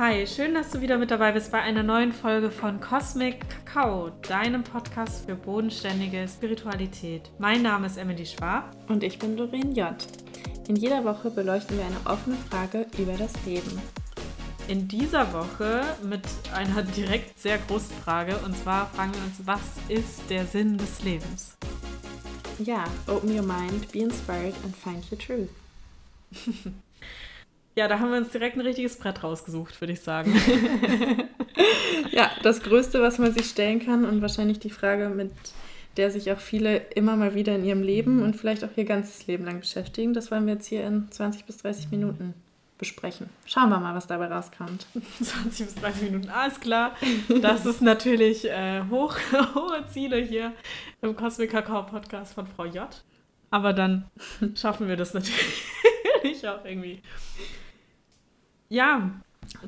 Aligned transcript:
Hi, 0.00 0.26
schön, 0.26 0.54
dass 0.54 0.70
du 0.70 0.80
wieder 0.80 0.96
mit 0.96 1.10
dabei 1.10 1.32
bist 1.32 1.52
bei 1.52 1.60
einer 1.60 1.82
neuen 1.82 2.14
Folge 2.14 2.50
von 2.50 2.80
Cosmic 2.80 3.46
Kakao, 3.50 4.08
deinem 4.26 4.64
Podcast 4.64 5.26
für 5.26 5.34
bodenständige 5.34 6.26
Spiritualität. 6.26 7.30
Mein 7.38 7.60
Name 7.60 7.86
ist 7.86 7.98
Emily 7.98 8.24
Schwab. 8.24 8.74
Und 8.88 9.02
ich 9.02 9.18
bin 9.18 9.36
Doreen 9.36 9.74
J. 9.74 9.94
In 10.68 10.76
jeder 10.76 11.04
Woche 11.04 11.28
beleuchten 11.28 11.76
wir 11.76 11.84
eine 11.84 12.00
offene 12.06 12.36
Frage 12.48 12.86
über 12.96 13.12
das 13.12 13.34
Leben. 13.44 13.78
In 14.68 14.88
dieser 14.88 15.30
Woche 15.34 15.82
mit 16.02 16.22
einer 16.54 16.82
direkt 16.82 17.38
sehr 17.38 17.58
großen 17.58 17.94
Frage 17.96 18.38
und 18.38 18.56
zwar 18.56 18.86
fragen 18.86 19.12
wir 19.12 19.22
uns, 19.22 19.42
was 19.44 19.60
ist 19.90 20.30
der 20.30 20.46
Sinn 20.46 20.78
des 20.78 21.02
Lebens? 21.02 21.58
Ja, 22.58 22.84
open 23.06 23.36
your 23.36 23.44
mind, 23.44 23.92
be 23.92 23.98
inspired 23.98 24.54
and 24.64 24.74
find 24.74 25.04
your 25.12 25.18
truth. 25.18 25.50
Ja, 27.76 27.88
da 27.88 27.98
haben 27.98 28.10
wir 28.10 28.18
uns 28.18 28.30
direkt 28.30 28.56
ein 28.56 28.62
richtiges 28.62 28.96
Brett 28.96 29.22
rausgesucht, 29.22 29.80
würde 29.80 29.92
ich 29.92 30.00
sagen. 30.00 30.34
ja, 32.10 32.30
das 32.42 32.62
Größte, 32.62 33.00
was 33.00 33.18
man 33.18 33.32
sich 33.32 33.46
stellen 33.46 33.84
kann 33.84 34.04
und 34.04 34.20
wahrscheinlich 34.22 34.58
die 34.58 34.70
Frage, 34.70 35.08
mit 35.08 35.30
der 35.96 36.10
sich 36.10 36.32
auch 36.32 36.38
viele 36.38 36.78
immer 36.94 37.16
mal 37.16 37.34
wieder 37.34 37.54
in 37.54 37.64
ihrem 37.64 37.82
Leben 37.82 38.22
und 38.22 38.36
vielleicht 38.36 38.64
auch 38.64 38.76
ihr 38.76 38.84
ganzes 38.84 39.26
Leben 39.26 39.44
lang 39.44 39.60
beschäftigen, 39.60 40.14
das 40.14 40.30
wollen 40.30 40.46
wir 40.46 40.54
jetzt 40.54 40.66
hier 40.66 40.84
in 40.86 41.10
20 41.10 41.44
bis 41.44 41.58
30 41.58 41.90
Minuten 41.90 42.34
besprechen. 42.78 43.28
Schauen 43.44 43.68
wir 43.68 43.78
mal, 43.78 43.94
was 43.94 44.06
dabei 44.06 44.26
rauskommt. 44.26 44.86
20 45.22 45.66
bis 45.66 45.74
30 45.76 46.02
Minuten, 46.10 46.30
alles 46.30 46.58
klar. 46.58 46.96
Das 47.42 47.66
ist 47.66 47.82
natürlich 47.82 48.48
äh, 48.48 48.82
hoch, 48.90 49.16
hohe 49.54 49.84
Ziele 49.92 50.16
hier 50.16 50.52
im 51.02 51.14
Cosmic 51.14 51.50
Kakao 51.50 51.84
Podcast 51.84 52.34
von 52.34 52.46
Frau 52.46 52.64
J. 52.64 52.88
Aber 53.50 53.72
dann 53.72 54.10
schaffen 54.54 54.88
wir 54.88 54.96
das 54.96 55.12
natürlich 55.12 56.48
auch 56.48 56.64
irgendwie. 56.64 57.02
Ja, 58.70 59.10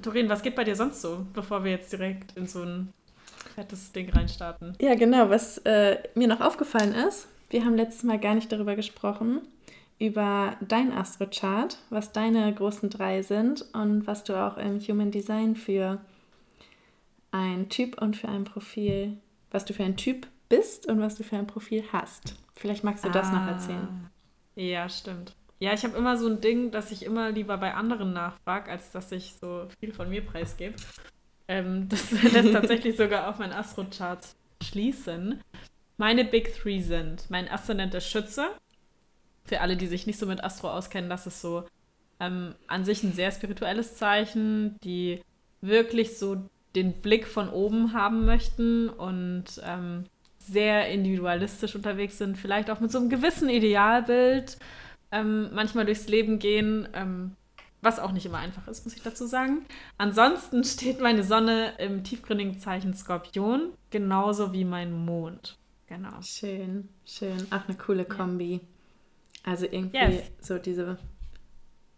Torin, 0.00 0.28
was 0.28 0.42
geht 0.42 0.54
bei 0.54 0.64
dir 0.64 0.76
sonst 0.76 1.02
so, 1.02 1.26
bevor 1.34 1.64
wir 1.64 1.72
jetzt 1.72 1.92
direkt 1.92 2.36
in 2.36 2.46
so 2.46 2.62
ein 2.62 2.92
fettes 3.54 3.92
Ding 3.92 4.08
reinstarten? 4.10 4.76
Ja, 4.80 4.94
genau. 4.94 5.28
Was 5.28 5.58
äh, 5.58 5.98
mir 6.14 6.28
noch 6.28 6.40
aufgefallen 6.40 6.94
ist, 6.94 7.28
wir 7.50 7.64
haben 7.64 7.76
letztes 7.76 8.04
Mal 8.04 8.18
gar 8.18 8.34
nicht 8.34 8.50
darüber 8.50 8.76
gesprochen, 8.76 9.42
über 9.98 10.56
dein 10.60 10.92
Astrochart, 10.92 11.78
was 11.90 12.12
deine 12.12 12.54
großen 12.54 12.90
drei 12.90 13.22
sind 13.22 13.66
und 13.72 14.06
was 14.06 14.24
du 14.24 14.34
auch 14.34 14.56
im 14.56 14.80
Human 14.80 15.10
Design 15.10 15.56
für 15.56 16.00
ein 17.32 17.68
Typ 17.68 18.00
und 18.00 18.16
für 18.16 18.28
ein 18.28 18.44
Profil, 18.44 19.16
was 19.50 19.64
du 19.64 19.74
für 19.74 19.84
ein 19.84 19.96
Typ 19.96 20.28
bist 20.48 20.86
und 20.86 21.00
was 21.00 21.16
du 21.16 21.24
für 21.24 21.36
ein 21.36 21.46
Profil 21.46 21.84
hast. 21.92 22.36
Vielleicht 22.54 22.84
magst 22.84 23.04
du 23.04 23.10
das 23.10 23.28
ah, 23.28 23.32
noch 23.32 23.46
erzählen. 23.48 24.10
Ja, 24.54 24.88
stimmt. 24.88 25.34
Ja, 25.62 25.72
ich 25.72 25.84
habe 25.84 25.96
immer 25.96 26.16
so 26.16 26.26
ein 26.26 26.40
Ding, 26.40 26.72
dass 26.72 26.90
ich 26.90 27.04
immer 27.04 27.30
lieber 27.30 27.56
bei 27.56 27.72
anderen 27.72 28.12
nachfrage, 28.12 28.68
als 28.68 28.90
dass 28.90 29.12
ich 29.12 29.36
so 29.40 29.68
viel 29.78 29.92
von 29.92 30.10
mir 30.10 30.26
preisgebe. 30.26 30.74
Ähm, 31.46 31.88
das 31.88 32.10
lässt 32.32 32.52
tatsächlich 32.52 32.96
sogar 32.96 33.28
auf 33.28 33.38
mein 33.38 33.52
Astro-Chart 33.52 34.26
schließen. 34.60 35.40
Meine 35.98 36.24
Big 36.24 36.52
Three 36.52 36.80
sind 36.80 37.30
mein 37.30 37.48
Aszendent 37.48 37.94
der 37.94 38.00
Schütze. 38.00 38.48
Für 39.44 39.60
alle, 39.60 39.76
die 39.76 39.86
sich 39.86 40.04
nicht 40.04 40.18
so 40.18 40.26
mit 40.26 40.42
Astro 40.42 40.68
auskennen, 40.68 41.08
das 41.08 41.28
ist 41.28 41.40
so 41.40 41.64
ähm, 42.18 42.56
an 42.66 42.84
sich 42.84 43.04
ein 43.04 43.12
sehr 43.12 43.30
spirituelles 43.30 43.94
Zeichen, 43.94 44.80
die 44.82 45.22
wirklich 45.60 46.18
so 46.18 46.38
den 46.74 46.92
Blick 47.02 47.28
von 47.28 47.48
oben 47.48 47.92
haben 47.92 48.24
möchten 48.24 48.88
und 48.88 49.44
ähm, 49.64 50.06
sehr 50.38 50.88
individualistisch 50.88 51.76
unterwegs 51.76 52.18
sind, 52.18 52.36
vielleicht 52.36 52.68
auch 52.68 52.80
mit 52.80 52.90
so 52.90 52.98
einem 52.98 53.10
gewissen 53.10 53.48
Idealbild 53.48 54.58
ähm, 55.12 55.50
manchmal 55.54 55.84
durchs 55.84 56.08
Leben 56.08 56.38
gehen, 56.38 56.88
ähm, 56.94 57.36
was 57.82 57.98
auch 57.98 58.12
nicht 58.12 58.26
immer 58.26 58.38
einfach 58.38 58.66
ist, 58.68 58.84
muss 58.84 58.96
ich 58.96 59.02
dazu 59.02 59.26
sagen. 59.26 59.64
Ansonsten 59.98 60.64
steht 60.64 61.00
meine 61.00 61.22
Sonne 61.22 61.74
im 61.78 62.02
tiefgründigen 62.02 62.58
Zeichen 62.58 62.94
Skorpion, 62.94 63.72
genauso 63.90 64.52
wie 64.52 64.64
mein 64.64 64.92
Mond. 64.92 65.58
Genau. 65.86 66.22
Schön, 66.22 66.88
schön. 67.04 67.46
Ach, 67.50 67.68
eine 67.68 67.76
coole 67.76 68.04
Kombi. 68.04 68.60
Also 69.44 69.66
irgendwie 69.66 69.98
yes. 69.98 70.30
so 70.40 70.58
diese 70.58 70.96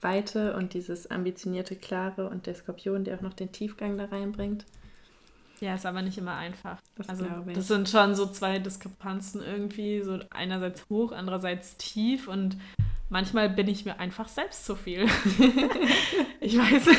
Weite 0.00 0.56
und 0.56 0.74
dieses 0.74 1.10
ambitionierte 1.10 1.76
Klare 1.76 2.28
und 2.28 2.46
der 2.46 2.54
Skorpion, 2.54 3.04
der 3.04 3.16
auch 3.16 3.22
noch 3.22 3.34
den 3.34 3.52
Tiefgang 3.52 3.96
da 3.96 4.06
reinbringt. 4.06 4.64
Ja, 5.60 5.74
ist 5.74 5.86
aber 5.86 6.02
nicht 6.02 6.18
immer 6.18 6.34
einfach. 6.34 6.78
Das 6.96 7.08
also 7.08 7.26
das 7.54 7.68
sind 7.68 7.88
schon 7.88 8.14
so 8.14 8.26
zwei 8.26 8.58
Diskrepanzen 8.58 9.42
irgendwie, 9.42 10.02
so 10.02 10.18
einerseits 10.30 10.88
hoch, 10.88 11.12
andererseits 11.12 11.76
tief 11.76 12.26
und 12.26 12.56
manchmal 13.14 13.48
bin 13.48 13.68
ich 13.68 13.84
mir 13.84 14.00
einfach 14.00 14.26
selbst 14.26 14.66
zu 14.66 14.74
viel. 14.74 15.04
ich 16.40 16.58
weiß, 16.58 16.86
ja. 16.86 16.92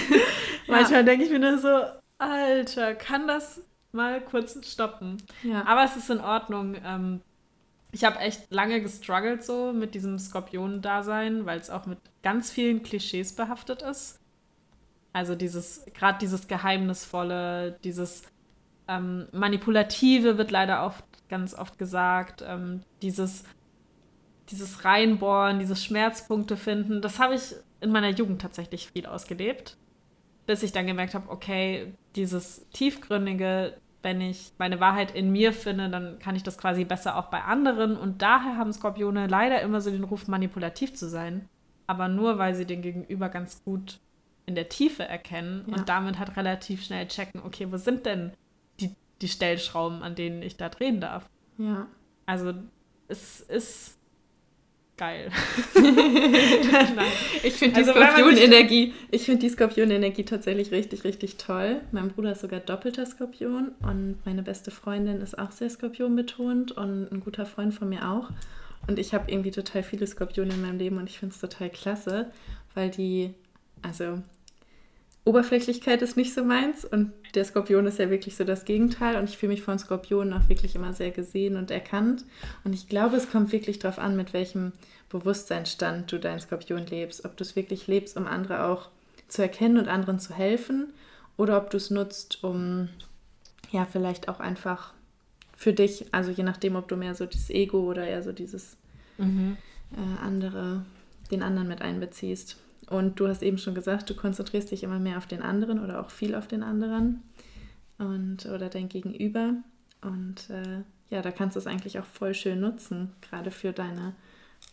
manchmal 0.66 1.04
denke 1.04 1.26
ich 1.26 1.30
mir 1.30 1.40
nur 1.40 1.58
so, 1.58 1.82
Alter, 2.18 2.96
kann 2.96 3.28
das 3.28 3.62
mal 3.92 4.22
kurz 4.22 4.58
stoppen? 4.66 5.18
Ja. 5.44 5.66
Aber 5.68 5.84
es 5.84 5.98
ist 5.98 6.10
in 6.10 6.22
Ordnung. 6.22 6.78
Ähm, 6.86 7.22
ich 7.92 8.06
habe 8.06 8.20
echt 8.20 8.50
lange 8.50 8.82
gestruggelt 8.82 9.44
so 9.44 9.74
mit 9.74 9.94
diesem 9.94 10.18
Skorpion-Dasein, 10.18 11.46
weil 11.46 11.60
es 11.60 11.70
auch 11.70 11.86
mit 11.86 12.00
ganz 12.24 12.50
vielen 12.50 12.82
Klischees 12.82 13.36
behaftet 13.36 13.82
ist. 13.82 14.22
Also 15.12 15.36
dieses, 15.36 15.84
gerade 15.94 16.20
dieses 16.20 16.48
Geheimnisvolle, 16.48 17.78
dieses 17.84 18.24
ähm, 18.88 19.28
Manipulative 19.34 20.38
wird 20.38 20.52
leider 20.52 20.86
oft, 20.86 21.04
ganz 21.28 21.54
oft 21.54 21.78
gesagt, 21.78 22.42
ähm, 22.48 22.84
dieses 23.02 23.44
dieses 24.50 24.86
Reinbohren, 24.86 25.60
diese 25.60 25.76
Schmerzpunkte 25.76 26.58
finden, 26.58 27.02
das 27.02 27.20
habe 27.20 27.36
ich 27.36 27.56
in 27.82 27.92
meiner 27.92 28.10
Jugend 28.10 28.42
tatsächlich 28.42 28.90
viel 28.92 29.06
ausgelebt. 29.06 29.78
Bis 30.46 30.62
ich 30.62 30.72
dann 30.72 30.86
gemerkt 30.86 31.16
habe, 31.16 31.30
okay, 31.30 31.94
dieses 32.16 32.70
tiefgründige, 32.70 33.78
wenn 34.04 34.22
ich 34.22 34.52
meine 34.60 34.80
Wahrheit 34.80 35.16
in 35.16 35.32
mir 35.32 35.54
finde, 35.54 35.90
dann 35.90 36.20
kann 36.20 36.36
ich 36.36 36.44
das 36.44 36.60
quasi 36.60 36.86
besser 36.86 37.18
auch 37.18 37.26
bei 37.26 37.42
anderen. 37.42 37.98
Und 37.98 38.22
daher 38.22 38.58
haben 38.58 38.72
Skorpione 38.72 39.26
leider 39.26 39.62
immer 39.62 39.82
so 39.82 39.90
den 39.90 40.04
Ruf, 40.04 40.28
manipulativ 40.28 40.94
zu 40.94 41.10
sein. 41.10 41.50
Aber 41.88 42.08
nur, 42.08 42.38
weil 42.38 42.54
sie 42.54 42.66
den 42.66 42.84
Gegenüber 42.84 43.30
ganz 43.30 43.64
gut 43.64 44.00
in 44.46 44.54
der 44.54 44.70
Tiefe 44.70 45.04
erkennen 45.04 45.66
ja. 45.68 45.78
und 45.78 45.90
damit 45.90 46.20
halt 46.20 46.38
relativ 46.38 46.84
schnell 46.84 47.08
checken, 47.08 47.42
okay, 47.44 47.72
wo 47.72 47.78
sind 47.78 48.06
denn 48.06 48.32
die, 48.80 48.96
die 49.22 49.28
Stellschrauben, 49.28 50.04
an 50.04 50.14
denen 50.14 50.44
ich 50.44 50.58
da 50.58 50.70
drehen 50.70 51.02
darf? 51.02 51.28
Ja. 51.58 51.88
Also 52.28 52.54
es 53.08 53.42
ist 53.42 53.95
geil. 54.98 55.30
ich 57.44 57.54
finde 57.54 57.82
die 57.82 57.88
also, 57.88 57.92
Skorpion-Energie, 57.92 58.94
ich 59.12 59.24
finde 59.24 59.42
die 59.42 59.50
Skorpion-Energie 59.50 60.24
tatsächlich 60.24 60.72
richtig, 60.72 61.04
richtig 61.04 61.38
toll. 61.38 61.82
Mein 61.92 62.10
Bruder 62.10 62.32
ist 62.32 62.42
sogar 62.42 62.60
doppelter 62.60 63.06
Skorpion 63.06 63.72
und 63.82 64.18
meine 64.26 64.44
beste 64.44 64.72
Freundin 64.72 65.22
ist 65.22 65.38
auch 65.38 65.52
sehr 65.52 65.70
Skorpion 65.70 66.16
betont 66.16 66.72
und 66.72 67.12
ein 67.12 67.20
guter 67.20 67.46
Freund 67.46 67.74
von 67.74 67.90
mir 67.90 68.10
auch. 68.10 68.30
Und 68.88 69.00
ich 69.00 69.14
habe 69.14 69.32
irgendwie 69.32 69.52
total 69.52 69.84
viele 69.84 70.06
Skorpione 70.06 70.54
in 70.54 70.62
meinem 70.62 70.78
Leben 70.78 70.98
und 70.98 71.10
ich 71.10 71.20
finde 71.20 71.34
es 71.34 71.42
total 71.42 71.70
klasse, 71.70 72.32
weil 72.74 72.90
die, 72.90 73.34
also 73.82 74.20
Oberflächlichkeit 75.26 76.04
ist 76.04 76.18
nicht 76.18 76.36
so 76.36 76.44
meins 76.44 76.86
und 76.86 77.12
der 77.34 77.44
Skorpion 77.44 77.88
ist 77.88 77.98
ja 77.98 78.12
wirklich 78.12 78.36
so 78.36 78.44
das 78.44 78.64
Gegenteil 78.64 79.18
und 79.18 79.28
ich 79.28 79.38
fühle 79.38 79.54
mich 79.54 79.64
von 79.64 79.80
Skorpionen 79.80 80.34
auch 80.34 80.48
wirklich 80.50 80.76
immer 80.76 80.94
sehr 80.94 81.10
gesehen 81.10 81.58
und 81.58 81.72
erkannt 81.72 82.24
und 82.64 82.74
ich 82.74 82.88
glaube, 82.88 83.18
es 83.18 83.32
kommt 83.32 83.52
wirklich 83.52 83.80
darauf 83.80 83.98
an, 83.98 84.16
mit 84.16 84.34
welchem 84.34 84.72
Bewusstseinsstand 85.10 86.12
du 86.12 86.20
dein 86.20 86.40
Skorpion 86.40 86.86
lebst, 86.86 87.26
ob 87.26 87.36
du 87.38 87.44
es 87.44 87.56
wirklich 87.56 87.88
lebst, 87.88 88.18
um 88.18 88.28
andere 88.28 88.66
auch 88.66 88.90
zu 89.28 89.42
erkennen 89.42 89.78
und 89.78 89.88
anderen 89.88 90.20
zu 90.20 90.36
helfen 90.36 90.94
oder 91.38 91.58
ob 91.58 91.72
du 91.72 91.78
es 91.78 91.90
nutzt, 91.90 92.44
um 92.44 92.90
ja 93.72 93.86
vielleicht 93.86 94.30
auch 94.30 94.40
einfach 94.40 94.94
für 95.58 95.74
dich, 95.74 96.14
also 96.14 96.30
je 96.30 96.44
nachdem, 96.44 96.76
ob 96.76 96.88
du 96.88 96.98
mehr 96.98 97.16
so 97.16 97.26
dieses 97.26 97.50
Ego 97.50 97.80
oder 97.80 98.06
eher 98.06 98.22
so 98.22 98.32
dieses 98.32 98.78
mhm. 99.18 99.58
äh, 99.92 100.24
andere, 100.24 100.86
den 101.32 101.42
anderen 101.42 101.68
mit 101.68 101.82
einbeziehst. 101.82 102.58
Und 102.90 103.20
du 103.20 103.28
hast 103.28 103.42
eben 103.42 103.58
schon 103.58 103.76
gesagt, 103.76 104.10
du 104.10 104.16
konzentrierst 104.16 104.72
dich 104.72 104.84
immer 104.84 105.00
mehr 105.00 105.18
auf 105.18 105.26
den 105.26 105.42
anderen 105.42 105.84
oder 105.84 106.02
auch 106.02 106.12
viel 106.12 106.36
auf 106.36 106.48
den 106.48 106.64
anderen 106.64 107.24
und 107.98 108.46
oder 108.46 108.70
dein 108.70 108.90
Gegenüber. 108.90 109.56
Und 110.02 110.50
äh, 110.50 110.84
ja, 111.10 111.22
da 111.22 111.32
kannst 111.32 111.56
du 111.56 111.60
es 111.60 111.68
eigentlich 111.68 112.00
auch 112.00 112.06
voll 112.06 112.34
schön 112.34 112.60
nutzen, 112.60 113.12
gerade 113.22 113.52
für 113.52 113.72
deine 113.72 114.14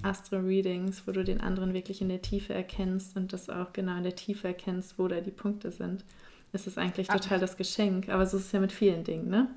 Astro-Readings, 0.03 1.07
wo 1.07 1.13
du 1.13 1.25
den 1.25 1.41
anderen 1.41 1.75
wirklich 1.75 2.01
in 2.01 2.09
der 2.09 2.23
Tiefe 2.23 2.55
erkennst 2.55 3.17
und 3.17 3.33
das 3.33 3.49
auch 3.49 3.73
genau 3.73 3.97
in 3.97 4.03
der 4.03 4.17
Tiefe 4.17 4.49
erkennst, 4.49 4.99
wo 4.99 5.09
da 5.09 5.21
die 5.21 5.31
Punkte 5.31 5.71
sind. 5.71 6.05
Es 6.53 6.67
ist 6.67 6.79
eigentlich 6.79 7.09
total 7.09 7.39
das 7.39 7.57
Geschenk, 7.57 8.09
aber 8.09 8.27
so 8.27 8.37
ist 8.37 8.47
es 8.47 8.53
ja 8.53 8.61
mit 8.61 8.73
vielen 8.73 9.05
Dingen, 9.05 9.29
ne? 9.29 9.49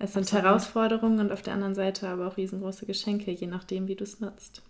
Es 0.00 0.12
sind 0.12 0.22
Absolut. 0.22 0.44
Herausforderungen 0.44 1.18
und 1.18 1.32
auf 1.32 1.42
der 1.42 1.54
anderen 1.54 1.74
Seite 1.74 2.08
aber 2.08 2.28
auch 2.28 2.36
riesengroße 2.36 2.86
Geschenke, 2.86 3.32
je 3.32 3.48
nachdem, 3.48 3.88
wie 3.88 3.96
du 3.96 4.04
es 4.04 4.20
nutzt. 4.20 4.62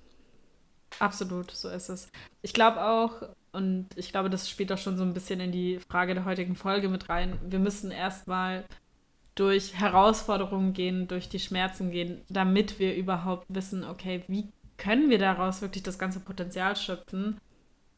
Absolut, 0.98 1.50
so 1.50 1.68
ist 1.68 1.88
es. 1.88 2.08
Ich 2.42 2.52
glaube 2.52 2.84
auch, 2.84 3.22
und 3.52 3.86
ich 3.96 4.10
glaube, 4.10 4.30
das 4.30 4.48
spielt 4.48 4.72
auch 4.72 4.78
schon 4.78 4.96
so 4.96 5.04
ein 5.04 5.14
bisschen 5.14 5.40
in 5.40 5.52
die 5.52 5.80
Frage 5.88 6.14
der 6.14 6.24
heutigen 6.24 6.54
Folge 6.54 6.88
mit 6.88 7.08
rein, 7.08 7.38
wir 7.42 7.58
müssen 7.58 7.90
erstmal 7.90 8.64
durch 9.34 9.74
Herausforderungen 9.74 10.72
gehen, 10.72 11.06
durch 11.06 11.28
die 11.28 11.38
Schmerzen 11.38 11.90
gehen, 11.90 12.22
damit 12.28 12.78
wir 12.78 12.96
überhaupt 12.96 13.46
wissen, 13.48 13.84
okay, 13.84 14.24
wie 14.26 14.48
können 14.76 15.10
wir 15.10 15.18
daraus 15.18 15.62
wirklich 15.62 15.82
das 15.82 15.98
ganze 15.98 16.20
Potenzial 16.20 16.74
schöpfen? 16.76 17.40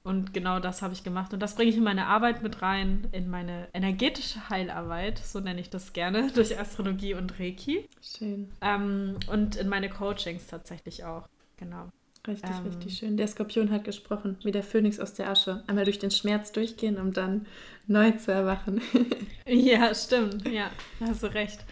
Und 0.02 0.32
genau 0.32 0.60
das 0.60 0.80
habe 0.80 0.94
ich 0.94 1.04
gemacht. 1.04 1.32
Und 1.34 1.40
das 1.40 1.54
bringe 1.54 1.70
ich 1.70 1.76
in 1.76 1.84
meine 1.84 2.06
Arbeit 2.06 2.42
mit 2.42 2.62
rein, 2.62 3.08
in 3.12 3.28
meine 3.28 3.68
energetische 3.74 4.48
Heilarbeit, 4.48 5.18
so 5.18 5.40
nenne 5.40 5.60
ich 5.60 5.68
das 5.68 5.92
gerne, 5.92 6.30
durch 6.34 6.58
Astrologie 6.58 7.14
und 7.14 7.38
Reiki. 7.38 7.86
Schön. 8.00 8.50
Ähm, 8.62 9.16
und 9.30 9.56
in 9.56 9.68
meine 9.68 9.90
Coachings 9.90 10.46
tatsächlich 10.46 11.04
auch. 11.04 11.28
Genau. 11.58 11.90
Richtig, 12.26 12.50
ähm, 12.50 12.66
richtig 12.66 12.98
schön. 12.98 13.16
Der 13.16 13.26
Skorpion 13.26 13.70
hat 13.70 13.84
gesprochen, 13.84 14.36
wie 14.42 14.52
der 14.52 14.62
Phönix 14.62 15.00
aus 15.00 15.14
der 15.14 15.30
Asche. 15.30 15.64
Einmal 15.66 15.84
durch 15.84 15.98
den 15.98 16.10
Schmerz 16.10 16.52
durchgehen, 16.52 16.98
um 16.98 17.12
dann 17.12 17.46
neu 17.86 18.10
zu 18.12 18.32
erwachen. 18.32 18.80
ja, 19.46 19.94
stimmt. 19.94 20.46
Ja, 20.48 20.70
hast 21.00 21.22
du 21.22 21.32
recht. 21.32 21.64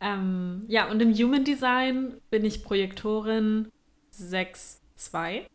Ähm, 0.00 0.64
ja, 0.68 0.90
und 0.90 1.00
im 1.00 1.14
Human 1.14 1.44
Design 1.44 2.14
bin 2.30 2.44
ich 2.44 2.62
Projektorin 2.62 3.68
6-2. 4.12 5.46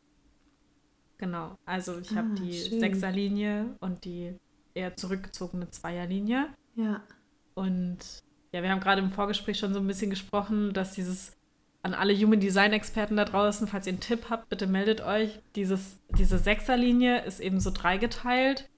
Genau. 1.19 1.55
Also 1.65 1.99
ich 1.99 2.11
ah, 2.11 2.15
habe 2.17 2.33
die 2.33 2.53
Sechserlinie 2.53 3.75
und 3.79 4.05
die 4.05 4.35
eher 4.73 4.95
zurückgezogene 4.95 5.69
Zweierlinie. 5.69 6.47
Ja. 6.75 7.03
Und 7.53 7.99
ja, 8.51 8.63
wir 8.63 8.71
haben 8.71 8.79
gerade 8.79 9.01
im 9.01 9.11
Vorgespräch 9.11 9.59
schon 9.59 9.73
so 9.73 9.79
ein 9.79 9.87
bisschen 9.87 10.09
gesprochen, 10.09 10.73
dass 10.73 10.93
dieses 10.93 11.33
an 11.83 11.93
alle 11.93 12.15
Human 12.15 12.39
Design 12.39 12.73
Experten 12.73 13.17
da 13.17 13.25
draußen, 13.25 13.67
falls 13.67 13.87
ihr 13.87 13.93
einen 13.93 14.01
Tipp 14.01 14.25
habt, 14.29 14.49
bitte 14.49 14.67
meldet 14.67 15.01
euch. 15.01 15.39
Dieses, 15.55 15.97
diese 16.17 16.37
Sechserlinie 16.37 17.23
ist 17.23 17.39
eben 17.39 17.59
so 17.59 17.71
dreigeteilt 17.71 18.69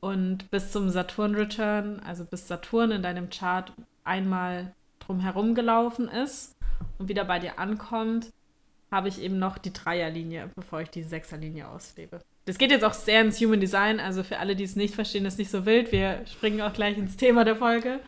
und 0.00 0.50
bis 0.50 0.72
zum 0.72 0.88
Saturn 0.90 1.34
Return, 1.34 2.00
also 2.00 2.24
bis 2.24 2.48
Saturn 2.48 2.90
in 2.90 3.02
deinem 3.02 3.30
Chart 3.30 3.72
einmal 4.04 4.74
drumherum 4.98 5.54
gelaufen 5.54 6.08
ist 6.08 6.56
und 6.98 7.08
wieder 7.08 7.24
bei 7.24 7.38
dir 7.38 7.58
ankommt, 7.58 8.30
habe 8.90 9.08
ich 9.08 9.20
eben 9.20 9.38
noch 9.38 9.58
die 9.58 9.72
Dreierlinie, 9.72 10.50
bevor 10.54 10.80
ich 10.80 10.90
die 10.90 11.02
Sechserlinie 11.02 11.68
auslebe. 11.68 12.20
Das 12.44 12.58
geht 12.58 12.70
jetzt 12.70 12.84
auch 12.84 12.94
sehr 12.94 13.20
ins 13.20 13.40
Human 13.40 13.60
Design, 13.60 14.00
also 14.00 14.22
für 14.22 14.38
alle, 14.38 14.56
die 14.56 14.64
es 14.64 14.76
nicht 14.76 14.94
verstehen, 14.94 15.24
ist 15.26 15.38
nicht 15.38 15.50
so 15.50 15.64
wild. 15.64 15.92
Wir 15.92 16.26
springen 16.26 16.60
auch 16.60 16.72
gleich 16.72 16.98
ins 16.98 17.16
Thema 17.16 17.44
der 17.44 17.56
Folge. 17.56 18.00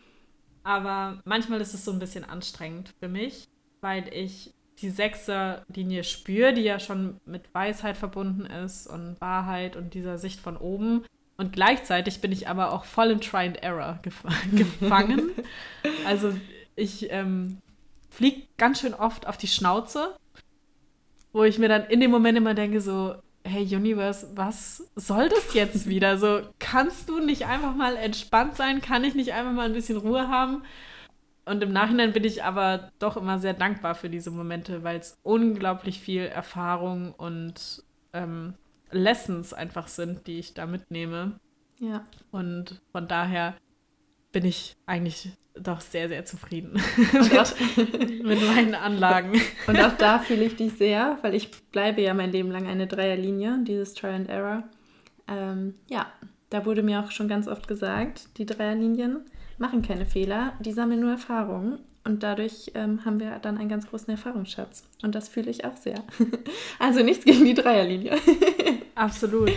Aber 0.65 1.21
manchmal 1.25 1.61
ist 1.61 1.75
es 1.75 1.85
so 1.85 1.93
ein 1.93 1.99
bisschen 1.99 2.25
anstrengend 2.25 2.93
für 2.99 3.09
mich, 3.09 3.47
weil 3.85 4.09
ich 4.15 4.55
die 4.81 4.89
Sechserlinie 4.89 6.05
spüre, 6.05 6.55
die 6.55 6.63
ja 6.63 6.81
schon 6.81 7.21
mit 7.27 7.43
Weisheit 7.53 7.99
verbunden 7.99 8.47
ist 8.47 8.87
und 8.87 9.21
Wahrheit 9.21 9.77
und 9.77 9.93
dieser 9.93 10.17
Sicht 10.17 10.41
von 10.41 10.57
oben. 10.57 11.05
Und 11.37 11.53
gleichzeitig 11.53 12.23
bin 12.23 12.33
ich 12.33 12.49
aber 12.49 12.73
auch 12.73 12.87
voll 12.87 13.11
im 13.11 13.21
Try 13.21 13.47
and 13.47 13.63
Error 13.63 13.99
gef 14.03 14.23
gefangen. 14.53 15.33
also 16.07 16.35
ich 16.77 17.11
ähm, 17.11 17.59
fliege 18.09 18.47
ganz 18.57 18.81
schön 18.81 18.95
oft 18.95 19.27
auf 19.27 19.37
die 19.37 19.49
Schnauze, 19.49 20.17
wo 21.35 21.45
ich 21.45 21.59
mir 21.59 21.69
dann 21.69 21.85
in 21.85 22.01
dem 22.01 22.11
Moment 22.11 22.39
immer 22.39 22.55
denke, 22.55 22.81
so, 22.81 23.17
hey 23.45 23.65
Universe, 23.65 24.31
was 24.35 24.91
soll 24.97 25.29
das 25.29 25.53
jetzt 25.53 25.87
wieder? 25.91 26.17
So, 26.17 26.41
kannst 26.59 27.11
du 27.11 27.21
nicht 27.21 27.47
einfach 27.47 27.75
mal 27.75 27.97
entspannt 27.97 28.57
sein? 28.57 28.81
Kann 28.81 29.05
ich 29.05 29.15
nicht 29.15 29.35
einfach 29.35 29.53
mal 29.53 29.67
ein 29.67 29.75
bisschen 29.75 29.99
Ruhe 29.99 30.29
haben? 30.29 30.63
Und 31.45 31.63
im 31.63 31.73
Nachhinein 31.73 32.13
bin 32.13 32.25
ich 32.25 32.43
aber 32.43 32.91
doch 32.99 33.17
immer 33.17 33.39
sehr 33.39 33.55
dankbar 33.55 33.95
für 33.95 34.09
diese 34.09 34.31
Momente, 34.31 34.83
weil 34.83 34.99
es 34.99 35.19
unglaublich 35.23 36.01
viel 36.01 36.23
Erfahrung 36.23 37.13
und 37.13 37.85
ähm, 38.13 38.55
Lessons 38.91 39.53
einfach 39.53 39.89
sind, 39.89 40.27
die 40.27 40.39
ich 40.39 40.55
da 40.55 40.67
mitnehme. 40.67 41.39
Ja. 41.81 42.07
Und 42.31 42.81
von 42.93 43.09
daher 43.09 43.55
bin 44.33 44.45
ich 44.45 44.75
eigentlich 44.87 45.33
doch 45.55 45.81
sehr, 45.81 46.09
sehr 46.09 46.25
zufrieden 46.25 46.73
mit, 47.13 48.25
mit, 48.25 48.43
meinen 48.43 48.75
Anlagen. 48.75 49.41
Und 49.69 49.81
auch 49.81 49.97
da 49.97 50.19
fühle 50.19 50.45
ich 50.45 50.57
dich 50.57 50.73
sehr, 50.75 51.19
weil 51.23 51.35
ich 51.35 51.51
bleibe 51.71 52.03
ja 52.03 52.13
mein 52.13 52.33
Leben 52.33 52.51
lang 52.51 52.67
eine 52.67 52.89
Dreierlinie, 52.89 53.61
dieses 53.63 53.95
Try 53.95 54.09
and 54.09 54.29
Error. 54.29 54.65
Ähm, 55.29 55.75
ja, 55.89 56.07
da 56.51 56.67
wurde 56.67 56.83
mir 56.83 57.01
auch 57.01 57.13
schon 57.13 57.29
ganz 57.29 57.47
oft 57.47 57.69
gesagt, 57.69 58.37
die 58.39 58.47
Dreierlinien 58.47 59.21
machen 59.59 59.83
keine 59.83 60.07
Fehler, 60.07 60.53
die 60.61 60.73
sammeln 60.73 61.01
nur 61.01 61.13
Erfahrungen. 61.13 61.79
Und 62.07 62.23
dadurch 62.23 62.71
ähm, 62.75 63.05
haben 63.07 63.19
wir 63.19 63.39
dann 63.39 63.57
einen 63.57 63.71
ganz 63.71 63.89
großen 63.89 64.11
Erfahrungsschatz. 64.11 64.85
Und 65.03 65.15
das 65.15 65.29
fühle 65.31 65.51
ich 65.51 65.65
auch 65.65 65.77
sehr. 65.77 66.03
also 66.79 67.03
nichts 67.03 67.25
gegen 67.25 67.47
die 67.47 67.55
Dreierlinie. 67.55 68.19
Absolut. 68.95 69.51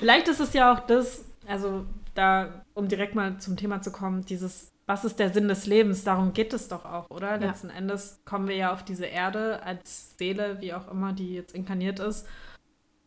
Vielleicht 0.00 0.28
ist 0.28 0.40
es 0.40 0.52
ja 0.52 0.72
auch 0.72 0.80
das, 0.80 1.24
also 1.46 1.86
da, 2.14 2.62
um 2.74 2.88
direkt 2.88 3.14
mal 3.14 3.38
zum 3.38 3.56
Thema 3.56 3.80
zu 3.80 3.90
kommen, 3.90 4.24
dieses, 4.26 4.70
was 4.86 5.06
ist 5.06 5.18
der 5.18 5.30
Sinn 5.30 5.48
des 5.48 5.66
Lebens? 5.66 6.04
Darum 6.04 6.34
geht 6.34 6.52
es 6.52 6.68
doch 6.68 6.84
auch, 6.84 7.08
oder? 7.08 7.30
Ja. 7.30 7.36
Letzten 7.36 7.70
Endes 7.70 8.20
kommen 8.26 8.48
wir 8.48 8.56
ja 8.56 8.72
auf 8.74 8.84
diese 8.84 9.06
Erde 9.06 9.62
als 9.62 10.14
Seele, 10.18 10.58
wie 10.60 10.74
auch 10.74 10.90
immer 10.90 11.14
die 11.14 11.32
jetzt 11.32 11.54
inkarniert 11.54 12.00
ist, 12.00 12.26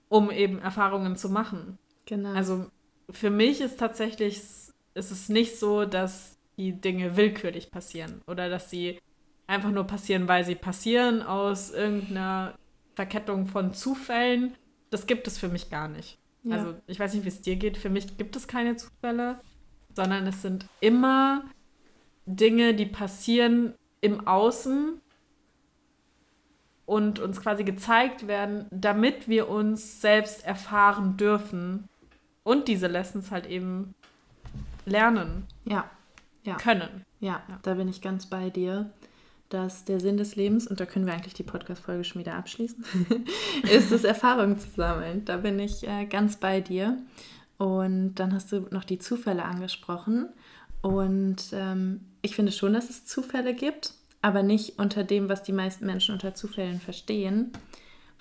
um 0.10 0.32
eben 0.32 0.60
Erfahrungen 0.60 1.18
zu 1.18 1.30
machen. 1.30 1.78
Genau. 2.08 2.34
Also 2.34 2.66
für 3.12 3.30
mich 3.30 3.62
ist 3.62 3.80
tatsächlich, 3.80 4.38
ist 4.38 5.12
es 5.12 5.30
nicht 5.30 5.60
so, 5.60 5.86
dass 5.86 6.37
die 6.58 6.74
Dinge 6.74 7.16
willkürlich 7.16 7.72
passieren 7.72 8.22
oder 8.28 8.50
dass 8.50 8.70
sie 8.70 9.00
einfach 9.46 9.72
nur 9.72 9.86
passieren, 9.86 10.28
weil 10.28 10.44
sie 10.44 10.56
passieren 10.56 11.22
aus 11.22 11.72
irgendeiner 11.72 12.56
Verkettung 12.96 13.48
von 13.48 13.74
Zufällen. 13.74 14.56
Das 14.90 15.08
gibt 15.08 15.28
es 15.28 15.38
für 15.38 15.50
mich 15.50 15.70
gar 15.70 15.88
nicht. 15.88 16.18
Ja. 16.44 16.58
Also 16.58 16.76
ich 16.88 17.00
weiß 17.00 17.14
nicht, 17.14 17.24
wie 17.24 17.30
es 17.30 17.42
dir 17.42 17.56
geht. 17.56 17.78
Für 17.78 17.90
mich 17.90 18.18
gibt 18.18 18.36
es 18.36 18.48
keine 18.48 18.76
Zufälle, 18.76 19.40
sondern 19.96 20.26
es 20.28 20.42
sind 20.42 20.66
immer 20.82 21.44
Dinge, 22.26 22.74
die 22.74 22.86
passieren 22.86 23.74
im 24.02 24.28
Außen 24.28 25.00
und 26.86 27.20
uns 27.20 27.42
quasi 27.42 27.64
gezeigt 27.64 28.28
werden, 28.28 28.66
damit 28.72 29.28
wir 29.28 29.50
uns 29.50 30.02
selbst 30.02 30.46
erfahren 30.46 31.18
dürfen 31.18 31.88
und 32.44 32.68
diese 32.68 32.88
Lessons 32.88 33.30
halt 33.32 33.46
eben 33.46 33.94
lernen 34.86 35.46
ja. 35.66 35.90
Ja. 36.48 36.58
können. 36.58 37.04
Ja, 37.20 37.44
ja, 37.48 37.60
da 37.62 37.76
bin 37.76 37.88
ich 37.88 38.02
ganz 38.02 38.26
bei 38.26 38.50
dir 38.50 38.92
dass 39.50 39.86
der 39.86 40.00
Sinn 40.00 40.18
des 40.18 40.36
Lebens, 40.36 40.68
und 40.68 40.80
da 40.80 40.86
können 40.86 41.06
wir 41.06 41.14
eigentlich 41.14 41.34
die 41.34 41.44
Podcast-Folge 41.44 42.04
schon 42.04 42.20
wieder 42.20 42.36
abschließen, 42.36 42.84
ist 43.72 43.92
es, 43.92 44.04
Erfahrungen 44.04 44.60
zu 44.60 44.70
sammeln. 44.70 45.24
Da 45.26 45.38
bin 45.38 45.60
ich 45.60 45.88
äh, 45.88 46.06
ganz 46.06 46.38
bei 46.38 46.60
dir. 46.60 46.98
Und 47.58 48.16
dann 48.16 48.34
hast 48.34 48.52
du 48.52 48.68
noch 48.72 48.84
die 48.84 49.00
Zufälle 49.00 49.44
angesprochen. 49.44 50.30
Und 50.82 51.38
ähm, 51.54 52.02
ich 52.22 52.36
finde 52.36 52.52
schon, 52.52 52.74
dass 52.74 52.90
es 52.90 53.06
Zufälle 53.06 53.54
gibt, 53.56 53.94
aber 54.22 54.44
nicht 54.44 54.80
unter 54.80 55.04
dem, 55.04 55.30
was 55.30 55.44
die 55.44 55.54
meisten 55.54 55.86
Menschen 55.86 56.14
unter 56.14 56.36
Zufällen 56.36 56.80
verstehen. 56.80 57.52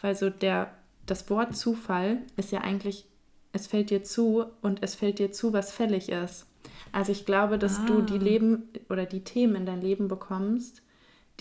Weil 0.00 0.14
so 0.14 0.30
der, 0.30 0.70
das 1.06 1.28
Wort 1.28 1.56
Zufall 1.56 2.18
ist 2.36 2.52
ja 2.52 2.60
eigentlich, 2.60 3.04
es 3.52 3.66
fällt 3.66 3.90
dir 3.90 4.04
zu 4.04 4.46
und 4.62 4.82
es 4.82 4.94
fällt 4.94 5.18
dir 5.18 5.32
zu, 5.32 5.52
was 5.52 5.72
fällig 5.72 6.08
ist. 6.08 6.46
Also 6.92 7.12
ich 7.12 7.26
glaube, 7.26 7.58
dass 7.58 7.80
ah. 7.80 7.86
du 7.86 8.02
die 8.02 8.18
Leben 8.18 8.68
oder 8.88 9.06
die 9.06 9.24
Themen 9.24 9.56
in 9.56 9.66
dein 9.66 9.80
Leben 9.80 10.08
bekommst, 10.08 10.82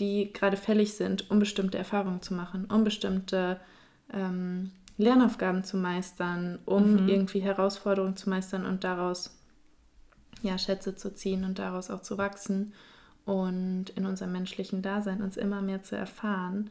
die 0.00 0.32
gerade 0.32 0.56
fällig 0.56 0.94
sind, 0.94 1.30
um 1.30 1.38
bestimmte 1.38 1.78
Erfahrungen 1.78 2.22
zu 2.22 2.34
machen, 2.34 2.66
um 2.66 2.84
bestimmte 2.84 3.60
ähm, 4.12 4.70
Lernaufgaben 4.98 5.64
zu 5.64 5.76
meistern, 5.76 6.58
um 6.64 7.02
mhm. 7.02 7.08
irgendwie 7.08 7.40
Herausforderungen 7.40 8.16
zu 8.16 8.30
meistern 8.30 8.64
und 8.64 8.84
daraus 8.84 9.38
ja, 10.42 10.58
Schätze 10.58 10.96
zu 10.96 11.14
ziehen 11.14 11.44
und 11.44 11.58
daraus 11.58 11.90
auch 11.90 12.02
zu 12.02 12.18
wachsen 12.18 12.72
und 13.24 13.90
in 13.90 14.06
unserem 14.06 14.32
menschlichen 14.32 14.82
Dasein 14.82 15.22
uns 15.22 15.36
immer 15.36 15.60
mehr 15.60 15.82
zu 15.82 15.96
erfahren. 15.96 16.70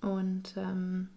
Und 0.00 0.54
ähm, 0.56 1.08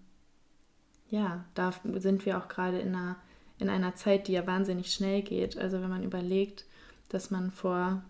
ja, 1.09 1.43
da 1.53 1.73
sind 1.95 2.25
wir 2.25 2.37
auch 2.37 2.47
gerade 2.47 2.79
in 2.79 2.95
einer, 2.95 3.17
in 3.59 3.69
einer 3.69 3.95
Zeit, 3.95 4.27
die 4.27 4.33
ja 4.33 4.47
wahnsinnig 4.47 4.93
schnell 4.93 5.21
geht. 5.21 5.57
Also 5.57 5.81
wenn 5.81 5.89
man 5.89 6.03
überlegt, 6.03 6.65
dass 7.13 7.31
man 7.31 7.51
vor 7.51 8.01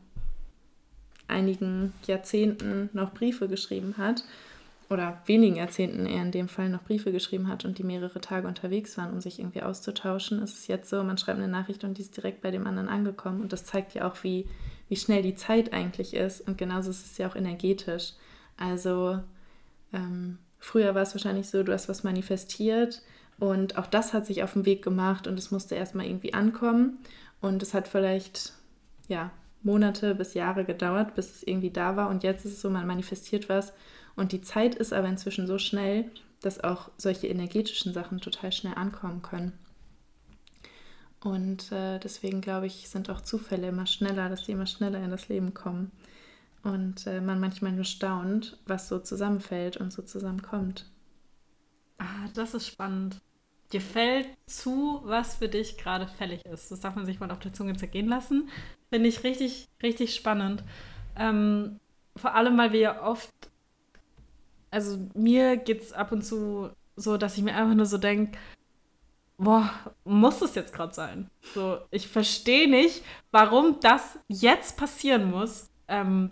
einigen 1.27 1.93
Jahrzehnten 2.07 2.89
noch 2.93 3.13
Briefe 3.13 3.47
geschrieben 3.47 3.95
hat 3.97 4.23
oder 4.91 5.21
wenigen 5.25 5.55
Jahrzehnten 5.55 6.05
eher 6.05 6.21
in 6.21 6.31
dem 6.31 6.49
Fall 6.49 6.69
noch 6.69 6.83
Briefe 6.83 7.13
geschrieben 7.13 7.47
hat 7.47 7.63
und 7.63 7.77
die 7.77 7.83
mehrere 7.83 8.19
Tage 8.19 8.47
unterwegs 8.47 8.97
waren, 8.97 9.13
um 9.13 9.21
sich 9.21 9.39
irgendwie 9.39 9.63
auszutauschen, 9.63 10.41
ist 10.43 10.57
es 10.57 10.67
jetzt 10.67 10.89
so, 10.89 11.01
man 11.03 11.17
schreibt 11.17 11.39
eine 11.39 11.47
Nachricht 11.47 11.85
und 11.85 11.97
die 11.97 12.01
ist 12.01 12.17
direkt 12.17 12.41
bei 12.41 12.51
dem 12.51 12.67
anderen 12.67 12.89
angekommen. 12.89 13.41
Und 13.41 13.53
das 13.53 13.63
zeigt 13.63 13.93
ja 13.93 14.09
auch, 14.09 14.21
wie, 14.23 14.47
wie 14.89 14.97
schnell 14.97 15.21
die 15.21 15.35
Zeit 15.35 15.71
eigentlich 15.71 16.13
ist. 16.13 16.45
Und 16.45 16.57
genauso 16.57 16.89
ist 16.89 17.05
es 17.05 17.17
ja 17.17 17.29
auch 17.29 17.37
energetisch. 17.37 18.13
Also 18.57 19.19
ähm, 19.93 20.39
früher 20.59 20.93
war 20.93 21.03
es 21.03 21.15
wahrscheinlich 21.15 21.49
so, 21.49 21.63
du 21.63 21.71
hast 21.71 21.87
was 21.87 22.03
manifestiert 22.03 23.01
und 23.39 23.77
auch 23.77 23.87
das 23.87 24.13
hat 24.13 24.25
sich 24.25 24.43
auf 24.43 24.53
den 24.53 24.65
Weg 24.65 24.83
gemacht 24.83 25.25
und 25.25 25.39
es 25.39 25.51
musste 25.51 25.75
erstmal 25.75 26.05
irgendwie 26.05 26.33
ankommen. 26.33 26.99
Und 27.39 27.63
es 27.63 27.73
hat 27.73 27.87
vielleicht, 27.87 28.53
ja, 29.11 29.29
Monate 29.61 30.15
bis 30.15 30.33
Jahre 30.33 30.65
gedauert, 30.65 31.13
bis 31.13 31.29
es 31.29 31.43
irgendwie 31.43 31.69
da 31.69 31.95
war. 31.95 32.09
Und 32.09 32.23
jetzt 32.23 32.45
ist 32.45 32.53
es 32.53 32.61
so, 32.61 32.69
man 32.69 32.87
manifestiert 32.87 33.49
was. 33.49 33.73
Und 34.15 34.31
die 34.31 34.41
Zeit 34.41 34.73
ist 34.73 34.93
aber 34.93 35.07
inzwischen 35.07 35.45
so 35.45 35.59
schnell, 35.59 36.09
dass 36.41 36.63
auch 36.63 36.89
solche 36.97 37.27
energetischen 37.27 37.93
Sachen 37.93 38.19
total 38.19 38.51
schnell 38.51 38.73
ankommen 38.75 39.21
können. 39.21 39.53
Und 41.23 41.71
äh, 41.71 41.99
deswegen 41.99 42.41
glaube 42.41 42.65
ich, 42.65 42.89
sind 42.89 43.11
auch 43.11 43.21
Zufälle 43.21 43.67
immer 43.67 43.85
schneller, 43.85 44.27
dass 44.29 44.43
die 44.43 44.53
immer 44.53 44.65
schneller 44.65 45.03
in 45.03 45.11
das 45.11 45.29
Leben 45.29 45.53
kommen. 45.53 45.91
Und 46.63 47.05
äh, 47.05 47.21
man 47.21 47.39
manchmal 47.39 47.73
nur 47.73 47.83
staunt, 47.83 48.57
was 48.65 48.87
so 48.87 48.97
zusammenfällt 48.99 49.77
und 49.77 49.93
so 49.93 50.01
zusammenkommt. 50.01 50.85
Ah, 51.99 52.27
das 52.33 52.55
ist 52.55 52.67
spannend. 52.67 53.21
Dir 53.71 53.81
fällt 53.81 54.27
zu, 54.45 55.01
was 55.03 55.35
für 55.35 55.47
dich 55.47 55.77
gerade 55.77 56.07
fällig 56.07 56.45
ist. 56.45 56.71
Das 56.71 56.79
darf 56.79 56.95
man 56.95 57.05
sich 57.05 57.19
mal 57.19 57.31
auf 57.31 57.39
der 57.39 57.53
Zunge 57.53 57.75
zergehen 57.75 58.07
lassen. 58.07 58.49
Finde 58.89 59.09
ich 59.09 59.23
richtig, 59.23 59.69
richtig 59.81 60.15
spannend. 60.15 60.63
Ähm, 61.15 61.79
vor 62.15 62.35
allem, 62.35 62.57
weil 62.57 62.73
wir 62.73 62.79
ja 62.79 63.03
oft, 63.03 63.31
also 64.69 64.97
mir 65.13 65.57
geht 65.57 65.81
es 65.81 65.93
ab 65.93 66.11
und 66.11 66.23
zu 66.23 66.69
so, 66.95 67.17
dass 67.17 67.37
ich 67.37 67.43
mir 67.43 67.55
einfach 67.55 67.75
nur 67.75 67.85
so 67.85 67.97
denke, 67.97 68.37
boah, 69.37 69.69
muss 70.03 70.41
es 70.41 70.55
jetzt 70.55 70.73
gerade 70.73 70.93
sein? 70.93 71.29
So, 71.53 71.79
ich 71.89 72.07
verstehe 72.07 72.69
nicht, 72.69 73.03
warum 73.31 73.79
das 73.79 74.19
jetzt 74.27 74.77
passieren 74.77 75.31
muss. 75.31 75.69
Ähm, 75.87 76.31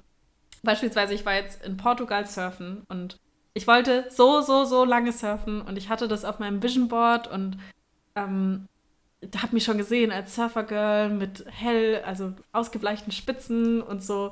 beispielsweise, 0.63 1.13
ich 1.13 1.25
war 1.25 1.33
jetzt 1.33 1.65
in 1.65 1.77
Portugal 1.77 2.27
surfen 2.27 2.83
und 2.87 3.19
ich 3.59 3.67
wollte 3.67 4.05
so, 4.09 4.39
so, 4.39 4.63
so 4.63 4.85
lange 4.85 5.11
surfen 5.11 5.61
und 5.61 5.77
ich 5.77 5.89
hatte 5.89 6.07
das 6.07 6.23
auf 6.23 6.39
meinem 6.39 6.63
Vision 6.63 6.87
Board 6.87 7.27
und 7.27 7.57
ähm, 8.15 8.69
hat 9.35 9.51
mich 9.51 9.65
schon 9.65 9.77
gesehen 9.77 10.13
als 10.13 10.33
Surfergirl 10.33 11.09
mit 11.09 11.43
hell, 11.49 12.01
also 12.05 12.31
ausgebleichten 12.53 13.11
Spitzen 13.11 13.81
und 13.81 14.01
so 14.01 14.31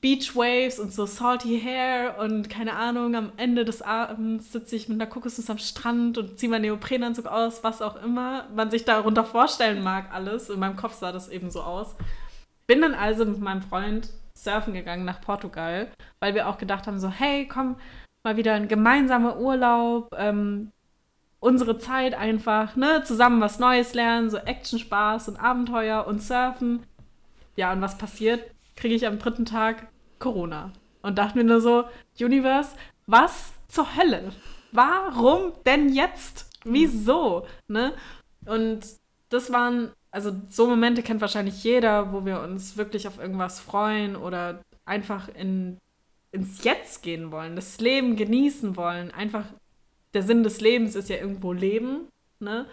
Beach 0.00 0.34
Waves 0.34 0.80
und 0.80 0.92
so 0.92 1.06
salty 1.06 1.60
hair 1.60 2.16
und 2.18 2.50
keine 2.50 2.72
Ahnung, 2.72 3.14
am 3.14 3.30
Ende 3.36 3.64
des 3.64 3.82
Abends 3.82 4.50
sitze 4.50 4.74
ich 4.74 4.88
mit 4.88 5.00
einer 5.00 5.08
Kokosnuss 5.08 5.48
am 5.48 5.58
Strand 5.58 6.18
und 6.18 6.36
ziehe 6.36 6.50
meinen 6.50 6.62
Neoprenanzug 6.62 7.26
aus, 7.26 7.62
was 7.62 7.80
auch 7.80 8.02
immer 8.02 8.48
man 8.52 8.72
sich 8.72 8.84
darunter 8.84 9.24
vorstellen 9.24 9.84
mag, 9.84 10.12
alles. 10.12 10.50
In 10.50 10.58
meinem 10.58 10.76
Kopf 10.76 10.94
sah 10.94 11.12
das 11.12 11.28
eben 11.28 11.52
so 11.52 11.62
aus. 11.62 11.94
Bin 12.66 12.80
dann 12.80 12.94
also 12.94 13.24
mit 13.24 13.38
meinem 13.38 13.62
Freund 13.62 14.10
surfen 14.34 14.74
gegangen 14.74 15.04
nach 15.04 15.20
Portugal, 15.20 15.86
weil 16.18 16.34
wir 16.34 16.48
auch 16.48 16.58
gedacht 16.58 16.88
haben, 16.88 16.98
so, 16.98 17.08
hey, 17.08 17.46
komm, 17.46 17.76
mal 18.26 18.36
wieder 18.36 18.54
ein 18.54 18.66
gemeinsamer 18.66 19.38
Urlaub, 19.38 20.12
ähm, 20.18 20.72
unsere 21.38 21.78
Zeit 21.78 22.12
einfach, 22.12 22.74
ne, 22.74 23.04
zusammen 23.04 23.40
was 23.40 23.60
Neues 23.60 23.94
lernen, 23.94 24.30
so 24.30 24.36
Action, 24.36 24.80
Spaß 24.80 25.28
und 25.28 25.36
Abenteuer 25.36 26.06
und 26.08 26.20
Surfen. 26.20 26.82
Ja, 27.54 27.72
und 27.72 27.80
was 27.80 27.96
passiert? 27.96 28.50
Kriege 28.74 28.96
ich 28.96 29.06
am 29.06 29.20
dritten 29.20 29.44
Tag 29.44 29.86
Corona. 30.18 30.72
Und 31.02 31.18
dachte 31.18 31.38
mir 31.38 31.44
nur 31.44 31.60
so, 31.60 31.84
Universe, 32.20 32.74
was 33.06 33.52
zur 33.68 33.96
Hölle? 33.96 34.32
Warum 34.72 35.52
denn 35.64 35.94
jetzt? 35.94 36.50
Wieso? 36.64 37.46
Ne? 37.68 37.92
Und 38.44 38.80
das 39.28 39.52
waren, 39.52 39.92
also 40.10 40.32
so 40.48 40.66
Momente 40.66 41.04
kennt 41.04 41.20
wahrscheinlich 41.20 41.62
jeder, 41.62 42.12
wo 42.12 42.26
wir 42.26 42.40
uns 42.40 42.76
wirklich 42.76 43.06
auf 43.06 43.20
irgendwas 43.20 43.60
freuen 43.60 44.16
oder 44.16 44.62
einfach 44.84 45.28
in, 45.28 45.78
ins 46.32 46.64
Jetzt 46.64 47.02
gehen 47.02 47.32
wollen, 47.32 47.56
das 47.56 47.80
Leben 47.80 48.16
genießen 48.16 48.76
wollen. 48.76 49.10
Einfach, 49.10 49.46
der 50.14 50.22
Sinn 50.22 50.42
des 50.42 50.60
Lebens 50.60 50.94
ist 50.94 51.08
ja 51.08 51.16
irgendwo 51.16 51.52
Leben. 51.52 52.08
Ne? 52.40 52.66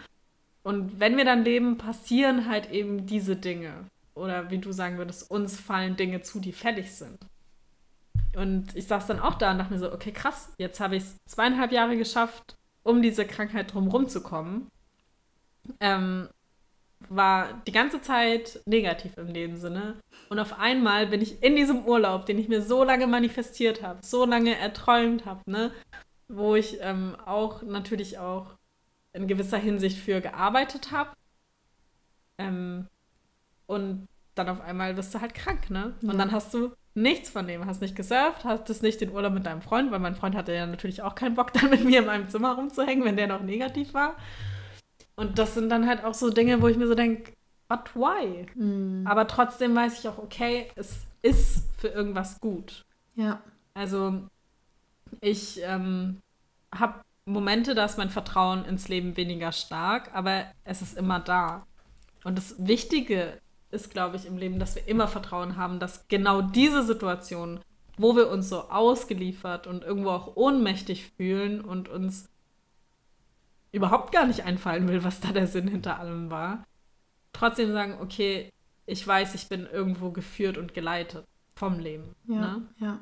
Und 0.64 1.00
wenn 1.00 1.18
wir 1.18 1.26
dann 1.26 1.44
leben, 1.44 1.78
passieren 1.78 2.50
halt 2.50 2.72
eben 2.72 3.06
diese 3.06 3.36
Dinge. 3.36 3.86
Oder 4.16 4.52
wie 4.52 4.60
du 4.60 4.72
sagen 4.72 4.98
würdest, 4.98 5.30
uns 5.30 5.60
fallen 5.60 5.96
Dinge 5.96 6.22
zu, 6.22 6.40
die 6.40 6.54
fällig 6.54 6.94
sind. 6.94 7.18
Und 8.36 8.76
ich 8.76 8.88
saß 8.88 9.08
dann 9.08 9.20
auch 9.20 9.36
da 9.36 9.52
und 9.52 9.60
dachte 9.60 9.74
mir 9.74 9.80
so, 9.80 9.92
okay, 9.92 10.12
krass, 10.12 10.54
jetzt 10.58 10.80
habe 10.80 10.96
ich 10.96 11.04
es 11.04 11.18
zweieinhalb 11.26 11.72
Jahre 11.72 11.98
geschafft, 11.98 12.56
um 12.84 13.02
diese 13.02 13.26
Krankheit 13.26 13.74
drumherum 13.74 14.08
zu 14.08 14.22
kommen. 14.22 14.68
Ähm, 15.80 16.30
war 17.10 17.62
die 17.68 17.72
ganze 17.72 18.02
Zeit 18.02 18.62
negativ 18.66 19.18
in 19.18 19.34
dem 19.34 19.58
Sinne. 19.58 19.96
Und 20.30 20.40
auf 20.40 20.60
einmal 20.60 21.08
bin 21.08 21.22
ich 21.22 21.42
in 21.44 21.56
diesem 21.56 21.86
Urlaub, 21.86 22.26
den 22.26 22.40
ich 22.40 22.50
mir 22.50 22.62
so 22.62 22.84
lange 22.84 23.08
manifestiert 23.08 23.82
habe, 23.82 24.00
so 24.02 24.26
lange 24.26 24.58
erträumt 24.58 25.26
habe, 25.26 25.42
ne? 25.46 25.72
Wo 26.28 26.56
ich 26.56 26.78
ähm, 26.82 27.16
auch 27.26 27.62
natürlich 27.62 28.18
auch 28.18 28.48
in 29.14 29.28
gewisser 29.28 29.58
Hinsicht 29.58 29.98
für 29.98 30.22
gearbeitet 30.22 30.92
habe. 30.92 31.12
Ähm, 32.38 32.88
und 33.68 34.08
dann 34.36 34.50
auf 34.50 34.62
einmal 34.62 34.94
bist 34.94 35.14
du 35.14 35.22
halt 35.22 35.34
krank, 35.34 35.70
ne? 35.70 35.94
Und 36.02 36.12
ja. 36.12 36.18
dann 36.18 36.32
hast 36.32 36.54
du 36.54 36.74
nichts 36.96 37.30
von 37.30 37.48
dem. 37.48 37.66
Hast 37.66 37.82
nicht 37.82 37.96
gesurft, 37.96 38.44
hast 38.44 38.70
es 38.70 38.82
nicht 38.82 39.02
den 39.02 39.12
Urlaub 39.12 39.34
mit 39.34 39.46
deinem 39.46 39.62
Freund, 39.62 39.92
weil 39.92 40.00
mein 40.00 40.16
Freund 40.16 40.36
hatte 40.36 40.54
ja 40.54 40.66
natürlich 40.66 41.02
auch 41.02 41.16
keinen 41.16 41.36
Bock, 41.36 41.54
dann 41.54 41.70
mit 41.70 41.84
mir 41.84 42.00
in 42.00 42.06
meinem 42.06 42.30
Zimmer 42.30 42.56
rumzuhängen, 42.56 43.06
wenn 43.06 43.18
der 43.18 43.28
noch 43.28 43.42
negativ 43.42 43.94
war. 43.94 44.16
Und 45.16 45.38
das 45.38 45.54
sind 45.54 45.70
dann 45.70 45.88
halt 45.88 46.04
auch 46.04 46.14
so 46.14 46.30
Dinge, 46.30 46.62
wo 46.62 46.68
ich 46.68 46.78
mir 46.78 46.88
so 46.88 46.96
denke, 46.96 47.34
but 47.70 47.96
why? 47.96 48.46
Mhm. 48.56 49.06
Aber 49.08 49.28
trotzdem 49.28 49.76
weiß 49.76 50.00
ich 50.00 50.08
auch, 50.08 50.18
okay, 50.18 50.68
es 50.76 51.02
ist 51.22 51.66
für 51.78 51.90
irgendwas 51.90 52.40
gut. 52.40 52.86
Ja. 53.16 53.42
Also 53.74 54.22
ich 55.22 55.62
ähm, 55.64 56.22
habe 56.74 57.02
Momente, 57.26 57.76
da 57.76 57.86
ist 57.86 57.98
mein 57.98 58.10
Vertrauen 58.10 58.66
ins 58.66 58.90
Leben 58.90 59.16
weniger 59.16 59.52
stark, 59.52 60.14
aber 60.14 60.46
es 60.66 60.82
ist 60.82 60.98
immer 60.98 61.20
da. 61.20 61.66
Und 62.24 62.38
das 62.38 62.56
Wichtige 62.68 63.40
ist, 63.72 63.90
glaube 63.90 64.18
ich, 64.18 64.26
im 64.26 64.38
Leben, 64.38 64.60
dass 64.60 64.76
wir 64.76 64.88
immer 64.88 65.08
Vertrauen 65.08 65.58
haben, 65.58 65.80
dass 65.80 66.08
genau 66.08 66.42
diese 66.42 66.84
Situation, 66.84 67.60
wo 67.98 68.16
wir 68.16 68.30
uns 68.30 68.50
so 68.50 68.70
ausgeliefert 68.70 69.68
und 69.68 69.84
irgendwo 69.84 70.10
auch 70.10 70.36
ohnmächtig 70.36 71.12
fühlen 71.16 71.62
und 71.62 71.90
uns 71.90 72.30
überhaupt 73.74 74.14
gar 74.14 74.26
nicht 74.26 74.46
einfallen 74.46 74.88
will, 74.88 75.04
was 75.04 75.20
da 75.20 75.34
der 75.34 75.48
Sinn 75.48 75.68
hinter 75.68 76.00
allem 76.00 76.32
war, 76.32 76.64
trotzdem 77.34 77.74
sagen, 77.74 77.98
okay, 78.00 78.50
ich 78.86 79.06
weiß, 79.06 79.36
ich 79.36 79.50
bin 79.50 79.66
irgendwo 79.66 80.12
geführt 80.12 80.58
und 80.58 80.74
geleitet 80.74 81.26
vom 81.56 81.80
Leben. 81.80 82.16
Ja, 82.28 82.40
ne? 82.40 82.62
ja. 82.78 83.00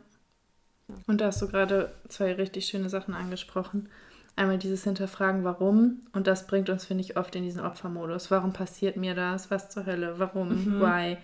Und 1.08 1.22
da 1.22 1.28
hast 1.28 1.42
du 1.42 1.48
gerade 1.48 1.94
zwei 2.08 2.34
richtig 2.34 2.66
schöne 2.66 2.90
Sachen 2.90 3.14
angesprochen. 3.14 3.90
Einmal 4.36 4.58
dieses 4.58 4.84
Hinterfragen, 4.84 5.44
warum. 5.44 6.02
Und 6.14 6.28
das 6.28 6.48
bringt 6.48 6.70
uns, 6.70 6.86
finde 6.86 7.04
ich, 7.04 7.18
oft 7.18 7.36
in 7.36 7.44
diesen 7.44 7.62
Opfermodus. 7.62 8.32
Warum 8.32 8.54
passiert 8.54 8.96
mir 8.96 9.14
das? 9.14 9.52
Was 9.52 9.70
zur 9.70 9.86
Hölle? 9.86 10.20
Warum? 10.20 10.50
Mhm. 10.50 10.82
Why? 10.82 11.18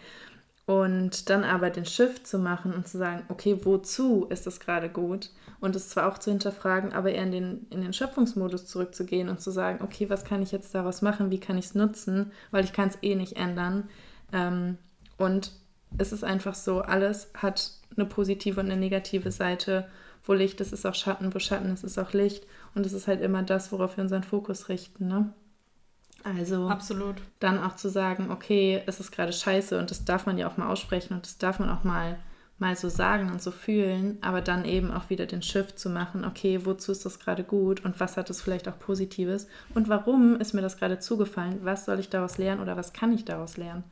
Und 0.68 1.30
dann 1.30 1.46
aber 1.46 1.70
den 1.70 1.86
Shift 1.86 2.28
zu 2.28 2.38
machen 2.38 2.74
und 2.74 2.90
zu 2.90 2.98
sagen, 2.98 3.24
okay, 3.30 3.58
wozu 3.64 4.28
ist 4.30 4.46
das 4.46 4.60
gerade 4.60 4.90
gut? 4.90 5.32
Und 5.62 5.78
es 5.78 5.88
zwar 5.88 6.12
auch 6.12 6.18
zu 6.18 6.30
hinterfragen, 6.30 6.92
aber 6.92 7.10
eher 7.10 7.24
in 7.24 7.32
den, 7.32 7.68
in 7.70 7.82
den 7.82 7.94
Schöpfungsmodus 7.94 8.68
zurückzugehen 8.68 9.30
und 9.30 9.40
zu 9.40 9.50
sagen, 9.50 9.82
okay, 9.82 10.10
was 10.10 10.26
kann 10.26 10.42
ich 10.42 10.52
jetzt 10.52 10.76
daraus 10.76 11.02
machen? 11.02 11.32
Wie 11.32 11.40
kann 11.40 11.58
ich 11.58 11.68
es 11.68 11.76
nutzen? 11.76 12.34
Weil 12.52 12.66
ich 12.66 12.74
kann 12.74 12.90
es 12.90 12.98
eh 13.02 13.16
nicht 13.16 13.38
ändern. 13.38 13.88
Ähm, 14.34 14.78
und 15.18 15.54
es 15.98 16.12
ist 16.12 16.26
einfach 16.26 16.54
so, 16.54 16.82
alles 16.82 17.32
hat 17.34 17.72
eine 17.96 18.06
positive 18.06 18.60
und 18.60 18.66
eine 18.66 18.76
negative 18.78 19.32
Seite. 19.32 19.88
Wo 20.26 20.34
Licht 20.34 20.60
ist, 20.60 20.74
ist 20.74 20.86
auch 20.86 20.96
Schatten, 20.96 21.34
wo 21.34 21.40
Schatten 21.40 21.72
ist, 21.72 21.86
ist 21.86 21.98
auch 21.98 22.12
Licht. 22.12 22.46
Und 22.76 22.86
es 22.86 22.92
ist 22.92 23.08
halt 23.08 23.22
immer 23.22 23.42
das, 23.42 23.72
worauf 23.72 23.96
wir 23.96 24.04
unseren 24.04 24.24
Fokus 24.24 24.68
richten, 24.68 25.08
ne? 25.08 25.34
Also 26.36 26.68
Absolut. 26.68 27.16
dann 27.40 27.62
auch 27.64 27.76
zu 27.76 27.90
sagen, 27.90 28.32
okay, 28.32 28.82
es 28.86 29.00
ist 29.00 29.12
gerade 29.12 29.32
scheiße 29.32 29.80
und 29.80 29.92
das 29.92 30.04
darf 30.04 30.26
man 30.26 30.38
ja 30.38 30.48
auch 30.48 30.58
mal 30.58 30.70
aussprechen 30.70 31.14
und 31.14 31.26
das 31.26 31.38
darf 31.38 31.60
man 31.60 31.70
auch 31.70 31.84
mal, 31.84 32.20
mal 32.60 32.76
so 32.76 32.90
sagen 32.90 33.32
und 33.32 33.42
so 33.42 33.52
fühlen, 33.52 34.18
aber 34.22 34.42
dann 34.42 34.66
eben 34.66 34.92
auch 34.92 35.10
wieder 35.10 35.26
den 35.26 35.42
Shift 35.42 35.80
zu 35.80 35.90
machen, 35.90 36.26
okay, 36.26 36.66
wozu 36.66 36.92
ist 36.92 37.06
das 37.06 37.20
gerade 37.20 37.44
gut 37.44 37.86
und 37.86 38.00
was 38.00 38.18
hat 38.18 38.30
es 38.30 38.42
vielleicht 38.42 38.68
auch 38.68 38.78
Positives 38.78 39.48
und 39.74 39.88
warum 39.88 40.36
ist 40.40 40.54
mir 40.54 40.62
das 40.62 40.78
gerade 40.78 41.00
zugefallen, 41.00 41.60
was 41.64 41.86
soll 41.86 42.00
ich 42.00 42.10
daraus 42.10 42.38
lernen 42.38 42.62
oder 42.62 42.76
was 42.76 42.94
kann 42.94 43.14
ich 43.14 43.24
daraus 43.24 43.58
lernen? 43.58 43.84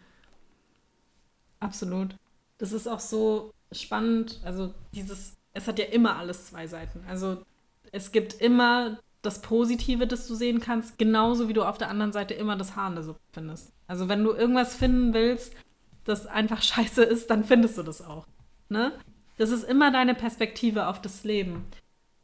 Absolut. 1.60 2.16
Das 2.58 2.74
ist 2.74 2.88
auch 2.88 3.00
so 3.00 3.54
spannend, 3.72 4.42
also 4.44 4.74
dieses, 4.94 5.34
es 5.54 5.68
hat 5.68 5.80
ja 5.80 5.86
immer 5.86 6.18
alles 6.18 6.48
zwei 6.48 6.68
Seiten. 6.68 7.04
Also 7.08 7.44
es 7.92 8.12
gibt 8.12 8.34
immer 8.42 9.00
das 9.26 9.42
Positive, 9.42 10.08
das 10.08 10.28
du 10.28 10.36
sehen 10.36 10.60
kannst, 10.60 10.98
genauso 10.98 11.50
wie 11.50 11.54
du 11.54 11.64
auf 11.64 11.78
der 11.78 11.90
anderen 11.90 12.12
Seite 12.12 12.34
immer 12.34 12.56
das 12.56 12.76
Haar 12.76 12.90
in 12.90 12.96
der 12.96 13.04
Suppe 13.04 13.20
findest. 13.32 13.72
Also 13.88 14.10
wenn 14.10 14.24
du 14.24 14.32
irgendwas 14.32 14.76
finden 14.76 15.14
willst, 15.14 15.54
das 16.04 16.28
einfach 16.28 16.62
scheiße 16.62 17.04
ist, 17.04 17.30
dann 17.30 17.44
findest 17.44 17.78
du 17.78 17.84
das 17.84 18.02
auch. 18.02 18.28
Ne? 18.70 18.94
Das 19.38 19.52
ist 19.52 19.64
immer 19.64 19.92
deine 19.92 20.16
Perspektive 20.16 20.88
auf 20.88 21.02
das 21.02 21.24
Leben. 21.24 21.66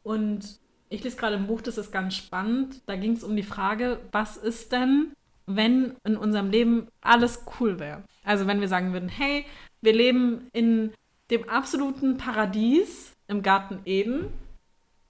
Und 0.02 0.58
ich 0.88 1.02
lese 1.04 1.16
gerade 1.16 1.36
ein 1.36 1.46
Buch, 1.46 1.60
das 1.60 1.78
ist 1.78 1.92
ganz 1.92 2.14
spannend. 2.14 2.80
Da 2.86 2.96
ging 2.96 3.12
es 3.12 3.24
um 3.24 3.36
die 3.36 3.42
Frage, 3.42 4.00
was 4.12 4.36
ist 4.36 4.72
denn, 4.72 5.12
wenn 5.46 5.96
in 6.04 6.16
unserem 6.16 6.50
Leben 6.50 6.88
alles 7.00 7.44
cool 7.58 7.78
wäre? 7.78 8.02
Also 8.24 8.46
wenn 8.46 8.60
wir 8.60 8.68
sagen 8.68 8.92
würden, 8.92 9.08
hey, 9.08 9.44
wir 9.80 9.92
leben 9.92 10.48
in 10.52 10.92
dem 11.30 11.48
absoluten 11.48 12.16
Paradies 12.16 13.12
im 13.26 13.42
Garten 13.42 13.80
Eden 13.84 14.32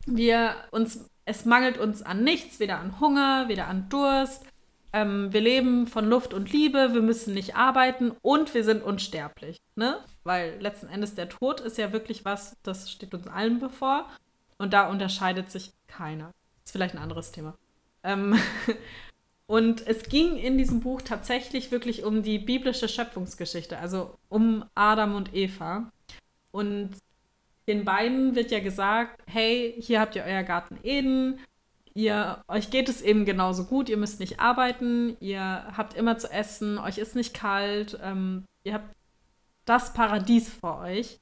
wir 0.06 0.54
uns, 0.70 1.08
es 1.32 1.46
mangelt 1.46 1.78
uns 1.78 2.02
an 2.02 2.24
nichts, 2.24 2.60
weder 2.60 2.78
an 2.78 3.00
Hunger, 3.00 3.48
weder 3.48 3.66
an 3.66 3.88
Durst. 3.88 4.44
Ähm, 4.92 5.32
wir 5.32 5.40
leben 5.40 5.86
von 5.86 6.06
Luft 6.06 6.34
und 6.34 6.52
Liebe, 6.52 6.92
wir 6.92 7.00
müssen 7.00 7.32
nicht 7.32 7.56
arbeiten 7.56 8.12
und 8.20 8.52
wir 8.52 8.64
sind 8.64 8.82
unsterblich. 8.82 9.56
Ne? 9.74 9.96
Weil 10.24 10.60
letzten 10.60 10.88
Endes 10.88 11.14
der 11.14 11.30
Tod 11.30 11.60
ist 11.60 11.78
ja 11.78 11.90
wirklich 11.90 12.26
was, 12.26 12.58
das 12.62 12.90
steht 12.90 13.14
uns 13.14 13.26
allen 13.26 13.60
bevor. 13.60 14.10
Und 14.58 14.74
da 14.74 14.90
unterscheidet 14.90 15.50
sich 15.50 15.72
keiner. 15.86 16.32
Ist 16.64 16.72
vielleicht 16.72 16.94
ein 16.94 17.02
anderes 17.02 17.32
Thema. 17.32 17.56
Ähm 18.02 18.38
und 19.46 19.86
es 19.86 20.02
ging 20.02 20.36
in 20.36 20.58
diesem 20.58 20.80
Buch 20.80 21.00
tatsächlich 21.00 21.70
wirklich 21.70 22.04
um 22.04 22.22
die 22.22 22.38
biblische 22.38 22.88
Schöpfungsgeschichte, 22.88 23.78
also 23.78 24.18
um 24.28 24.66
Adam 24.74 25.14
und 25.14 25.34
Eva. 25.34 25.90
Und 26.50 26.90
den 27.72 27.84
beiden 27.84 28.34
wird 28.34 28.50
ja 28.50 28.60
gesagt, 28.60 29.22
hey, 29.26 29.74
hier 29.78 30.00
habt 30.00 30.14
ihr 30.14 30.24
euer 30.24 30.42
Garten 30.42 30.78
Eden, 30.82 31.40
ihr, 31.94 32.42
euch 32.48 32.70
geht 32.70 32.88
es 32.88 33.00
eben 33.00 33.24
genauso 33.24 33.64
gut, 33.64 33.88
ihr 33.88 33.96
müsst 33.96 34.20
nicht 34.20 34.40
arbeiten, 34.40 35.16
ihr 35.20 35.40
habt 35.76 35.94
immer 35.94 36.18
zu 36.18 36.30
essen, 36.30 36.78
euch 36.78 36.98
ist 36.98 37.16
nicht 37.16 37.32
kalt, 37.32 37.98
ähm, 38.02 38.44
ihr 38.64 38.74
habt 38.74 38.94
das 39.64 39.94
Paradies 39.94 40.48
vor 40.48 40.80
euch. 40.80 41.18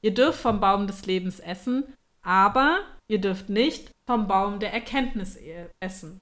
Ihr 0.00 0.14
dürft 0.14 0.40
vom 0.40 0.60
Baum 0.60 0.86
des 0.86 1.04
Lebens 1.04 1.40
essen, 1.40 1.84
aber 2.22 2.78
ihr 3.08 3.20
dürft 3.20 3.50
nicht 3.50 3.90
vom 4.06 4.26
Baum 4.26 4.60
der 4.60 4.72
Erkenntnis 4.72 5.36
e-, 5.36 5.68
essen. 5.80 6.20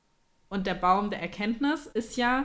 Und 0.49 0.67
der 0.67 0.75
Baum 0.75 1.11
der 1.11 1.21
Erkenntnis 1.21 1.87
ist 1.87 2.17
ja, 2.17 2.45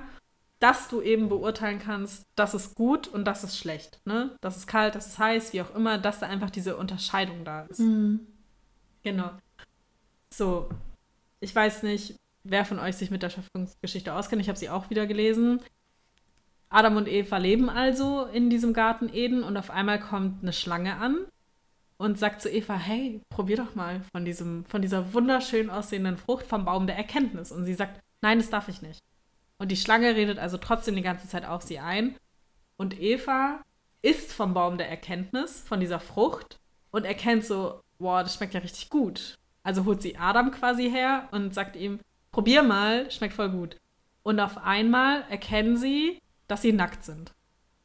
dass 0.59 0.89
du 0.89 1.01
eben 1.01 1.29
beurteilen 1.29 1.79
kannst, 1.79 2.25
das 2.35 2.53
ist 2.53 2.75
gut 2.75 3.07
und 3.07 3.25
das 3.25 3.43
ist 3.43 3.57
schlecht. 3.57 4.01
Ne? 4.05 4.35
Das 4.41 4.57
ist 4.57 4.67
kalt, 4.67 4.95
das 4.95 5.07
ist 5.07 5.19
heiß, 5.19 5.53
wie 5.53 5.61
auch 5.61 5.73
immer, 5.73 5.97
dass 5.97 6.19
da 6.19 6.27
einfach 6.27 6.49
diese 6.49 6.75
Unterscheidung 6.75 7.45
da 7.45 7.61
ist. 7.63 7.79
Mhm. 7.79 8.27
Genau. 9.03 9.31
So, 10.33 10.69
ich 11.39 11.55
weiß 11.55 11.83
nicht, 11.83 12.15
wer 12.43 12.65
von 12.65 12.79
euch 12.79 12.97
sich 12.97 13.09
mit 13.09 13.23
der 13.23 13.29
Schöpfungsgeschichte 13.29 14.13
auskennt. 14.13 14.41
Ich 14.41 14.49
habe 14.49 14.59
sie 14.59 14.69
auch 14.69 14.89
wieder 14.89 15.07
gelesen. 15.07 15.61
Adam 16.69 16.97
und 16.97 17.07
Eva 17.07 17.37
leben 17.37 17.69
also 17.69 18.25
in 18.25 18.49
diesem 18.49 18.73
Garten 18.73 19.09
Eden 19.11 19.43
und 19.43 19.57
auf 19.57 19.71
einmal 19.71 19.99
kommt 19.99 20.43
eine 20.43 20.53
Schlange 20.53 20.97
an 20.97 21.25
und 21.97 22.19
sagt 22.19 22.41
zu 22.41 22.49
Eva, 22.49 22.75
hey, 22.75 23.21
probier 23.29 23.57
doch 23.57 23.75
mal 23.75 24.01
von, 24.11 24.23
diesem, 24.23 24.65
von 24.65 24.81
dieser 24.81 25.13
wunderschön 25.13 25.69
aussehenden 25.69 26.17
Frucht 26.17 26.45
vom 26.45 26.65
Baum 26.65 26.85
der 26.85 26.97
Erkenntnis. 26.97 27.51
Und 27.51 27.65
sie 27.65 27.73
sagt, 27.73 27.99
nein, 28.21 28.37
das 28.37 28.49
darf 28.49 28.67
ich 28.67 28.81
nicht. 28.81 28.99
Und 29.59 29.69
die 29.69 29.77
Schlange 29.77 30.15
redet 30.15 30.39
also 30.39 30.57
trotzdem 30.57 30.95
die 30.95 31.03
ganze 31.03 31.27
Zeit 31.27 31.45
auf 31.45 31.61
sie 31.61 31.79
ein. 31.79 32.15
Und 32.77 32.99
Eva 32.99 33.61
isst 34.01 34.33
vom 34.33 34.53
Baum 34.53 34.77
der 34.77 34.89
Erkenntnis, 34.89 35.61
von 35.61 35.79
dieser 35.79 35.99
Frucht 35.99 36.59
und 36.91 37.05
erkennt 37.05 37.45
so, 37.45 37.81
wow, 37.99 38.23
das 38.23 38.35
schmeckt 38.35 38.53
ja 38.53 38.61
richtig 38.61 38.89
gut. 38.89 39.37
Also 39.61 39.85
holt 39.85 40.01
sie 40.01 40.17
Adam 40.17 40.51
quasi 40.51 40.89
her 40.89 41.27
und 41.31 41.53
sagt 41.53 41.75
ihm, 41.75 41.99
probier 42.31 42.63
mal, 42.63 43.11
schmeckt 43.11 43.35
voll 43.35 43.49
gut. 43.49 43.75
Und 44.23 44.39
auf 44.39 44.57
einmal 44.57 45.23
erkennen 45.29 45.75
sie, 45.77 46.19
dass 46.47 46.61
sie 46.61 46.71
nackt 46.71 47.03
sind. 47.03 47.33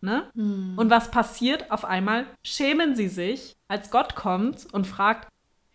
Ne? 0.01 0.31
Hm. 0.35 0.75
Und 0.77 0.91
was 0.91 1.11
passiert? 1.11 1.71
Auf 1.71 1.85
einmal 1.85 2.27
schämen 2.45 2.95
sie 2.95 3.09
sich, 3.09 3.57
als 3.67 3.91
Gott 3.91 4.15
kommt 4.15 4.73
und 4.73 4.87
fragt, 4.87 5.29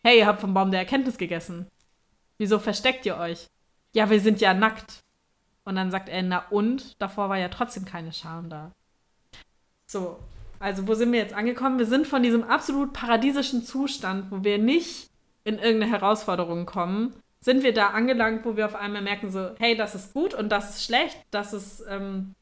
hey, 0.04 0.20
ihr 0.20 0.28
habt 0.28 0.40
vom 0.40 0.54
Baum 0.54 0.72
der 0.72 0.80
Erkenntnis 0.80 1.18
gegessen. 1.18 1.68
Wieso 2.38 2.60
versteckt 2.60 3.06
ihr 3.06 3.18
euch? 3.18 3.48
Ja, 3.94 4.10
wir 4.10 4.22
sind 4.22 4.40
ja 4.40 4.54
nackt. 4.54 5.02
Und 5.70 5.76
dann 5.76 5.92
sagt 5.92 6.10
er, 6.10 6.24
na 6.24 6.46
und? 6.50 7.00
Davor 7.00 7.30
war 7.30 7.38
ja 7.38 7.48
trotzdem 7.48 7.86
keine 7.86 8.12
Scham 8.12 8.50
da. 8.50 8.72
So, 9.86 10.18
also 10.58 10.88
wo 10.88 10.96
sind 10.96 11.12
wir 11.12 11.20
jetzt 11.20 11.36
angekommen? 11.36 11.78
Wir 11.78 11.86
sind 11.86 12.08
von 12.08 12.24
diesem 12.24 12.44
absolut 12.44 12.92
paradiesischen 12.92 13.64
Zustand, 13.64 14.32
wo 14.32 14.44
wir 14.44 14.58
nicht 14.58 15.12
in 15.44 15.60
irgendeine 15.60 15.92
Herausforderung 15.92 16.66
kommen, 16.66 17.14
sind 17.40 17.62
wir 17.62 17.72
da 17.72 17.90
angelangt, 17.90 18.46
wo 18.46 18.58
wir 18.58 18.66
auf 18.66 18.74
einmal 18.74 19.04
merken, 19.04 19.30
so, 19.30 19.52
hey, 19.60 19.78
das 19.78 19.94
ist 19.94 20.12
gut 20.12 20.34
und 20.34 20.50
das 20.50 20.72
ist 20.72 20.86
schlecht, 20.86 21.20
das 21.30 21.54
ist, 21.54 21.84
ähm, 21.88 22.34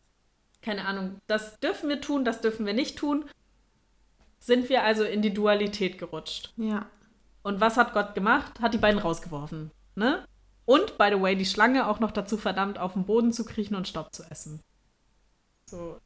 keine 0.62 0.86
Ahnung, 0.86 1.17
das 1.27 1.60
dürfen 1.60 1.89
wir 1.89 2.00
tun, 2.00 2.24
das 2.24 2.39
dürfen 2.39 2.65
wir 2.65 2.74
nicht 2.74 2.98
tun. 2.98 3.25
Sind 4.39 4.69
wir 4.69 4.84
also 4.86 5.03
in 5.03 5.22
die 5.22 5.34
Dualität 5.34 5.98
gerutscht. 5.98 6.53
Ja. 6.55 6.86
Und 7.43 7.60
was 7.60 7.75
hat 7.75 7.91
Gott 7.91 8.15
gemacht? 8.15 8.62
Hat 8.62 8.74
die 8.74 8.77
beiden 8.77 9.01
rausgeworfen. 9.01 9.72
Ne? 9.96 10.24
Und, 10.67 10.97
by 10.97 11.07
the 11.13 11.21
way, 11.21 11.33
die 11.38 11.45
Schlange 11.45 11.88
auch 11.88 12.01
noch 12.01 12.12
dazu 12.12 12.36
verdammt, 12.36 12.77
auf 12.77 12.91
den 12.91 13.05
Boden 13.05 13.31
zu 13.31 13.45
kriechen 13.45 13.74
und 13.74 13.88
Staub 13.88 14.13
zu 14.13 14.24
essen. 14.29 14.59
So. 15.65 15.97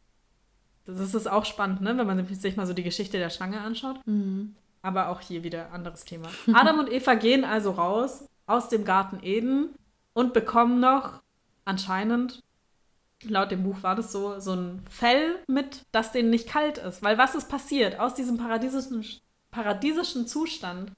Das 0.85 1.15
ist 1.15 1.27
auch 1.27 1.45
spannend, 1.45 1.81
ne? 1.81 1.97
wenn 1.97 2.05
man 2.05 2.23
sich 2.27 2.57
mal 2.57 2.67
so 2.67 2.73
die 2.73 2.83
Geschichte 2.83 3.17
der 3.17 3.31
Schlange 3.31 3.59
anschaut. 3.59 4.05
Mhm. 4.05 4.55
Aber 4.83 5.09
auch 5.09 5.19
hier 5.19 5.43
wieder 5.43 5.71
anderes 5.71 6.05
Thema. 6.05 6.29
Adam 6.53 6.77
und 6.77 6.91
Eva 6.91 7.15
gehen 7.15 7.43
also 7.43 7.71
raus 7.71 8.25
aus 8.45 8.69
dem 8.69 8.85
Garten 8.85 9.17
Eden 9.23 9.73
und 10.13 10.31
bekommen 10.31 10.79
noch 10.79 11.23
anscheinend, 11.65 12.43
laut 13.23 13.49
dem 13.49 13.63
Buch 13.63 13.81
war 13.81 13.95
das 13.95 14.11
so, 14.11 14.39
so 14.39 14.53
ein 14.53 14.83
Fell 14.91 15.39
mit, 15.47 15.87
das 15.91 16.11
denen 16.11 16.29
nicht 16.29 16.47
kalt 16.47 16.77
ist. 16.77 17.01
Weil 17.01 17.17
was 17.17 17.33
ist 17.33 17.49
passiert? 17.49 17.99
Aus 17.99 18.13
diesem 18.13 18.37
paradiesischen, 18.37 19.03
paradiesischen 19.49 20.27
Zustand 20.27 20.91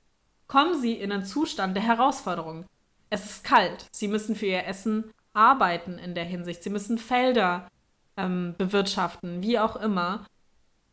kommen 0.47 0.77
sie 0.81 0.93
in 0.93 1.13
einen 1.13 1.25
Zustand 1.25 1.77
der 1.77 1.83
Herausforderung. 1.83 2.65
Es 3.13 3.25
ist 3.25 3.43
kalt. 3.43 3.85
Sie 3.91 4.07
müssen 4.07 4.35
für 4.35 4.47
ihr 4.47 4.65
Essen 4.65 5.13
arbeiten 5.33 5.99
in 5.99 6.15
der 6.15 6.23
Hinsicht. 6.23 6.63
Sie 6.63 6.71
müssen 6.71 6.97
Felder 6.97 7.69
ähm, 8.17 8.55
bewirtschaften, 8.57 9.43
wie 9.43 9.59
auch 9.59 9.75
immer. 9.75 10.25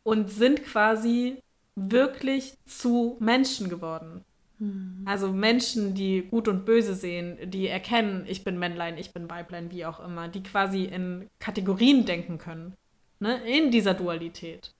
Und 0.03 0.29
sind 0.29 0.63
quasi 0.63 1.41
wirklich 1.75 2.59
zu 2.65 3.17
Menschen 3.19 3.69
geworden. 3.69 4.23
Mhm. 4.59 5.03
Also 5.03 5.33
Menschen, 5.33 5.95
die 5.95 6.21
gut 6.21 6.47
und 6.47 6.63
böse 6.63 6.93
sehen, 6.93 7.39
die 7.49 7.67
erkennen, 7.67 8.25
ich 8.27 8.43
bin 8.43 8.59
Männlein, 8.59 8.99
ich 8.99 9.13
bin 9.13 9.27
Weiblein, 9.27 9.71
wie 9.71 9.87
auch 9.87 9.99
immer, 9.99 10.27
die 10.27 10.43
quasi 10.43 10.83
in 10.83 11.27
Kategorien 11.39 12.05
denken 12.05 12.37
können, 12.37 12.75
ne? 13.19 13.41
in 13.49 13.71
dieser 13.71 13.95
Dualität. 13.95 14.75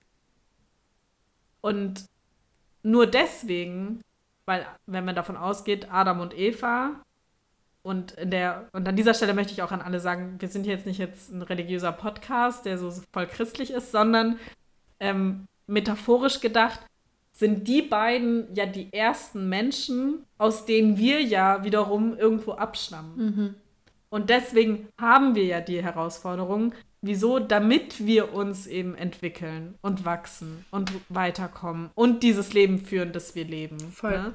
Und 1.60 2.04
nur 2.84 3.08
deswegen, 3.08 4.00
weil 4.46 4.64
wenn 4.86 5.04
man 5.04 5.16
davon 5.16 5.36
ausgeht, 5.36 5.88
Adam 5.90 6.20
und 6.20 6.38
Eva, 6.38 7.02
und 7.82 8.12
in 8.12 8.30
der, 8.30 8.68
und 8.72 8.86
an 8.86 8.96
dieser 8.96 9.14
Stelle 9.14 9.34
möchte 9.34 9.52
ich 9.52 9.62
auch 9.62 9.72
an 9.72 9.80
alle 9.80 10.00
sagen, 10.00 10.36
wir 10.38 10.48
sind 10.48 10.66
jetzt 10.66 10.86
nicht 10.86 10.98
jetzt 10.98 11.32
ein 11.32 11.42
religiöser 11.42 11.92
Podcast, 11.92 12.64
der 12.64 12.78
so 12.78 12.92
voll 13.12 13.26
christlich 13.26 13.72
ist, 13.72 13.90
sondern 13.90 14.38
ähm, 15.00 15.46
metaphorisch 15.66 16.40
gedacht, 16.40 16.80
sind 17.32 17.66
die 17.66 17.82
beiden 17.82 18.54
ja 18.54 18.66
die 18.66 18.92
ersten 18.92 19.48
Menschen, 19.48 20.24
aus 20.38 20.64
denen 20.64 20.96
wir 20.96 21.22
ja 21.22 21.64
wiederum 21.64 22.16
irgendwo 22.16 22.52
abstammen. 22.52 23.16
Mhm. 23.16 23.54
Und 24.10 24.30
deswegen 24.30 24.88
haben 25.00 25.34
wir 25.34 25.44
ja 25.44 25.60
die 25.60 25.82
Herausforderung, 25.82 26.74
wieso? 27.00 27.38
Damit 27.38 28.06
wir 28.06 28.34
uns 28.34 28.66
eben 28.66 28.94
entwickeln 28.94 29.74
und 29.80 30.04
wachsen 30.04 30.66
und 30.70 30.92
weiterkommen 31.08 31.90
und 31.94 32.22
dieses 32.22 32.52
Leben 32.52 32.78
führen, 32.78 33.12
das 33.12 33.34
wir 33.34 33.44
leben. 33.44 33.78
Voll, 33.78 34.10
ne? 34.12 34.34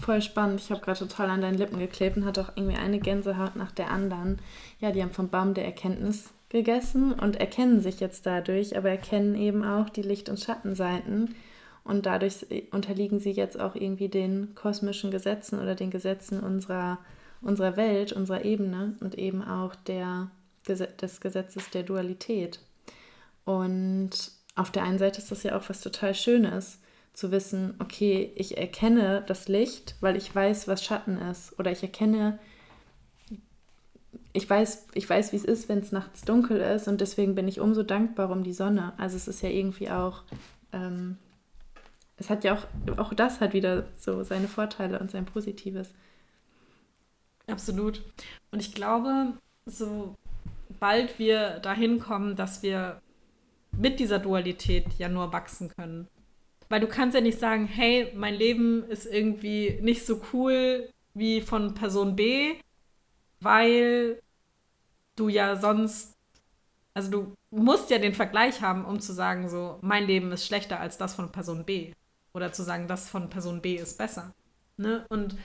Voll 0.00 0.22
spannend. 0.22 0.60
Ich 0.60 0.70
habe 0.70 0.80
gerade 0.80 0.98
total 0.98 1.30
an 1.30 1.40
deinen 1.40 1.58
Lippen 1.58 1.78
geklebt 1.78 2.16
und 2.16 2.24
hatte 2.24 2.42
auch 2.42 2.56
irgendwie 2.56 2.76
eine 2.76 2.98
Gänsehaut 2.98 3.56
nach 3.56 3.72
der 3.72 3.90
anderen. 3.90 4.38
Ja, 4.80 4.92
die 4.92 5.02
haben 5.02 5.12
vom 5.12 5.28
Baum 5.28 5.54
der 5.54 5.64
Erkenntnis 5.64 6.30
gegessen 6.48 7.12
und 7.12 7.36
erkennen 7.36 7.80
sich 7.80 8.00
jetzt 8.00 8.26
dadurch, 8.26 8.76
aber 8.76 8.90
erkennen 8.90 9.34
eben 9.34 9.64
auch 9.64 9.88
die 9.88 10.02
Licht- 10.02 10.28
und 10.28 10.40
Schattenseiten. 10.40 11.34
Und 11.84 12.06
dadurch 12.06 12.46
unterliegen 12.72 13.20
sie 13.20 13.30
jetzt 13.30 13.60
auch 13.60 13.76
irgendwie 13.76 14.08
den 14.08 14.54
kosmischen 14.54 15.10
Gesetzen 15.10 15.60
oder 15.60 15.74
den 15.74 15.90
Gesetzen 15.90 16.40
unserer, 16.40 16.98
unserer 17.40 17.76
Welt, 17.76 18.12
unserer 18.12 18.44
Ebene 18.44 18.96
und 19.00 19.16
eben 19.16 19.42
auch 19.44 19.74
der, 19.74 20.30
des 20.66 21.20
Gesetzes 21.20 21.70
der 21.70 21.84
Dualität. 21.84 22.60
Und 23.44 24.10
auf 24.56 24.72
der 24.72 24.82
einen 24.82 24.98
Seite 24.98 25.20
ist 25.20 25.30
das 25.30 25.44
ja 25.44 25.56
auch 25.56 25.68
was 25.68 25.80
total 25.80 26.14
Schönes, 26.14 26.80
zu 27.16 27.30
wissen, 27.30 27.74
okay, 27.78 28.30
ich 28.36 28.58
erkenne 28.58 29.24
das 29.26 29.48
Licht, 29.48 29.96
weil 30.00 30.16
ich 30.16 30.32
weiß, 30.32 30.68
was 30.68 30.84
Schatten 30.84 31.16
ist. 31.16 31.58
Oder 31.58 31.72
ich 31.72 31.82
erkenne 31.82 32.38
ich 34.36 34.48
weiß, 34.48 34.88
ich 34.92 35.08
weiß, 35.08 35.32
wie 35.32 35.36
es 35.36 35.44
ist, 35.44 35.70
wenn 35.70 35.78
es 35.78 35.92
nachts 35.92 36.22
dunkel 36.22 36.60
ist 36.60 36.88
und 36.88 37.00
deswegen 37.00 37.34
bin 37.34 37.48
ich 37.48 37.58
umso 37.58 37.82
dankbar 37.82 38.30
um 38.30 38.44
die 38.44 38.52
Sonne. 38.52 38.92
Also 38.98 39.16
es 39.16 39.28
ist 39.28 39.40
ja 39.40 39.48
irgendwie 39.48 39.88
auch, 39.88 40.24
ähm, 40.74 41.16
es 42.18 42.28
hat 42.28 42.44
ja 42.44 42.54
auch, 42.54 42.98
auch 42.98 43.14
das 43.14 43.40
hat 43.40 43.54
wieder 43.54 43.86
so 43.96 44.22
seine 44.24 44.46
Vorteile 44.46 44.98
und 44.98 45.10
sein 45.10 45.24
Positives. 45.24 45.94
Absolut. 47.46 48.02
Und 48.50 48.60
ich 48.60 48.74
glaube, 48.74 49.32
sobald 49.64 51.18
wir 51.18 51.58
dahin 51.60 51.98
kommen, 51.98 52.36
dass 52.36 52.62
wir 52.62 53.00
mit 53.72 54.00
dieser 54.00 54.18
Dualität 54.18 54.86
ja 54.98 55.08
nur 55.08 55.32
wachsen 55.32 55.70
können. 55.74 56.08
Weil 56.68 56.80
du 56.80 56.88
kannst 56.88 57.14
ja 57.14 57.20
nicht 57.20 57.38
sagen, 57.38 57.66
hey, 57.66 58.12
mein 58.14 58.34
Leben 58.34 58.84
ist 58.88 59.06
irgendwie 59.06 59.78
nicht 59.82 60.04
so 60.04 60.20
cool 60.32 60.88
wie 61.14 61.40
von 61.40 61.74
Person 61.74 62.16
B, 62.16 62.56
weil 63.40 64.20
du 65.16 65.28
ja 65.28 65.56
sonst, 65.56 66.14
also 66.94 67.10
du 67.10 67.34
musst 67.50 67.90
ja 67.90 67.98
den 67.98 68.14
Vergleich 68.14 68.60
haben, 68.60 68.84
um 68.84 69.00
zu 69.00 69.12
sagen, 69.12 69.48
so, 69.48 69.78
mein 69.80 70.06
Leben 70.06 70.32
ist 70.32 70.46
schlechter 70.46 70.80
als 70.80 70.98
das 70.98 71.14
von 71.14 71.32
Person 71.32 71.64
B. 71.64 71.92
Oder 72.34 72.52
zu 72.52 72.62
sagen, 72.62 72.86
das 72.86 73.08
von 73.08 73.30
Person 73.30 73.62
B 73.62 73.76
ist 73.76 73.96
besser. 73.96 74.34
Ne? 74.76 75.06
Und 75.08 75.36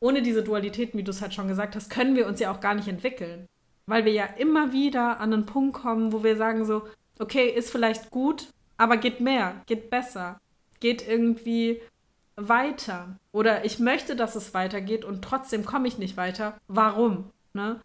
ohne 0.00 0.22
diese 0.22 0.42
Dualitäten, 0.42 0.98
wie 0.98 1.02
du 1.02 1.10
es 1.10 1.20
halt 1.20 1.34
schon 1.34 1.48
gesagt 1.48 1.76
hast, 1.76 1.90
können 1.90 2.16
wir 2.16 2.26
uns 2.26 2.40
ja 2.40 2.50
auch 2.50 2.60
gar 2.60 2.74
nicht 2.74 2.88
entwickeln. 2.88 3.46
Weil 3.86 4.04
wir 4.04 4.12
ja 4.12 4.24
immer 4.24 4.72
wieder 4.72 5.20
an 5.20 5.34
einen 5.34 5.46
Punkt 5.46 5.74
kommen, 5.74 6.12
wo 6.12 6.24
wir 6.24 6.36
sagen 6.36 6.64
so, 6.64 6.88
okay, 7.18 7.50
ist 7.50 7.70
vielleicht 7.70 8.10
gut, 8.10 8.48
aber 8.78 8.96
geht 8.96 9.20
mehr, 9.20 9.60
geht 9.66 9.90
besser, 9.90 10.40
geht 10.80 11.06
irgendwie 11.06 11.80
weiter. 12.36 13.18
Oder 13.32 13.64
ich 13.64 13.78
möchte, 13.78 14.16
dass 14.16 14.34
es 14.34 14.54
weitergeht 14.54 15.04
und 15.04 15.22
trotzdem 15.22 15.64
komme 15.64 15.88
ich 15.88 15.98
nicht 15.98 16.16
weiter. 16.16 16.58
Warum? 16.68 17.30
Ne? 17.52 17.80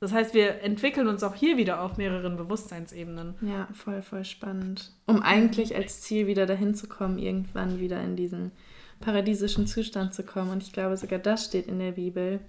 Das 0.00 0.12
heißt, 0.12 0.34
wir 0.34 0.62
entwickeln 0.62 1.06
uns 1.06 1.22
auch 1.22 1.34
hier 1.34 1.56
wieder 1.56 1.80
auf 1.80 1.96
mehreren 1.96 2.36
Bewusstseinsebenen. 2.36 3.34
Ja, 3.40 3.68
voll, 3.72 4.02
voll 4.02 4.24
spannend. 4.24 4.92
Um 5.06 5.22
eigentlich 5.22 5.76
als 5.76 6.00
Ziel 6.00 6.26
wieder 6.26 6.46
dahin 6.46 6.74
zu 6.74 6.88
kommen, 6.88 7.18
irgendwann 7.18 7.78
wieder 7.78 8.02
in 8.02 8.16
diesen 8.16 8.50
paradiesischen 8.98 9.66
Zustand 9.68 10.12
zu 10.12 10.24
kommen. 10.24 10.50
Und 10.50 10.62
ich 10.62 10.72
glaube, 10.72 10.96
sogar 10.96 11.20
das 11.20 11.44
steht 11.44 11.68
in 11.68 11.78
der 11.78 11.92
Bibel, 11.92 12.40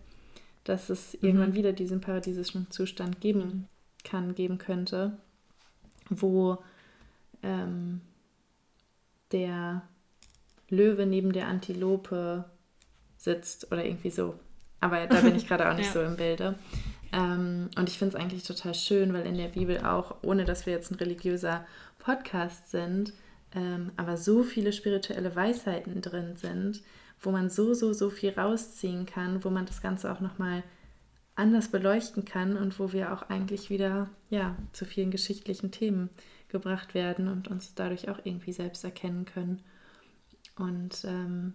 dass 0.64 0.90
es 0.90 1.14
mhm. 1.14 1.20
irgendwann 1.28 1.54
wieder 1.54 1.74
diesen 1.74 2.02
paradiesischen 2.02 2.72
Zustand 2.72 3.22
geben 3.22 3.68
kann, 4.04 4.34
geben 4.34 4.58
könnte, 4.58 5.18
wo 6.10 6.58
ähm, 7.44 8.02
der 9.34 9.82
Löwe 10.70 11.06
neben 11.06 11.34
der 11.34 11.48
Antilope 11.48 12.46
sitzt 13.18 13.72
oder 13.72 13.84
irgendwie 13.84 14.12
so. 14.12 14.40
Aber 14.80 15.08
da 15.08 15.22
bin 15.22 15.36
ich 15.36 15.48
gerade 15.48 15.70
auch 15.70 15.76
nicht 15.76 15.88
ja. 15.94 15.94
so 15.94 16.02
im 16.02 16.16
Bilde. 16.16 16.56
Ähm, 17.12 17.70
und 17.78 17.90
ich 17.90 17.98
finde 17.98 18.18
es 18.18 18.22
eigentlich 18.22 18.44
total 18.44 18.74
schön, 18.74 19.14
weil 19.14 19.26
in 19.26 19.38
der 19.38 19.50
Bibel 19.50 19.80
auch, 19.80 20.16
ohne 20.24 20.46
dass 20.46 20.66
wir 20.66 20.74
jetzt 20.74 20.92
ein 20.92 20.96
religiöser 20.96 21.66
Podcast 22.00 22.72
sind, 22.72 23.14
ähm, 23.56 23.92
aber 23.98 24.18
so 24.18 24.44
viele 24.44 24.74
spirituelle 24.74 25.36
Weisheiten 25.36 26.02
drin 26.02 26.36
sind, 26.36 26.82
wo 27.22 27.32
man 27.32 27.50
so, 27.50 27.74
so, 27.74 27.94
so 27.94 28.10
viel 28.10 28.32
rausziehen 28.32 29.06
kann, 29.06 29.44
wo 29.44 29.50
man 29.50 29.66
das 29.66 29.82
Ganze 29.82 30.12
auch 30.12 30.20
nochmal 30.20 30.64
anders 31.36 31.70
beleuchten 31.70 32.26
kann 32.26 32.58
und 32.58 32.80
wo 32.80 32.94
wir 32.94 33.14
auch 33.14 33.24
eigentlich 33.30 33.70
wieder 33.70 34.10
ja, 34.30 34.56
zu 34.74 34.86
vielen 34.86 35.12
geschichtlichen 35.12 35.72
Themen 35.72 36.10
gebracht 36.54 36.94
werden 36.94 37.28
und 37.28 37.50
uns 37.50 37.76
dadurch 37.76 38.08
auch 38.08 38.20
irgendwie 38.24 38.54
selbst 38.54 38.86
erkennen 38.86 39.26
können. 39.26 39.62
Und 40.58 41.04
ähm, 41.06 41.54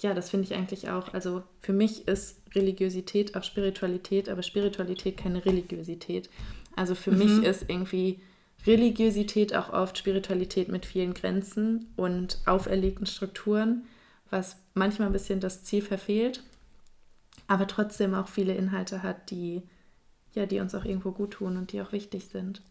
ja, 0.00 0.14
das 0.14 0.30
finde 0.30 0.46
ich 0.46 0.54
eigentlich 0.54 0.88
auch. 0.88 1.12
Also 1.12 1.42
für 1.60 1.74
mich 1.74 2.08
ist 2.08 2.40
Religiosität 2.54 3.36
auch 3.36 3.44
Spiritualität, 3.44 4.30
aber 4.30 4.42
Spiritualität 4.42 5.18
keine 5.18 5.44
Religiosität. 5.44 6.30
Also 6.74 6.94
für 6.94 7.12
mhm. 7.12 7.18
mich 7.18 7.44
ist 7.44 7.68
irgendwie 7.68 8.20
Religiosität 8.66 9.54
auch 9.54 9.70
oft 9.70 9.98
Spiritualität 9.98 10.68
mit 10.68 10.86
vielen 10.86 11.12
Grenzen 11.12 11.92
und 11.96 12.38
auferlegten 12.46 13.06
Strukturen, 13.06 13.84
was 14.30 14.56
manchmal 14.72 15.08
ein 15.08 15.12
bisschen 15.12 15.40
das 15.40 15.64
Ziel 15.64 15.82
verfehlt, 15.82 16.42
aber 17.46 17.66
trotzdem 17.66 18.14
auch 18.14 18.28
viele 18.28 18.54
Inhalte 18.54 19.02
hat, 19.02 19.30
die 19.30 19.62
ja, 20.34 20.46
die 20.46 20.60
uns 20.60 20.74
auch 20.74 20.84
irgendwo 20.84 21.12
gut 21.12 21.32
tun 21.32 21.56
und 21.56 21.72
die 21.72 21.82
auch 21.82 21.92
wichtig 21.92 22.26
sind. 22.26 22.62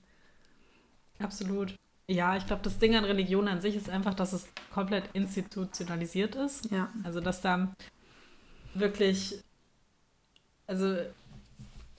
Absolut. 1.20 1.76
Ja, 2.10 2.38
ich 2.38 2.46
glaube, 2.46 2.62
das 2.64 2.78
Ding 2.78 2.96
an 2.96 3.04
Religion 3.04 3.48
an 3.48 3.60
sich 3.60 3.76
ist 3.76 3.90
einfach, 3.90 4.14
dass 4.14 4.32
es 4.34 4.48
komplett 4.74 5.04
institutionalisiert 5.14 6.36
ist. 6.36 6.72
Ja. 6.72 6.90
Also, 7.04 7.20
dass 7.20 7.42
da 7.42 7.74
wirklich, 8.74 9.44
also 10.68 10.98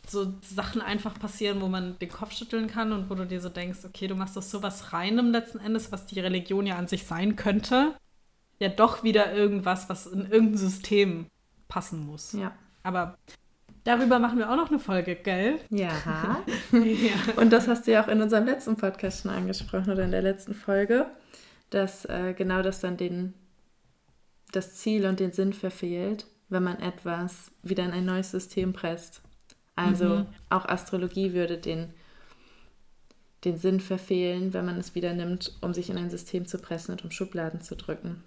so 0.06 0.32
Sachen 0.42 0.80
einfach 0.80 1.18
passieren, 1.18 1.60
wo 1.60 1.68
man 1.68 1.98
den 1.98 2.08
Kopf 2.08 2.32
schütteln 2.32 2.66
kann 2.66 2.92
und 2.92 3.10
wo 3.10 3.14
du 3.14 3.26
dir 3.26 3.40
so 3.40 3.50
denkst, 3.50 3.80
okay, 3.84 4.06
du 4.06 4.14
machst 4.14 4.36
doch 4.36 4.42
sowas 4.42 4.92
reinem 4.92 5.30
letzten 5.30 5.58
Endes, 5.58 5.92
was 5.92 6.06
die 6.06 6.20
Religion 6.20 6.66
ja 6.66 6.76
an 6.76 6.88
sich 6.88 7.04
sein 7.04 7.36
könnte. 7.36 7.94
Ja, 8.58 8.68
doch 8.68 9.02
wieder 9.02 9.32
irgendwas, 9.34 9.88
was 9.88 10.06
in 10.06 10.30
irgendein 10.30 10.58
System 10.58 11.26
passen 11.68 12.06
muss. 12.06 12.32
Ja. 12.32 12.56
Aber 12.82 13.18
Darüber 13.88 14.18
machen 14.18 14.36
wir 14.36 14.50
auch 14.50 14.56
noch 14.56 14.68
eine 14.68 14.78
Folge, 14.78 15.16
gell? 15.16 15.60
Ja. 15.70 15.88
ja. 16.72 17.32
Und 17.36 17.50
das 17.54 17.68
hast 17.68 17.86
du 17.86 17.92
ja 17.92 18.04
auch 18.04 18.08
in 18.08 18.20
unserem 18.20 18.44
letzten 18.44 18.76
Podcast 18.76 19.22
schon 19.22 19.30
angesprochen 19.30 19.90
oder 19.90 20.04
in 20.04 20.10
der 20.10 20.20
letzten 20.20 20.52
Folge, 20.52 21.06
dass 21.70 22.04
äh, 22.04 22.34
genau 22.36 22.60
das 22.60 22.80
dann 22.80 22.98
den, 22.98 23.32
das 24.52 24.74
Ziel 24.74 25.06
und 25.06 25.20
den 25.20 25.32
Sinn 25.32 25.54
verfehlt, 25.54 26.26
wenn 26.50 26.64
man 26.64 26.78
etwas 26.80 27.50
wieder 27.62 27.82
in 27.86 27.92
ein 27.92 28.04
neues 28.04 28.30
System 28.30 28.74
presst. 28.74 29.22
Also 29.74 30.16
mhm. 30.16 30.26
auch 30.50 30.66
Astrologie 30.66 31.32
würde 31.32 31.56
den, 31.56 31.94
den 33.46 33.56
Sinn 33.56 33.80
verfehlen, 33.80 34.52
wenn 34.52 34.66
man 34.66 34.76
es 34.76 34.94
wieder 34.94 35.14
nimmt, 35.14 35.56
um 35.62 35.72
sich 35.72 35.88
in 35.88 35.96
ein 35.96 36.10
System 36.10 36.44
zu 36.44 36.58
pressen 36.58 36.92
und 36.92 37.04
um 37.04 37.10
Schubladen 37.10 37.62
zu 37.62 37.74
drücken. 37.74 38.22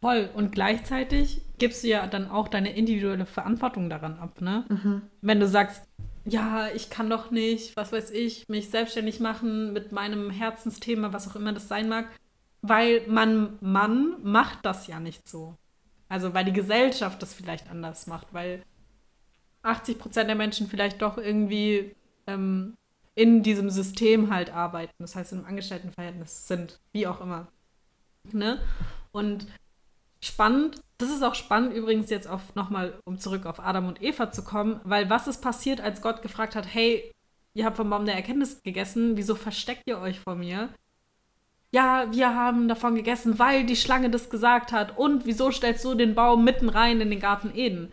Voll. 0.00 0.30
Und 0.34 0.52
gleichzeitig 0.52 1.42
gibst 1.58 1.82
du 1.82 1.88
ja 1.88 2.06
dann 2.06 2.30
auch 2.30 2.48
deine 2.48 2.74
individuelle 2.76 3.26
Verantwortung 3.26 3.90
daran 3.90 4.18
ab, 4.18 4.40
ne? 4.40 4.64
Mhm. 4.68 5.02
Wenn 5.20 5.40
du 5.40 5.48
sagst, 5.48 5.82
ja, 6.24 6.68
ich 6.68 6.90
kann 6.90 7.10
doch 7.10 7.30
nicht, 7.30 7.76
was 7.76 7.92
weiß 7.92 8.10
ich, 8.10 8.48
mich 8.48 8.70
selbstständig 8.70 9.18
machen 9.18 9.72
mit 9.72 9.92
meinem 9.92 10.30
Herzensthema, 10.30 11.12
was 11.12 11.28
auch 11.28 11.36
immer 11.36 11.52
das 11.52 11.68
sein 11.68 11.88
mag, 11.88 12.06
weil 12.62 13.02
man 13.06 13.58
Mann 13.60 14.16
macht 14.22 14.58
das 14.64 14.86
ja 14.86 15.00
nicht 15.00 15.26
so. 15.26 15.56
Also 16.08 16.34
weil 16.34 16.44
die 16.44 16.52
Gesellschaft 16.52 17.22
das 17.22 17.34
vielleicht 17.34 17.70
anders 17.70 18.06
macht, 18.06 18.28
weil 18.32 18.62
80 19.62 19.98
Prozent 19.98 20.28
der 20.28 20.36
Menschen 20.36 20.68
vielleicht 20.68 21.02
doch 21.02 21.18
irgendwie 21.18 21.94
ähm, 22.26 22.76
in 23.14 23.42
diesem 23.42 23.68
System 23.70 24.32
halt 24.32 24.50
arbeiten, 24.50 24.94
das 24.98 25.16
heißt 25.16 25.32
im 25.32 25.44
Angestelltenverhältnis 25.44 26.46
sind, 26.46 26.78
wie 26.92 27.06
auch 27.06 27.20
immer. 27.20 27.48
Ne? 28.32 28.60
Und 29.12 29.46
spannend. 30.20 30.80
Das 30.98 31.10
ist 31.10 31.22
auch 31.22 31.34
spannend 31.34 31.74
übrigens 31.74 32.10
jetzt 32.10 32.28
auf 32.28 32.54
nochmal, 32.54 32.98
um 33.04 33.18
zurück 33.18 33.46
auf 33.46 33.60
Adam 33.60 33.86
und 33.86 34.02
Eva 34.02 34.30
zu 34.30 34.42
kommen, 34.42 34.80
weil 34.84 35.08
was 35.08 35.28
ist 35.28 35.40
passiert, 35.40 35.80
als 35.80 36.02
Gott 36.02 36.22
gefragt 36.22 36.56
hat, 36.56 36.66
hey, 36.72 37.12
ihr 37.54 37.64
habt 37.64 37.76
vom 37.76 37.90
Baum 37.90 38.04
der 38.04 38.16
Erkenntnis 38.16 38.62
gegessen, 38.62 39.16
wieso 39.16 39.34
versteckt 39.34 39.82
ihr 39.86 39.98
euch 40.00 40.18
vor 40.18 40.34
mir? 40.34 40.70
Ja, 41.70 42.06
wir 42.10 42.34
haben 42.34 42.66
davon 42.66 42.94
gegessen, 42.94 43.38
weil 43.38 43.64
die 43.64 43.76
Schlange 43.76 44.10
das 44.10 44.30
gesagt 44.30 44.72
hat. 44.72 44.96
Und 44.96 45.26
wieso 45.26 45.50
stellst 45.50 45.84
du 45.84 45.94
den 45.94 46.14
Baum 46.14 46.42
mitten 46.42 46.70
rein 46.70 47.00
in 47.00 47.10
den 47.10 47.20
Garten 47.20 47.52
Eden? 47.54 47.92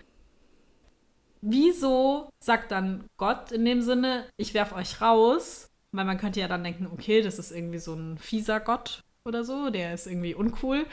Wieso 1.42 2.30
sagt 2.40 2.72
dann 2.72 3.04
Gott 3.18 3.52
in 3.52 3.66
dem 3.66 3.82
Sinne, 3.82 4.26
ich 4.38 4.54
werf 4.54 4.74
euch 4.74 5.02
raus? 5.02 5.70
Weil 5.92 6.06
man 6.06 6.18
könnte 6.18 6.40
ja 6.40 6.48
dann 6.48 6.64
denken, 6.64 6.88
okay, 6.92 7.22
das 7.22 7.38
ist 7.38 7.52
irgendwie 7.52 7.80
so 7.80 7.94
ein 7.94 8.18
fieser 8.18 8.62
Gott 8.62 9.02
oder 9.26 9.44
so, 9.44 9.70
der 9.70 9.94
ist 9.94 10.08
irgendwie 10.08 10.36
uncool 10.36 10.86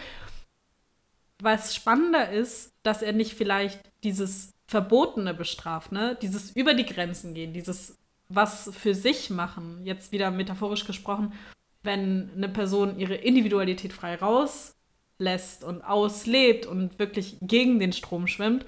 was 1.42 1.74
spannender 1.74 2.30
ist, 2.30 2.70
dass 2.82 3.02
er 3.02 3.12
nicht 3.12 3.34
vielleicht 3.34 3.80
dieses 4.04 4.52
Verbotene 4.66 5.34
bestraft, 5.34 5.92
ne? 5.92 6.16
Dieses 6.22 6.54
über 6.56 6.74
die 6.74 6.86
Grenzen 6.86 7.34
gehen, 7.34 7.52
dieses 7.52 7.98
was 8.28 8.70
für 8.72 8.94
sich 8.94 9.28
machen, 9.30 9.80
jetzt 9.84 10.12
wieder 10.12 10.30
metaphorisch 10.30 10.86
gesprochen, 10.86 11.34
wenn 11.82 12.30
eine 12.34 12.48
Person 12.48 12.98
ihre 12.98 13.14
Individualität 13.14 13.92
frei 13.92 14.14
rauslässt 14.14 15.64
und 15.64 15.82
auslebt 15.82 16.64
und 16.64 16.98
wirklich 16.98 17.36
gegen 17.42 17.78
den 17.78 17.92
Strom 17.92 18.26
schwimmt, 18.26 18.64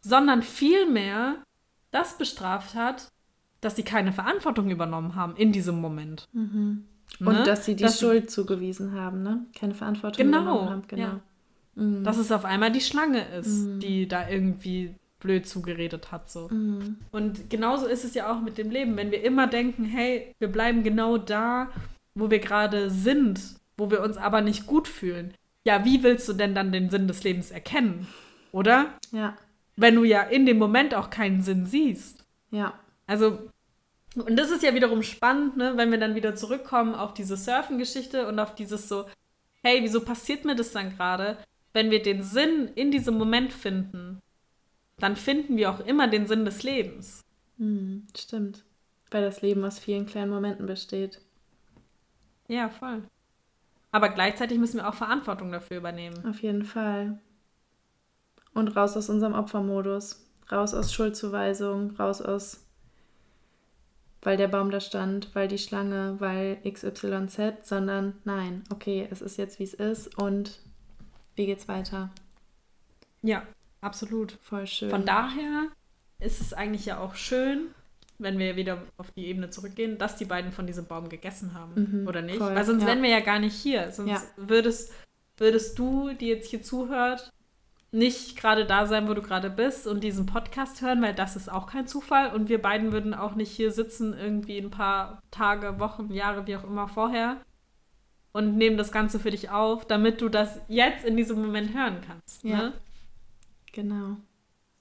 sondern 0.00 0.42
vielmehr 0.42 1.36
das 1.90 2.18
bestraft 2.18 2.74
hat, 2.74 3.08
dass 3.60 3.76
sie 3.76 3.84
keine 3.84 4.12
Verantwortung 4.12 4.70
übernommen 4.70 5.14
haben 5.14 5.36
in 5.36 5.52
diesem 5.52 5.80
Moment. 5.80 6.26
Mhm. 6.32 6.86
Ne? 7.20 7.28
Und 7.28 7.46
dass 7.46 7.64
sie 7.64 7.76
die 7.76 7.84
dass 7.84 8.00
Schuld 8.00 8.30
zugewiesen 8.30 8.92
haben, 8.92 9.22
ne? 9.22 9.46
Keine 9.56 9.74
Verantwortung 9.74 10.24
genau, 10.24 10.42
übernommen 10.42 10.70
haben. 10.70 10.88
Genau. 10.88 11.02
Ja. 11.02 11.20
Mhm. 11.74 12.04
Dass 12.04 12.18
es 12.18 12.32
auf 12.32 12.44
einmal 12.44 12.72
die 12.72 12.80
Schlange 12.80 13.24
ist, 13.38 13.66
mhm. 13.66 13.80
die 13.80 14.08
da 14.08 14.28
irgendwie 14.28 14.94
blöd 15.20 15.46
zugeredet 15.48 16.12
hat. 16.12 16.30
So. 16.30 16.48
Mhm. 16.48 16.98
Und 17.10 17.50
genauso 17.50 17.86
ist 17.86 18.04
es 18.04 18.14
ja 18.14 18.30
auch 18.32 18.40
mit 18.40 18.58
dem 18.58 18.70
Leben. 18.70 18.96
Wenn 18.96 19.10
wir 19.10 19.22
immer 19.22 19.46
denken, 19.46 19.84
hey, 19.84 20.34
wir 20.38 20.48
bleiben 20.48 20.82
genau 20.82 21.16
da, 21.16 21.70
wo 22.14 22.30
wir 22.30 22.38
gerade 22.38 22.90
sind, 22.90 23.40
wo 23.76 23.90
wir 23.90 24.02
uns 24.02 24.16
aber 24.16 24.40
nicht 24.40 24.66
gut 24.66 24.86
fühlen. 24.86 25.34
Ja, 25.64 25.84
wie 25.84 26.02
willst 26.02 26.28
du 26.28 26.34
denn 26.34 26.54
dann 26.54 26.72
den 26.72 26.90
Sinn 26.90 27.08
des 27.08 27.24
Lebens 27.24 27.50
erkennen? 27.50 28.06
Oder? 28.52 28.98
Ja. 29.12 29.34
Wenn 29.76 29.96
du 29.96 30.04
ja 30.04 30.22
in 30.22 30.46
dem 30.46 30.58
Moment 30.58 30.94
auch 30.94 31.10
keinen 31.10 31.42
Sinn 31.42 31.66
siehst. 31.66 32.24
Ja. 32.50 32.74
Also, 33.06 33.38
und 34.14 34.36
das 34.36 34.50
ist 34.50 34.62
ja 34.62 34.74
wiederum 34.74 35.02
spannend, 35.02 35.56
ne, 35.56 35.72
wenn 35.76 35.90
wir 35.90 35.98
dann 35.98 36.14
wieder 36.14 36.36
zurückkommen 36.36 36.94
auf 36.94 37.14
diese 37.14 37.36
Surfen-Geschichte 37.36 38.28
und 38.28 38.38
auf 38.38 38.54
dieses 38.54 38.88
so, 38.88 39.06
hey, 39.62 39.82
wieso 39.82 40.02
passiert 40.02 40.44
mir 40.44 40.54
das 40.54 40.70
dann 40.72 40.94
gerade? 40.94 41.38
Wenn 41.74 41.90
wir 41.90 42.00
den 42.02 42.22
Sinn 42.22 42.70
in 42.74 42.90
diesem 42.90 43.18
Moment 43.18 43.52
finden, 43.52 44.22
dann 44.98 45.16
finden 45.16 45.56
wir 45.56 45.70
auch 45.70 45.80
immer 45.80 46.08
den 46.08 46.26
Sinn 46.26 46.44
des 46.44 46.62
Lebens. 46.62 47.20
Hm, 47.58 48.06
stimmt. 48.16 48.64
Weil 49.10 49.22
das 49.22 49.42
Leben 49.42 49.64
aus 49.64 49.78
vielen 49.78 50.06
kleinen 50.06 50.30
Momenten 50.30 50.66
besteht. 50.66 51.20
Ja, 52.48 52.70
voll. 52.70 53.02
Aber 53.90 54.08
gleichzeitig 54.08 54.58
müssen 54.58 54.78
wir 54.78 54.88
auch 54.88 54.94
Verantwortung 54.94 55.52
dafür 55.52 55.76
übernehmen. 55.76 56.24
Auf 56.26 56.42
jeden 56.42 56.64
Fall. 56.64 57.20
Und 58.54 58.76
raus 58.76 58.96
aus 58.96 59.08
unserem 59.08 59.34
Opfermodus. 59.34 60.24
Raus 60.50 60.74
aus 60.74 60.92
Schuldzuweisung, 60.92 61.96
raus 61.96 62.20
aus, 62.20 62.66
weil 64.22 64.36
der 64.36 64.48
Baum 64.48 64.70
da 64.70 64.78
stand, 64.78 65.34
weil 65.34 65.48
die 65.48 65.58
Schlange, 65.58 66.16
weil 66.18 66.58
XYZ, 66.70 67.66
sondern 67.66 68.14
nein, 68.24 68.62
okay, 68.70 69.08
es 69.10 69.22
ist 69.22 69.38
jetzt 69.38 69.58
wie 69.58 69.64
es 69.64 69.72
ist 69.72 70.18
und 70.18 70.60
wie 71.36 71.46
geht's 71.46 71.68
weiter? 71.68 72.10
Ja, 73.22 73.42
absolut. 73.80 74.32
Voll 74.42 74.66
schön. 74.66 74.90
Von 74.90 75.04
daher 75.04 75.68
ist 76.20 76.40
es 76.40 76.52
eigentlich 76.52 76.86
ja 76.86 76.98
auch 76.98 77.14
schön, 77.14 77.68
wenn 78.18 78.38
wir 78.38 78.56
wieder 78.56 78.82
auf 78.96 79.10
die 79.12 79.26
Ebene 79.26 79.50
zurückgehen, 79.50 79.98
dass 79.98 80.16
die 80.16 80.24
beiden 80.24 80.52
von 80.52 80.66
diesem 80.66 80.86
Baum 80.86 81.08
gegessen 81.08 81.54
haben, 81.54 82.00
mhm, 82.00 82.08
oder 82.08 82.22
nicht? 82.22 82.38
Voll, 82.38 82.54
Weil 82.54 82.64
sonst 82.64 82.82
ja. 82.82 82.88
wären 82.88 83.02
wir 83.02 83.10
ja 83.10 83.20
gar 83.20 83.38
nicht 83.38 83.54
hier. 83.54 83.90
Sonst 83.90 84.10
ja. 84.10 84.22
würdest, 84.36 84.92
würdest 85.36 85.78
du, 85.78 86.12
die 86.12 86.28
jetzt 86.28 86.48
hier 86.48 86.62
zuhört, 86.62 87.32
nicht 87.90 88.36
gerade 88.36 88.66
da 88.66 88.86
sein, 88.86 89.08
wo 89.08 89.14
du 89.14 89.22
gerade 89.22 89.50
bist 89.50 89.86
und 89.86 90.02
diesen 90.02 90.26
Podcast 90.26 90.82
hören, 90.82 91.00
weil 91.00 91.14
das 91.14 91.36
ist 91.36 91.50
auch 91.50 91.66
kein 91.66 91.86
Zufall. 91.86 92.34
Und 92.34 92.48
wir 92.48 92.60
beiden 92.60 92.92
würden 92.92 93.14
auch 93.14 93.36
nicht 93.36 93.50
hier 93.50 93.70
sitzen, 93.70 94.16
irgendwie 94.18 94.58
ein 94.58 94.70
paar 94.70 95.22
Tage, 95.30 95.78
Wochen, 95.78 96.12
Jahre, 96.12 96.46
wie 96.46 96.56
auch 96.56 96.64
immer 96.64 96.88
vorher 96.88 97.40
und 98.34 98.56
nehmen 98.56 98.76
das 98.76 98.92
Ganze 98.92 99.20
für 99.20 99.30
dich 99.30 99.50
auf, 99.50 99.86
damit 99.86 100.20
du 100.20 100.28
das 100.28 100.60
jetzt 100.68 101.04
in 101.04 101.16
diesem 101.16 101.40
Moment 101.40 101.72
hören 101.72 102.00
kannst. 102.06 102.42
Ja. 102.42 102.56
Ne? 102.56 102.72
Genau. 103.72 104.16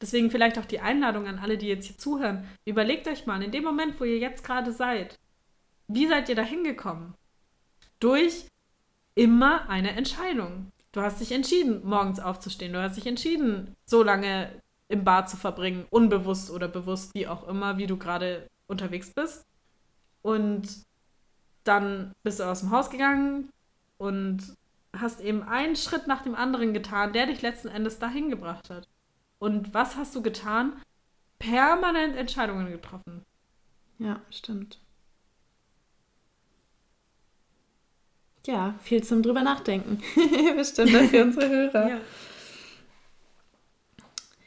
deswegen 0.02 0.30
vielleicht 0.30 0.60
auch 0.60 0.66
die 0.66 0.82
Einladung 0.82 1.28
an 1.28 1.40
alle, 1.40 1.58
die 1.58 1.68
jetzt 1.68 1.88
hier 1.88 1.98
zuhören. 1.98 2.48
Überlegt 2.66 3.08
euch 3.08 3.26
mal, 3.26 3.42
in 3.42 3.52
dem 3.52 3.64
Moment, 3.64 4.00
wo 4.00 4.04
ihr 4.04 4.20
jetzt 4.20 4.44
gerade 4.44 4.72
seid, 4.72 5.18
wie 5.88 6.08
seid 6.08 6.30
ihr 6.30 6.36
da 6.36 6.44
hingekommen? 6.44 7.14
Durch 8.00 8.46
immer 9.16 9.70
eine 9.70 9.92
Entscheidung. 9.92 10.72
Du 10.92 11.02
hast 11.02 11.22
dich 11.22 11.32
entschieden, 11.32 11.82
morgens 11.84 12.20
aufzustehen. 12.20 12.74
Du 12.74 12.82
hast 12.82 12.98
dich 12.98 13.08
entschieden, 13.08 13.76
so 13.86 14.04
lange 14.04 14.50
im 14.90 15.04
Bad 15.04 15.30
zu 15.30 15.38
verbringen, 15.38 15.86
unbewusst 15.90 16.52
oder 16.52 16.68
bewusst, 16.68 17.16
wie 17.16 17.28
auch 17.28 17.48
immer, 17.48 17.78
wie 17.78 17.88
du 17.88 17.98
gerade 17.98 18.48
unterwegs 18.68 19.12
bist. 19.12 19.46
Und 20.22 20.84
dann 21.64 22.14
bist 22.24 22.40
du 22.40 22.44
aus 22.44 22.62
dem 22.62 22.72
Haus 22.72 22.90
gegangen 22.90 23.50
und 23.98 24.56
hast 24.98 25.22
eben 25.22 25.44
einen 25.44 25.76
Schritt 25.76 26.08
nach 26.08 26.22
dem 26.22 26.36
anderen 26.36 26.74
getan, 26.74 27.14
der 27.14 27.26
dich 27.26 27.42
letzten 27.42 27.68
Endes 27.68 28.00
dahin 28.00 28.30
gebracht 28.30 28.70
hat. 28.70 28.88
Und 29.40 29.74
was 29.74 29.96
hast 29.96 30.16
du 30.16 30.22
getan? 30.22 30.74
Permanent 31.40 32.16
Entscheidungen 32.16 32.72
getroffen. 32.72 33.26
Ja, 34.00 34.22
stimmt. 34.30 34.80
Ja, 38.46 38.76
viel 38.84 39.04
zum 39.04 39.24
drüber 39.24 39.42
nachdenken. 39.42 40.02
Bestimmt 40.56 40.92
für 40.92 41.24
unsere 41.24 41.50
Hörer. 41.50 41.90
Ja. 41.90 41.98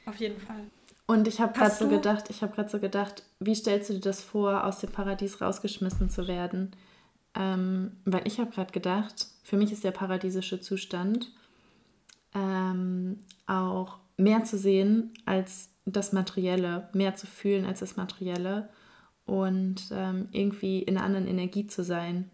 Auf 0.05 0.17
jeden 0.17 0.41
Fall. 0.41 0.71
Und 1.07 1.29
ich 1.29 1.41
habe 1.41 1.53
gerade 1.53 1.75
so 1.75 1.89
gedacht, 1.89 2.31
ich 2.31 2.43
habe 2.43 2.55
gerade 2.55 2.69
so 2.69 2.79
gedacht, 2.79 3.23
wie 3.39 3.55
stellst 3.55 3.91
du 3.91 3.95
dir 3.95 4.01
das 4.01 4.23
vor, 4.23 4.65
aus 4.65 4.81
dem 4.81 4.91
Paradies 4.91 5.41
rausgeschmissen 5.41 6.11
zu 6.11 6.27
werden? 6.27 6.75
Ähm, 7.37 7.93
weil 8.05 8.27
ich 8.27 8.41
habe 8.41 8.51
gerade 8.51 8.73
gedacht, 8.73 9.27
für 9.43 9.57
mich 9.57 9.71
ist 9.71 9.85
der 9.85 9.91
paradiesische 9.91 10.61
Zustand 10.61 11.33
ähm, 12.35 13.21
auch 13.47 13.99
mehr 14.17 14.45
zu 14.45 14.57
sehen 14.57 15.13
als 15.27 15.71
das 15.85 16.13
Materielle, 16.13 16.89
mehr 16.93 17.15
zu 17.15 17.27
fühlen 17.27 17.67
als 17.67 17.81
das 17.81 17.97
Materielle 17.97 18.71
und 19.27 19.89
ähm, 19.93 20.29
irgendwie 20.33 20.83
in 20.83 20.97
einer 20.97 21.05
anderen 21.05 21.27
Energie 21.27 21.67
zu 21.67 21.85
sein. 21.85 22.31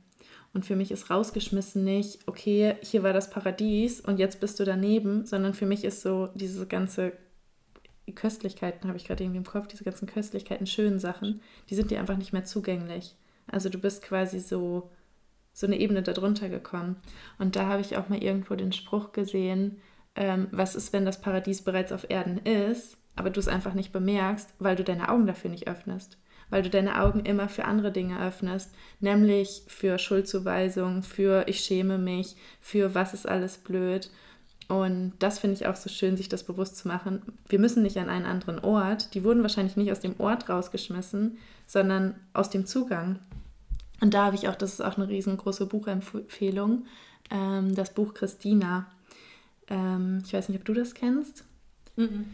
Und 0.55 0.67
für 0.67 0.77
mich 0.77 0.91
ist 0.91 1.11
rausgeschmissen 1.11 1.83
nicht, 1.83 2.29
okay, 2.29 2.77
hier 2.83 3.03
war 3.03 3.13
das 3.13 3.31
Paradies 3.31 4.01
und 4.01 4.19
jetzt 4.19 4.41
bist 4.41 4.61
du 4.61 4.65
daneben, 4.65 5.25
sondern 5.25 5.55
für 5.55 5.67
mich 5.67 5.83
ist 5.83 6.03
so 6.03 6.29
diese 6.35 6.67
ganze 6.67 7.13
Köstlichkeiten, 8.15 8.89
habe 8.89 8.99
ich 8.99 9.07
gerade 9.07 9.25
irgendwie 9.25 9.39
im 9.39 9.47
Kopf, 9.47 9.67
diese 9.69 9.85
ganzen 9.85 10.07
Köstlichkeiten, 10.07 10.67
schönen 10.67 10.99
Sachen, 10.99 11.41
die 11.71 11.75
sind 11.75 11.91
dir 11.91 12.01
einfach 12.01 12.19
nicht 12.19 12.33
mehr 12.33 12.45
zugänglich. 12.45 13.17
Also 13.51 13.69
du 13.69 13.79
bist 13.79 14.03
quasi 14.03 14.41
so, 14.41 14.91
so 15.53 15.67
eine 15.67 15.79
Ebene 15.79 16.03
darunter 16.03 16.49
gekommen. 16.49 16.97
Und 17.39 17.57
da 17.57 17.67
habe 17.67 17.81
ich 17.81 17.97
auch 17.97 18.09
mal 18.09 18.23
irgendwo 18.23 18.55
den 18.55 18.73
Spruch 18.73 19.13
gesehen, 19.13 19.81
ähm, 20.15 20.49
was 20.51 20.75
ist, 20.75 20.93
wenn 20.93 21.05
das 21.05 21.21
Paradies 21.21 21.63
bereits 21.63 21.93
auf 21.93 22.09
Erden 22.09 22.39
ist, 22.39 22.97
aber 23.17 23.31
du 23.31 23.41
es 23.41 23.49
einfach 23.49 23.75
nicht 23.75 23.93
bemerkst, 23.93 24.55
weil 24.59 24.77
du 24.77 24.85
deine 24.85 25.09
Augen 25.09 25.27
dafür 25.27 25.51
nicht 25.51 25.69
öffnest. 25.69 26.19
Weil 26.51 26.63
du 26.63 26.71
deine 26.71 27.01
Augen 27.01 27.21
immer 27.21 27.49
für 27.49 27.65
andere 27.65 27.93
Dinge 27.93 28.21
öffnest, 28.21 28.75
nämlich 29.01 29.63
für 29.69 29.99
Schuldzuweisung, 29.99 31.03
für 31.03 31.45
ich 31.49 31.61
schäme 31.61 31.97
mich, 31.97 32.37
für 32.61 32.95
was 32.95 33.15
ist 33.15 33.27
alles 33.27 33.59
blöd. 33.59 34.11
Und 34.69 35.15
das 35.19 35.39
finde 35.39 35.55
ich 35.55 35.67
auch 35.67 35.77
so 35.77 35.89
schön, 35.89 36.17
sich 36.17 36.29
das 36.29 36.45
bewusst 36.45 36.77
zu 36.77 36.89
machen. 36.89 37.23
Wir 37.49 37.59
müssen 37.59 37.83
nicht 37.83 37.99
an 37.99 38.09
einen 38.09 38.27
anderen 38.27 38.59
Ort. 38.59 39.15
Die 39.15 39.25
wurden 39.25 39.43
wahrscheinlich 39.43 39.77
nicht 39.77 39.93
aus 39.93 40.01
dem 40.01 40.19
Ort 40.19 40.49
rausgeschmissen, 40.49 41.39
sondern 41.67 42.15
aus 42.33 42.51
dem 42.51 42.67
Zugang. 42.67 43.19
Und 44.03 44.15
da 44.15 44.25
habe 44.25 44.35
ich 44.35 44.49
auch, 44.49 44.57
das 44.57 44.73
ist 44.73 44.81
auch 44.81 44.97
eine 44.97 45.09
riesengroße 45.09 45.65
Buchempfehlung, 45.67 46.87
ähm, 47.31 47.73
das 47.73 47.95
Buch 47.95 48.15
Christina. 48.15 48.87
Ähm, 49.69 50.25
ich 50.27 50.33
weiß 50.33 50.49
nicht, 50.49 50.59
ob 50.59 50.65
du 50.65 50.75
das 50.75 50.95
kennst. 50.95 51.45
Mhm. 51.95 52.25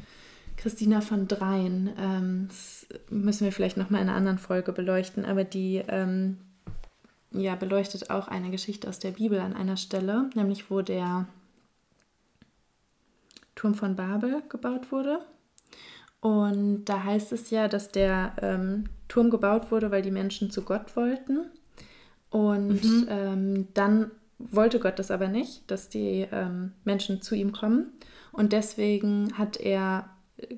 Christina 0.56 1.02
von 1.02 1.28
Dreien. 1.28 1.90
Ähm, 1.98 2.48
das 2.48 2.86
müssen 3.10 3.44
wir 3.44 3.52
vielleicht 3.52 3.76
nochmal 3.76 4.00
in 4.00 4.08
einer 4.08 4.16
anderen 4.16 4.38
Folge 4.38 4.72
beleuchten, 4.72 5.26
aber 5.26 5.44
die 5.44 5.82
ähm, 5.88 6.38
ja, 7.32 7.54
beleuchtet 7.54 8.08
auch 8.08 8.28
eine 8.28 8.50
Geschichte 8.50 8.88
aus 8.88 8.98
der 8.98 9.10
Bibel 9.10 9.38
an 9.38 9.52
einer 9.52 9.76
Stelle, 9.76 10.30
nämlich 10.34 10.70
wo 10.70 10.80
der 10.80 11.26
Turm 13.56 13.74
von 13.74 13.94
Babel 13.94 14.42
gebaut 14.48 14.90
wurde. 14.90 15.20
Und 16.22 16.86
da 16.86 17.04
heißt 17.04 17.30
es 17.32 17.50
ja, 17.50 17.68
dass 17.68 17.92
der 17.92 18.32
ähm, 18.40 18.84
Turm 19.08 19.28
gebaut 19.28 19.70
wurde, 19.70 19.90
weil 19.90 20.00
die 20.00 20.10
Menschen 20.10 20.50
zu 20.50 20.62
Gott 20.62 20.96
wollten. 20.96 21.50
Und 22.30 22.84
mhm. 22.84 23.06
ähm, 23.08 23.68
dann 23.74 24.10
wollte 24.38 24.78
Gott 24.78 24.98
das 24.98 25.10
aber 25.10 25.28
nicht, 25.28 25.70
dass 25.70 25.88
die 25.88 26.26
ähm, 26.30 26.72
Menschen 26.84 27.22
zu 27.22 27.34
ihm 27.34 27.52
kommen. 27.52 27.92
Und 28.32 28.52
deswegen 28.52 29.36
hat 29.36 29.56
er 29.56 30.10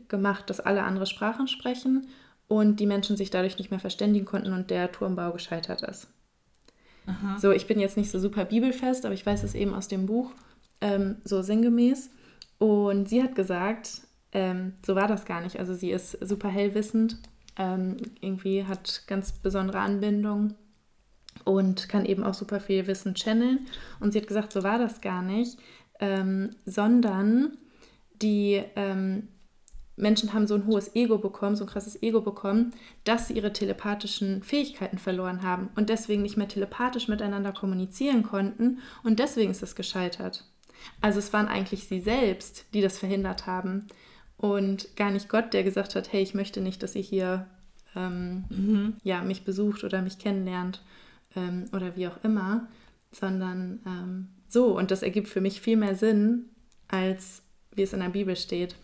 gemacht, 0.08 0.50
dass 0.50 0.60
alle 0.60 0.82
andere 0.82 1.06
Sprachen 1.06 1.48
sprechen 1.48 2.08
und 2.48 2.80
die 2.80 2.86
Menschen 2.86 3.16
sich 3.16 3.30
dadurch 3.30 3.58
nicht 3.58 3.70
mehr 3.70 3.80
verständigen 3.80 4.26
konnten 4.26 4.52
und 4.52 4.70
der 4.70 4.92
Turmbau 4.92 5.32
gescheitert 5.32 5.82
ist. 5.82 6.08
Aha. 7.06 7.38
So, 7.38 7.52
ich 7.52 7.66
bin 7.66 7.80
jetzt 7.80 7.96
nicht 7.96 8.10
so 8.10 8.18
super 8.18 8.44
bibelfest, 8.44 9.06
aber 9.06 9.14
ich 9.14 9.24
weiß 9.24 9.42
es 9.44 9.54
eben 9.54 9.72
aus 9.72 9.88
dem 9.88 10.06
Buch, 10.06 10.32
ähm, 10.80 11.16
so 11.24 11.42
sinngemäß. 11.42 12.10
Und 12.58 13.08
sie 13.08 13.22
hat 13.22 13.34
gesagt, 13.34 14.02
ähm, 14.32 14.74
so 14.84 14.94
war 14.94 15.08
das 15.08 15.24
gar 15.24 15.40
nicht. 15.40 15.58
Also 15.58 15.74
sie 15.74 15.90
ist 15.90 16.12
super 16.26 16.48
hellwissend, 16.48 17.18
ähm, 17.56 17.96
irgendwie 18.20 18.64
hat 18.64 19.04
ganz 19.06 19.32
besondere 19.32 19.80
Anbindung 19.80 20.54
und 21.44 21.88
kann 21.88 22.04
eben 22.04 22.24
auch 22.24 22.34
super 22.34 22.60
viel 22.60 22.86
Wissen 22.86 23.14
channeln. 23.14 23.66
Und 23.98 24.12
sie 24.12 24.20
hat 24.20 24.28
gesagt, 24.28 24.52
so 24.52 24.62
war 24.62 24.78
das 24.78 25.00
gar 25.00 25.22
nicht, 25.22 25.58
ähm, 26.00 26.50
sondern 26.64 27.56
die 28.22 28.62
ähm, 28.76 29.28
Menschen 30.00 30.32
haben 30.32 30.46
so 30.46 30.54
ein 30.54 30.66
hohes 30.66 30.94
Ego 30.94 31.18
bekommen, 31.18 31.56
so 31.56 31.64
ein 31.64 31.70
krasses 31.70 32.02
Ego 32.02 32.20
bekommen, 32.20 32.72
dass 33.04 33.28
sie 33.28 33.34
ihre 33.34 33.52
telepathischen 33.52 34.42
Fähigkeiten 34.42 34.98
verloren 34.98 35.42
haben 35.42 35.70
und 35.76 35.88
deswegen 35.88 36.22
nicht 36.22 36.36
mehr 36.36 36.48
telepathisch 36.48 37.08
miteinander 37.08 37.52
kommunizieren 37.52 38.22
konnten 38.22 38.78
und 39.02 39.18
deswegen 39.18 39.50
ist 39.50 39.62
es 39.62 39.74
gescheitert. 39.74 40.44
Also 41.00 41.18
es 41.18 41.32
waren 41.32 41.48
eigentlich 41.48 41.86
sie 41.86 42.00
selbst, 42.00 42.64
die 42.72 42.80
das 42.80 42.98
verhindert 42.98 43.46
haben 43.46 43.86
und 44.38 44.96
gar 44.96 45.10
nicht 45.10 45.28
Gott, 45.28 45.52
der 45.52 45.62
gesagt 45.62 45.94
hat, 45.94 46.12
hey, 46.12 46.22
ich 46.22 46.34
möchte 46.34 46.60
nicht, 46.62 46.82
dass 46.82 46.96
ihr 46.96 47.02
hier 47.02 47.46
ähm, 47.94 48.44
mhm. 48.48 48.96
ja, 49.02 49.22
mich 49.22 49.44
besucht 49.44 49.84
oder 49.84 50.00
mich 50.00 50.18
kennenlernt 50.18 50.82
ähm, 51.36 51.66
oder 51.72 51.96
wie 51.96 52.08
auch 52.08 52.22
immer, 52.22 52.68
sondern 53.12 53.80
ähm, 53.86 54.28
so. 54.48 54.76
Und 54.76 54.90
das 54.90 55.02
ergibt 55.02 55.28
für 55.28 55.40
mich 55.40 55.60
viel 55.60 55.76
mehr 55.76 55.94
Sinn, 55.94 56.46
als 56.88 57.42
wie 57.74 57.82
es 57.82 57.92
in 57.92 58.00
der 58.00 58.08
Bibel 58.08 58.36
steht. 58.36 58.76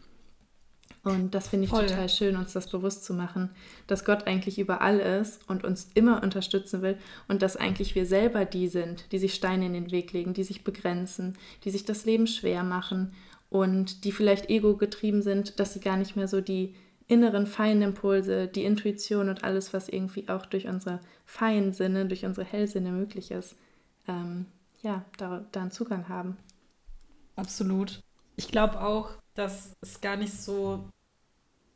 Und 1.03 1.37
das 1.37 1.49
finde 1.49 1.67
ich 1.67 1.71
Voll. 1.71 1.87
total 1.87 2.09
schön, 2.09 2.37
uns 2.37 2.53
das 2.53 2.69
bewusst 2.69 3.05
zu 3.05 3.15
machen, 3.15 3.51
dass 3.87 4.05
Gott 4.05 4.27
eigentlich 4.27 4.59
überall 4.59 4.99
ist 4.99 5.49
und 5.49 5.63
uns 5.63 5.89
immer 5.95 6.21
unterstützen 6.21 6.83
will 6.83 6.99
und 7.29 7.43
dass 7.43 7.57
eigentlich 7.57 7.95
wir 7.95 8.07
selber 8.07 8.45
die 8.45 8.67
sind, 8.67 9.13
die 9.13 9.21
sich 9.21 9.35
Steine 9.35 9.67
in 9.67 9.73
den 9.73 9.93
Weg 9.93 10.13
legen, 10.13 10.35
die 10.35 10.43
sich 10.43 10.65
begrenzen, 10.65 11.39
die 11.63 11.71
sich 11.71 11.85
das 11.85 12.07
Leben 12.07 12.27
schwer 12.27 12.65
machen 12.65 13.13
und 13.51 14.03
die 14.03 14.11
vielleicht 14.11 14.51
ego-getrieben 14.51 15.23
sind, 15.23 15.61
dass 15.61 15.75
sie 15.75 15.81
gar 15.81 15.97
nicht 15.97 16.17
mehr 16.17 16.27
so 16.27 16.41
die 16.41 16.75
inneren 17.09 17.47
feinen 17.47 17.83
Impulse, 17.83 18.49
die 18.49 18.64
Intuition 18.64 19.29
und 19.29 19.45
alles, 19.45 19.73
was 19.73 19.88
irgendwie 19.88 20.29
auch 20.29 20.47
durch 20.47 20.66
unsere 20.66 21.01
feinen 21.25 21.73
Sinne, 21.73 22.07
durch 22.07 22.25
unsere 22.25 22.47
Hellsinne 22.47 22.90
möglich 22.90 23.31
ist, 23.31 23.57
ähm, 24.09 24.47
ja, 24.83 25.05
da, 25.19 25.45
da 25.53 25.62
einen 25.62 25.71
Zugang 25.71 26.09
haben. 26.09 26.37
Absolut. 27.37 28.01
Ich 28.37 28.49
glaube 28.49 28.81
auch, 28.81 29.11
dass 29.35 29.75
es 29.81 30.01
gar 30.01 30.16
nicht 30.16 30.33
so 30.33 30.88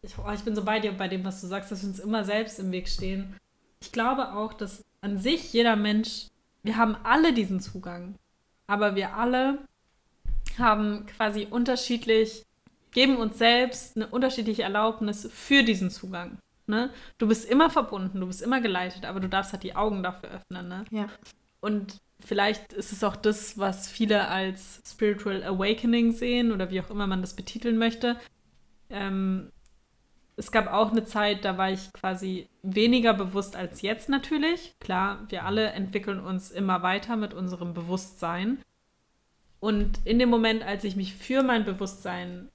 ich, 0.02 0.18
oh, 0.18 0.30
ich 0.32 0.42
bin 0.42 0.54
so 0.54 0.64
bei 0.64 0.80
dir 0.80 0.92
bei 0.92 1.08
dem, 1.08 1.24
was 1.24 1.40
du 1.40 1.46
sagst, 1.46 1.70
dass 1.70 1.82
wir 1.82 1.88
uns 1.88 1.98
immer 1.98 2.24
selbst 2.24 2.58
im 2.58 2.72
Weg 2.72 2.88
stehen. 2.88 3.36
Ich 3.82 3.92
glaube 3.92 4.32
auch, 4.32 4.52
dass 4.52 4.84
an 5.00 5.18
sich 5.18 5.52
jeder 5.52 5.76
Mensch, 5.76 6.28
wir 6.62 6.76
haben 6.76 6.96
alle 7.02 7.32
diesen 7.32 7.60
Zugang, 7.60 8.14
aber 8.66 8.94
wir 8.94 9.14
alle 9.14 9.58
haben 10.58 11.06
quasi 11.06 11.46
unterschiedlich, 11.50 12.44
geben 12.92 13.16
uns 13.16 13.38
selbst 13.38 13.96
eine 13.96 14.06
unterschiedliche 14.08 14.62
Erlaubnis 14.62 15.28
für 15.32 15.62
diesen 15.62 15.90
Zugang. 15.90 16.38
Ne? 16.66 16.90
Du 17.18 17.26
bist 17.26 17.50
immer 17.50 17.68
verbunden, 17.68 18.20
du 18.20 18.26
bist 18.26 18.42
immer 18.42 18.60
geleitet, 18.60 19.04
aber 19.04 19.20
du 19.20 19.28
darfst 19.28 19.52
halt 19.52 19.62
die 19.62 19.74
Augen 19.74 20.02
dafür 20.02 20.30
öffnen. 20.30 20.68
Ne? 20.68 20.84
Ja. 20.90 21.08
Und 21.60 22.00
vielleicht 22.24 22.72
ist 22.72 22.92
es 22.92 23.04
auch 23.04 23.16
das, 23.16 23.58
was 23.58 23.88
viele 23.88 24.28
als 24.28 24.80
Spiritual 24.86 25.42
Awakening 25.42 26.12
sehen 26.12 26.52
oder 26.52 26.70
wie 26.70 26.80
auch 26.80 26.90
immer 26.90 27.06
man 27.06 27.20
das 27.20 27.34
betiteln 27.34 27.76
möchte. 27.76 28.16
Ähm, 28.88 29.50
es 30.36 30.52
gab 30.52 30.72
auch 30.72 30.90
eine 30.90 31.04
Zeit, 31.04 31.44
da 31.44 31.58
war 31.58 31.70
ich 31.70 31.92
quasi 31.92 32.48
weniger 32.62 33.12
bewusst 33.12 33.56
als 33.56 33.82
jetzt 33.82 34.08
natürlich. 34.08 34.74
Klar, 34.80 35.26
wir 35.28 35.44
alle 35.44 35.70
entwickeln 35.72 36.20
uns 36.20 36.50
immer 36.50 36.82
weiter 36.82 37.16
mit 37.16 37.34
unserem 37.34 37.74
Bewusstsein. 37.74 38.62
Und 39.58 40.00
in 40.06 40.18
dem 40.18 40.30
Moment, 40.30 40.62
als 40.62 40.84
ich 40.84 40.96
mich 40.96 41.14
für 41.14 41.42
mein 41.42 41.64
Bewusstsein 41.64 42.48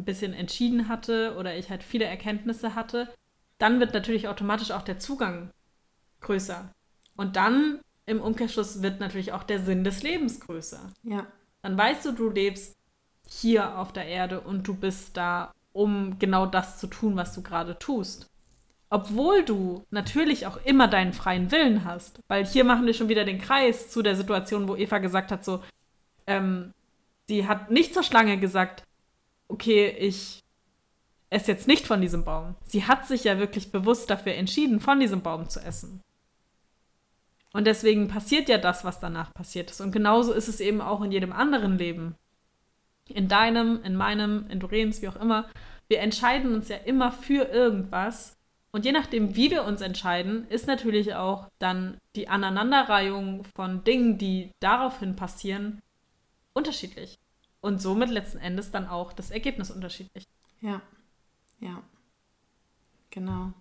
ein 0.00 0.04
bisschen 0.04 0.32
entschieden 0.32 0.88
hatte 0.88 1.36
oder 1.38 1.56
ich 1.56 1.70
halt 1.70 1.82
viele 1.82 2.04
Erkenntnisse 2.04 2.74
hatte, 2.74 3.08
dann 3.58 3.80
wird 3.80 3.94
natürlich 3.94 4.28
automatisch 4.28 4.70
auch 4.70 4.82
der 4.82 4.98
Zugang 4.98 5.50
größer. 6.20 6.72
Und 7.16 7.36
dann 7.36 7.80
im 8.06 8.20
Umkehrschluss 8.20 8.82
wird 8.82 9.00
natürlich 9.00 9.32
auch 9.32 9.44
der 9.44 9.60
Sinn 9.60 9.84
des 9.84 10.02
Lebens 10.02 10.40
größer. 10.40 10.80
Ja. 11.02 11.26
Dann 11.62 11.76
weißt 11.76 12.06
du, 12.06 12.12
du 12.12 12.30
lebst 12.30 12.76
hier 13.28 13.78
auf 13.78 13.92
der 13.92 14.06
Erde 14.06 14.40
und 14.40 14.66
du 14.66 14.74
bist 14.74 15.16
da 15.16 15.52
um 15.72 16.18
genau 16.18 16.46
das 16.46 16.78
zu 16.78 16.88
tun, 16.88 17.16
was 17.16 17.32
du 17.34 17.42
gerade 17.42 17.78
tust. 17.78 18.28
Obwohl 18.88 19.44
du 19.44 19.84
natürlich 19.90 20.46
auch 20.46 20.56
immer 20.64 20.88
deinen 20.88 21.12
freien 21.12 21.52
Willen 21.52 21.84
hast. 21.84 22.20
Weil 22.26 22.44
hier 22.44 22.64
machen 22.64 22.86
wir 22.86 22.94
schon 22.94 23.08
wieder 23.08 23.24
den 23.24 23.38
Kreis 23.38 23.88
zu 23.90 24.02
der 24.02 24.16
Situation, 24.16 24.66
wo 24.66 24.74
Eva 24.74 24.98
gesagt 24.98 25.30
hat, 25.30 25.44
so, 25.44 25.62
ähm, 26.26 26.72
sie 27.28 27.46
hat 27.46 27.70
nicht 27.70 27.94
zur 27.94 28.02
Schlange 28.02 28.38
gesagt, 28.38 28.82
okay, 29.50 29.88
ich 29.98 30.40
esse 31.30 31.52
jetzt 31.52 31.68
nicht 31.68 31.86
von 31.86 32.00
diesem 32.00 32.24
Baum. 32.24 32.56
Sie 32.64 32.86
hat 32.86 33.06
sich 33.06 33.24
ja 33.24 33.38
wirklich 33.38 33.70
bewusst 33.70 34.10
dafür 34.10 34.34
entschieden, 34.34 34.80
von 34.80 35.00
diesem 35.00 35.22
Baum 35.22 35.48
zu 35.48 35.60
essen. 35.60 36.00
Und 37.52 37.66
deswegen 37.66 38.08
passiert 38.08 38.48
ja 38.48 38.58
das, 38.58 38.84
was 38.84 39.00
danach 39.00 39.32
passiert 39.34 39.70
ist. 39.70 39.80
Und 39.80 39.92
genauso 39.92 40.32
ist 40.32 40.48
es 40.48 40.60
eben 40.60 40.80
auch 40.80 41.02
in 41.02 41.12
jedem 41.12 41.32
anderen 41.32 41.78
Leben. 41.78 42.14
In 43.08 43.28
deinem, 43.28 43.82
in 43.82 43.96
meinem, 43.96 44.46
in 44.48 44.60
Dorens, 44.60 45.02
wie 45.02 45.08
auch 45.08 45.16
immer. 45.16 45.48
Wir 45.88 46.00
entscheiden 46.00 46.54
uns 46.54 46.68
ja 46.68 46.76
immer 46.76 47.10
für 47.10 47.48
irgendwas. 47.48 48.36
Und 48.72 48.84
je 48.84 48.92
nachdem, 48.92 49.34
wie 49.34 49.50
wir 49.50 49.64
uns 49.64 49.80
entscheiden, 49.80 50.46
ist 50.48 50.68
natürlich 50.68 51.14
auch 51.16 51.48
dann 51.58 51.98
die 52.14 52.28
Aneinanderreihung 52.28 53.44
von 53.56 53.82
Dingen, 53.82 54.16
die 54.16 54.52
daraufhin 54.60 55.16
passieren, 55.16 55.80
unterschiedlich. 56.52 57.19
Und 57.60 57.80
somit 57.80 58.10
letzten 58.10 58.38
Endes 58.38 58.70
dann 58.70 58.86
auch 58.86 59.12
das 59.12 59.30
Ergebnis 59.30 59.70
unterschiedlich. 59.70 60.24
Ja, 60.60 60.80
ja. 61.60 61.82
Genau. 63.10 63.52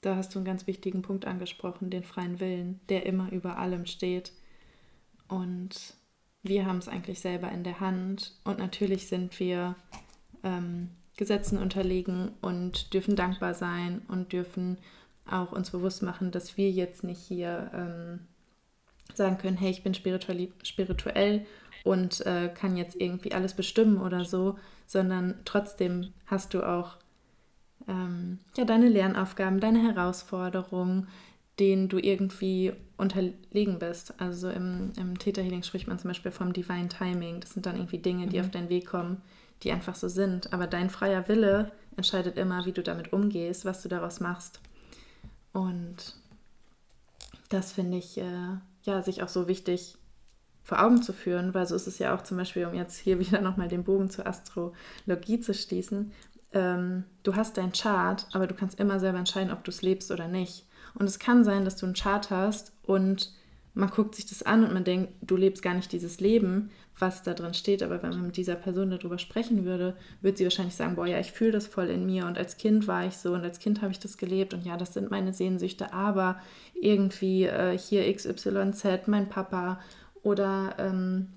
Da 0.00 0.16
hast 0.16 0.34
du 0.34 0.38
einen 0.38 0.46
ganz 0.46 0.66
wichtigen 0.66 1.02
Punkt 1.02 1.24
angesprochen, 1.24 1.90
den 1.90 2.04
freien 2.04 2.38
Willen, 2.38 2.80
der 2.88 3.06
immer 3.06 3.32
über 3.32 3.58
allem 3.58 3.86
steht. 3.86 4.32
Und 5.26 5.94
wir 6.42 6.66
haben 6.66 6.78
es 6.78 6.88
eigentlich 6.88 7.20
selber 7.20 7.50
in 7.50 7.64
der 7.64 7.80
Hand. 7.80 8.38
Und 8.44 8.58
natürlich 8.58 9.08
sind 9.08 9.38
wir 9.40 9.74
ähm, 10.44 10.90
Gesetzen 11.16 11.58
unterlegen 11.58 12.30
und 12.40 12.94
dürfen 12.94 13.16
dankbar 13.16 13.54
sein 13.54 14.02
und 14.06 14.32
dürfen 14.32 14.78
auch 15.26 15.52
uns 15.52 15.70
bewusst 15.70 16.02
machen, 16.02 16.30
dass 16.30 16.56
wir 16.56 16.70
jetzt 16.70 17.02
nicht 17.02 17.20
hier 17.20 17.70
ähm, 17.74 18.20
sagen 19.14 19.36
können, 19.38 19.56
hey, 19.56 19.70
ich 19.70 19.82
bin 19.82 19.94
spirituell 19.94 21.46
und 21.84 22.24
äh, 22.26 22.48
kann 22.48 22.76
jetzt 22.76 22.96
irgendwie 23.00 23.32
alles 23.32 23.54
bestimmen 23.54 23.98
oder 23.98 24.24
so, 24.24 24.58
sondern 24.86 25.34
trotzdem 25.44 26.12
hast 26.26 26.54
du 26.54 26.62
auch 26.62 26.96
ähm, 27.88 28.38
ja, 28.56 28.64
deine 28.64 28.88
Lernaufgaben, 28.88 29.60
deine 29.60 29.82
Herausforderungen, 29.82 31.08
denen 31.58 31.88
du 31.88 31.98
irgendwie 31.98 32.72
unterlegen 32.96 33.78
bist. 33.78 34.20
Also 34.20 34.50
im, 34.50 34.92
im 34.96 35.18
Theta 35.18 35.42
Healing 35.42 35.62
spricht 35.62 35.88
man 35.88 35.98
zum 35.98 36.08
Beispiel 36.08 36.30
vom 36.30 36.52
Divine 36.52 36.88
Timing. 36.88 37.40
Das 37.40 37.54
sind 37.54 37.66
dann 37.66 37.76
irgendwie 37.76 37.98
Dinge, 37.98 38.26
die 38.26 38.38
mhm. 38.38 38.44
auf 38.44 38.50
deinen 38.50 38.68
Weg 38.68 38.86
kommen, 38.86 39.22
die 39.62 39.72
einfach 39.72 39.94
so 39.94 40.08
sind. 40.08 40.52
Aber 40.52 40.66
dein 40.66 40.90
freier 40.90 41.26
Wille 41.28 41.72
entscheidet 41.96 42.36
immer, 42.38 42.64
wie 42.64 42.72
du 42.72 42.82
damit 42.82 43.12
umgehst, 43.12 43.64
was 43.64 43.82
du 43.82 43.88
daraus 43.88 44.20
machst. 44.20 44.60
Und 45.52 46.14
das 47.48 47.72
finde 47.72 47.98
ich 47.98 48.18
äh, 48.18 48.56
ja 48.84 49.02
sich 49.02 49.22
auch 49.22 49.28
so 49.28 49.48
wichtig 49.48 49.96
vor 50.68 50.82
Augen 50.82 51.00
zu 51.02 51.14
führen, 51.14 51.54
weil 51.54 51.66
so 51.66 51.74
ist 51.74 51.86
es 51.86 51.98
ja 51.98 52.14
auch 52.14 52.20
zum 52.20 52.36
Beispiel, 52.36 52.66
um 52.66 52.74
jetzt 52.74 52.98
hier 52.98 53.18
wieder 53.26 53.40
nochmal 53.40 53.68
den 53.68 53.84
Bogen 53.84 54.10
zur 54.10 54.26
Astrologie 54.26 55.40
zu 55.40 55.54
schließen, 55.54 56.12
ähm, 56.52 57.04
du 57.22 57.36
hast 57.36 57.56
deinen 57.56 57.72
Chart, 57.72 58.26
aber 58.32 58.46
du 58.46 58.54
kannst 58.54 58.78
immer 58.78 59.00
selber 59.00 59.18
entscheiden, 59.18 59.50
ob 59.50 59.64
du 59.64 59.70
es 59.70 59.80
lebst 59.80 60.10
oder 60.10 60.28
nicht. 60.28 60.66
Und 60.94 61.06
es 61.06 61.18
kann 61.18 61.42
sein, 61.42 61.64
dass 61.64 61.76
du 61.76 61.86
einen 61.86 61.94
Chart 61.94 62.28
hast 62.30 62.72
und 62.82 63.32
man 63.72 63.88
guckt 63.88 64.14
sich 64.14 64.26
das 64.26 64.42
an 64.42 64.62
und 64.64 64.74
man 64.74 64.84
denkt, 64.84 65.12
du 65.22 65.36
lebst 65.36 65.62
gar 65.62 65.72
nicht 65.72 65.92
dieses 65.92 66.20
Leben, 66.20 66.70
was 66.98 67.22
da 67.22 67.32
drin 67.32 67.54
steht. 67.54 67.82
Aber 67.82 68.02
wenn 68.02 68.10
man 68.10 68.26
mit 68.26 68.36
dieser 68.36 68.56
Person 68.56 68.90
darüber 68.90 69.18
sprechen 69.18 69.64
würde, 69.64 69.96
würde 70.20 70.36
sie 70.36 70.44
wahrscheinlich 70.44 70.74
sagen, 70.74 70.96
boah, 70.96 71.06
ja, 71.06 71.18
ich 71.18 71.32
fühle 71.32 71.52
das 71.52 71.66
voll 71.66 71.88
in 71.88 72.04
mir 72.04 72.26
und 72.26 72.36
als 72.36 72.56
Kind 72.56 72.88
war 72.88 73.06
ich 73.06 73.16
so 73.16 73.32
und 73.32 73.44
als 73.44 73.58
Kind 73.58 73.80
habe 73.80 73.92
ich 73.92 74.00
das 74.00 74.18
gelebt 74.18 74.52
und 74.52 74.66
ja, 74.66 74.76
das 74.76 74.94
sind 74.94 75.10
meine 75.10 75.32
Sehnsüchte, 75.32 75.92
aber 75.92 76.40
irgendwie 76.74 77.44
äh, 77.44 77.78
hier 77.78 78.12
XYZ, 78.12 79.06
mein 79.06 79.28
Papa 79.28 79.78
oder 80.22 80.74
ähm, 80.78 81.28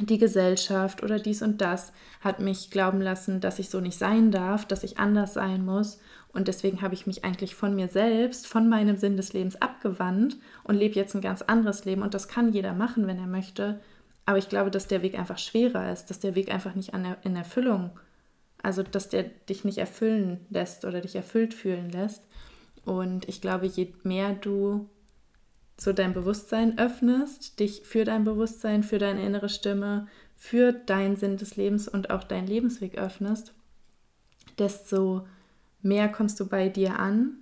die 0.00 0.18
Gesellschaft 0.18 1.02
oder 1.02 1.18
dies 1.18 1.42
und 1.42 1.60
das 1.60 1.92
hat 2.20 2.40
mich 2.40 2.70
glauben 2.70 3.00
lassen, 3.00 3.40
dass 3.40 3.58
ich 3.58 3.68
so 3.68 3.80
nicht 3.80 3.98
sein 3.98 4.30
darf, 4.30 4.64
dass 4.64 4.84
ich 4.84 4.98
anders 4.98 5.34
sein 5.34 5.64
muss. 5.64 5.98
Und 6.32 6.46
deswegen 6.46 6.82
habe 6.82 6.94
ich 6.94 7.06
mich 7.06 7.24
eigentlich 7.24 7.54
von 7.54 7.74
mir 7.74 7.88
selbst, 7.88 8.46
von 8.46 8.68
meinem 8.68 8.96
Sinn 8.96 9.16
des 9.16 9.32
Lebens 9.32 9.60
abgewandt 9.60 10.36
und 10.62 10.76
lebe 10.76 10.94
jetzt 10.94 11.14
ein 11.14 11.20
ganz 11.20 11.42
anderes 11.42 11.84
Leben. 11.84 12.02
Und 12.02 12.14
das 12.14 12.28
kann 12.28 12.52
jeder 12.52 12.74
machen, 12.74 13.06
wenn 13.06 13.18
er 13.18 13.26
möchte. 13.26 13.80
Aber 14.26 14.38
ich 14.38 14.48
glaube, 14.48 14.70
dass 14.70 14.86
der 14.86 15.02
Weg 15.02 15.18
einfach 15.18 15.38
schwerer 15.38 15.90
ist, 15.90 16.10
dass 16.10 16.20
der 16.20 16.34
Weg 16.34 16.52
einfach 16.52 16.74
nicht 16.74 16.92
in 17.24 17.34
Erfüllung, 17.34 17.90
also 18.62 18.82
dass 18.82 19.08
der 19.08 19.22
dich 19.22 19.64
nicht 19.64 19.78
erfüllen 19.78 20.44
lässt 20.50 20.84
oder 20.84 21.00
dich 21.00 21.16
erfüllt 21.16 21.54
fühlen 21.54 21.90
lässt. 21.90 22.22
Und 22.84 23.28
ich 23.28 23.40
glaube, 23.40 23.66
je 23.66 23.92
mehr 24.02 24.34
du 24.34 24.88
so 25.78 25.92
dein 25.92 26.12
Bewusstsein 26.12 26.78
öffnest, 26.78 27.60
dich 27.60 27.82
für 27.84 28.04
dein 28.04 28.24
Bewusstsein, 28.24 28.82
für 28.82 28.98
deine 28.98 29.24
innere 29.24 29.48
Stimme, 29.48 30.08
für 30.36 30.72
deinen 30.72 31.16
Sinn 31.16 31.36
des 31.36 31.56
Lebens 31.56 31.88
und 31.88 32.10
auch 32.10 32.24
deinen 32.24 32.48
Lebensweg 32.48 32.98
öffnest, 32.98 33.54
desto 34.58 35.26
mehr 35.82 36.08
kommst 36.08 36.38
du 36.40 36.46
bei 36.46 36.68
dir 36.68 36.98
an, 36.98 37.36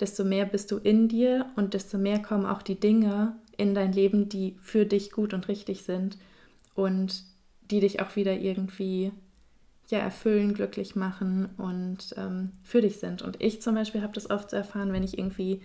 desto 0.00 0.24
mehr 0.24 0.44
bist 0.44 0.70
du 0.72 0.78
in 0.78 1.08
dir 1.08 1.46
und 1.56 1.74
desto 1.74 1.96
mehr 1.96 2.20
kommen 2.20 2.44
auch 2.44 2.62
die 2.62 2.78
Dinge 2.78 3.36
in 3.56 3.74
dein 3.74 3.92
Leben, 3.92 4.28
die 4.28 4.56
für 4.60 4.84
dich 4.84 5.12
gut 5.12 5.32
und 5.32 5.48
richtig 5.48 5.82
sind 5.82 6.18
und 6.74 7.24
die 7.70 7.80
dich 7.80 8.00
auch 8.00 8.16
wieder 8.16 8.34
irgendwie 8.34 9.12
ja, 9.88 9.98
erfüllen, 9.98 10.54
glücklich 10.54 10.96
machen 10.96 11.48
und 11.56 12.14
ähm, 12.16 12.50
für 12.64 12.80
dich 12.80 12.98
sind. 12.98 13.22
Und 13.22 13.40
ich 13.40 13.62
zum 13.62 13.76
Beispiel 13.76 14.02
habe 14.02 14.12
das 14.12 14.28
oft 14.28 14.52
erfahren, 14.52 14.92
wenn 14.92 15.04
ich 15.04 15.16
irgendwie 15.16 15.62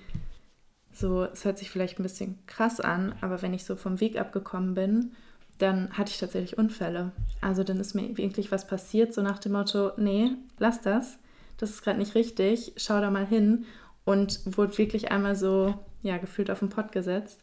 so, 0.93 1.23
es 1.23 1.45
hört 1.45 1.57
sich 1.57 1.69
vielleicht 1.69 1.99
ein 1.99 2.03
bisschen 2.03 2.37
krass 2.47 2.79
an, 2.79 3.15
aber 3.21 3.41
wenn 3.41 3.53
ich 3.53 3.63
so 3.63 3.75
vom 3.75 3.99
Weg 3.99 4.19
abgekommen 4.19 4.73
bin, 4.73 5.11
dann 5.57 5.91
hatte 5.91 6.11
ich 6.11 6.19
tatsächlich 6.19 6.57
Unfälle. 6.57 7.11
Also 7.39 7.63
dann 7.63 7.79
ist 7.79 7.93
mir 7.93 8.17
wirklich 8.17 8.51
was 8.51 8.67
passiert, 8.67 9.13
so 9.13 9.21
nach 9.21 9.39
dem 9.39 9.53
Motto, 9.53 9.91
nee, 9.97 10.31
lass 10.57 10.81
das, 10.81 11.19
das 11.57 11.69
ist 11.69 11.83
gerade 11.83 11.99
nicht 11.99 12.15
richtig, 12.15 12.73
schau 12.77 12.99
da 12.99 13.11
mal 13.11 13.25
hin 13.25 13.65
und 14.03 14.57
wurde 14.57 14.77
wirklich 14.77 15.11
einmal 15.11 15.35
so, 15.35 15.75
ja, 16.01 16.17
gefühlt 16.17 16.49
auf 16.49 16.59
den 16.59 16.69
Pott 16.69 16.91
gesetzt, 16.91 17.41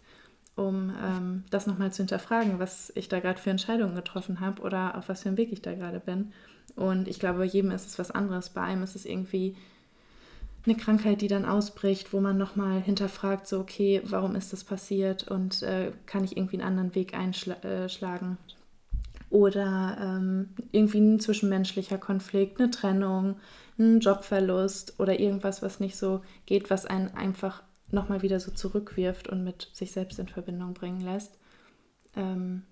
um 0.57 0.93
ähm, 1.01 1.45
das 1.51 1.69
nochmal 1.69 1.93
zu 1.93 1.99
hinterfragen, 1.99 2.59
was 2.59 2.93
ich 2.97 3.09
da 3.09 3.21
gerade 3.21 3.39
für 3.39 3.51
Entscheidungen 3.51 3.95
getroffen 3.95 4.41
habe 4.41 4.63
oder 4.63 4.99
auf 4.99 5.09
was 5.09 5.23
für 5.23 5.29
einem 5.29 5.39
Weg 5.39 5.53
ich 5.53 5.63
da 5.63 5.75
gerade 5.75 6.01
bin. 6.01 6.33
Und 6.75 7.07
ich 7.07 7.21
glaube, 7.21 7.39
bei 7.39 7.45
jedem 7.45 7.71
ist 7.71 7.87
es 7.87 7.99
was 7.99 8.11
anderes. 8.11 8.51
Bei 8.51 8.63
einem 8.63 8.83
ist 8.83 8.97
es 8.97 9.07
irgendwie 9.07 9.57
eine 10.65 10.77
Krankheit, 10.77 11.21
die 11.21 11.29
dann 11.29 11.45
ausbricht, 11.45 12.13
wo 12.13 12.21
man 12.21 12.37
nochmal 12.37 12.81
hinterfragt, 12.81 13.47
so, 13.47 13.61
okay, 13.61 14.03
warum 14.05 14.35
ist 14.35 14.53
das 14.53 14.65
passiert 14.65 15.29
und 15.29 15.63
äh, 15.63 15.93
kann 16.07 16.25
ich 16.25 16.37
irgendwie 16.37 16.57
einen 16.57 16.69
anderen 16.69 16.95
Weg 16.95 17.15
einschlagen? 17.15 18.39
Äh, 18.43 19.25
Oder 19.31 19.97
ähm, 20.01 20.51
irgendwie 20.73 21.01
ein 21.01 21.21
zwischenmenschlicher 21.21 21.99
Konflikt, 21.99 22.61
eine 22.61 22.71
Trennung, 22.71 23.37
ein 23.79 24.01
Jobverlust 24.01 24.99
oder 24.99 25.19
irgendwas, 25.21 25.63
was 25.63 25.81
nicht 25.81 25.97
so 25.97 26.23
geht, 26.47 26.71
was 26.71 26.87
einen 26.87 27.15
einfach 27.15 27.63
nochmal 27.91 28.23
wieder 28.23 28.41
so 28.41 28.51
zurückwirft 28.51 29.29
und 29.29 29.45
mit 29.45 29.71
sich 29.73 29.93
selbst 29.93 30.19
in 30.19 30.29
Verbindung 30.29 30.75
bringen 30.75 31.01
lässt, 31.01 31.39
ähm, 32.17 32.65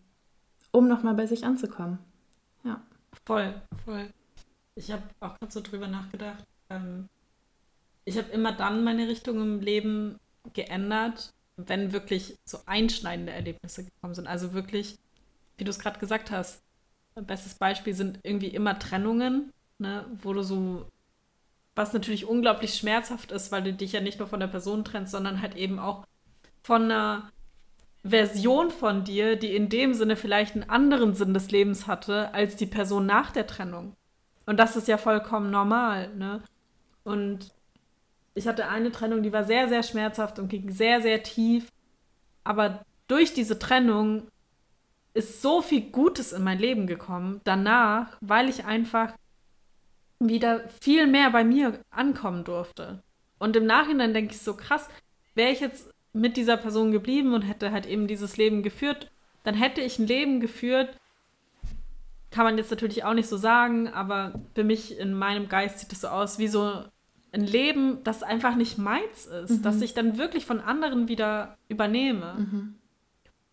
um 0.72 0.88
nochmal 0.88 1.14
bei 1.14 1.26
sich 1.26 1.44
anzukommen. 1.44 1.98
Ja. 2.64 2.82
Voll, 3.24 3.54
voll. 3.84 4.10
Ich 4.74 4.90
habe 4.92 5.02
auch 5.20 5.38
gerade 5.38 5.52
so 5.52 5.60
drüber 5.60 5.88
nachgedacht. 5.88 6.44
Ähm, 6.68 7.08
ich 8.06 8.16
habe 8.16 8.30
immer 8.30 8.52
dann 8.52 8.84
meine 8.84 9.08
Richtung 9.08 9.40
im 9.42 9.60
Leben 9.60 10.18
geändert, 10.54 11.34
wenn 11.56 11.92
wirklich 11.92 12.36
so 12.44 12.58
einschneidende 12.64 13.32
Erlebnisse 13.32 13.84
gekommen 13.84 14.14
sind. 14.14 14.28
Also 14.28 14.54
wirklich, 14.54 14.96
wie 15.58 15.64
du 15.64 15.70
es 15.70 15.78
gerade 15.78 15.98
gesagt 15.98 16.30
hast, 16.30 16.62
bestes 17.14 17.54
Beispiel 17.54 17.94
sind 17.94 18.20
irgendwie 18.22 18.48
immer 18.48 18.78
Trennungen, 18.78 19.52
ne, 19.78 20.06
wo 20.22 20.32
du 20.32 20.42
so, 20.42 20.86
was 21.74 21.92
natürlich 21.92 22.26
unglaublich 22.26 22.74
schmerzhaft 22.74 23.32
ist, 23.32 23.50
weil 23.50 23.62
du 23.62 23.72
dich 23.72 23.92
ja 23.92 24.00
nicht 24.00 24.18
nur 24.18 24.28
von 24.28 24.40
der 24.40 24.46
Person 24.46 24.84
trennst, 24.84 25.12
sondern 25.12 25.42
halt 25.42 25.56
eben 25.56 25.78
auch 25.78 26.06
von 26.62 26.84
einer 26.84 27.30
Version 28.04 28.70
von 28.70 29.02
dir, 29.02 29.36
die 29.36 29.56
in 29.56 29.68
dem 29.68 29.94
Sinne 29.94 30.14
vielleicht 30.14 30.54
einen 30.54 30.70
anderen 30.70 31.14
Sinn 31.14 31.34
des 31.34 31.50
Lebens 31.50 31.88
hatte, 31.88 32.32
als 32.34 32.54
die 32.54 32.66
Person 32.66 33.06
nach 33.06 33.32
der 33.32 33.48
Trennung. 33.48 33.96
Und 34.44 34.58
das 34.58 34.76
ist 34.76 34.86
ja 34.86 34.96
vollkommen 34.96 35.50
normal, 35.50 36.14
ne? 36.14 36.42
Und 37.02 37.52
ich 38.36 38.46
hatte 38.46 38.68
eine 38.68 38.92
Trennung, 38.92 39.22
die 39.22 39.32
war 39.32 39.44
sehr, 39.44 39.68
sehr 39.68 39.82
schmerzhaft 39.82 40.38
und 40.38 40.48
ging 40.48 40.70
sehr, 40.70 41.00
sehr 41.00 41.22
tief. 41.22 41.72
Aber 42.44 42.84
durch 43.08 43.32
diese 43.32 43.58
Trennung 43.58 44.28
ist 45.14 45.40
so 45.40 45.62
viel 45.62 45.90
Gutes 45.90 46.32
in 46.32 46.44
mein 46.44 46.58
Leben 46.58 46.86
gekommen 46.86 47.40
danach, 47.44 48.18
weil 48.20 48.50
ich 48.50 48.66
einfach 48.66 49.14
wieder 50.20 50.68
viel 50.80 51.06
mehr 51.06 51.30
bei 51.30 51.44
mir 51.44 51.80
ankommen 51.90 52.44
durfte. 52.44 53.02
Und 53.38 53.56
im 53.56 53.64
Nachhinein 53.64 54.12
denke 54.12 54.34
ich 54.34 54.40
so 54.40 54.54
krass, 54.54 54.88
wäre 55.34 55.52
ich 55.52 55.60
jetzt 55.60 55.90
mit 56.12 56.36
dieser 56.36 56.58
Person 56.58 56.92
geblieben 56.92 57.32
und 57.32 57.42
hätte 57.42 57.72
halt 57.72 57.86
eben 57.86 58.06
dieses 58.06 58.36
Leben 58.36 58.62
geführt, 58.62 59.10
dann 59.44 59.54
hätte 59.54 59.80
ich 59.80 59.98
ein 59.98 60.06
Leben 60.06 60.40
geführt, 60.40 60.98
kann 62.30 62.44
man 62.44 62.58
jetzt 62.58 62.70
natürlich 62.70 63.04
auch 63.04 63.14
nicht 63.14 63.28
so 63.28 63.38
sagen, 63.38 63.88
aber 63.88 64.34
für 64.54 64.64
mich 64.64 64.98
in 64.98 65.14
meinem 65.14 65.48
Geist 65.48 65.78
sieht 65.78 65.92
es 65.92 66.02
so 66.02 66.08
aus 66.08 66.38
wie 66.38 66.48
so 66.48 66.84
ein 67.32 67.46
Leben, 67.46 68.02
das 68.04 68.22
einfach 68.22 68.56
nicht 68.56 68.78
meins 68.78 69.26
ist, 69.26 69.50
mhm. 69.50 69.62
dass 69.62 69.80
ich 69.80 69.94
dann 69.94 70.18
wirklich 70.18 70.46
von 70.46 70.60
anderen 70.60 71.08
wieder 71.08 71.58
übernehme. 71.68 72.34
Mhm. 72.38 72.74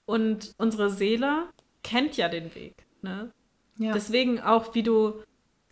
Und 0.06 0.54
unsere 0.58 0.90
Seele 0.90 1.48
kennt 1.84 2.18
ja 2.18 2.30
den 2.30 2.54
Weg. 2.56 2.86
Ne? 3.02 3.32
Ja. 3.78 3.94
Deswegen 3.94 4.40
auch, 4.40 4.76
wie 4.76 4.84
du 4.84 5.22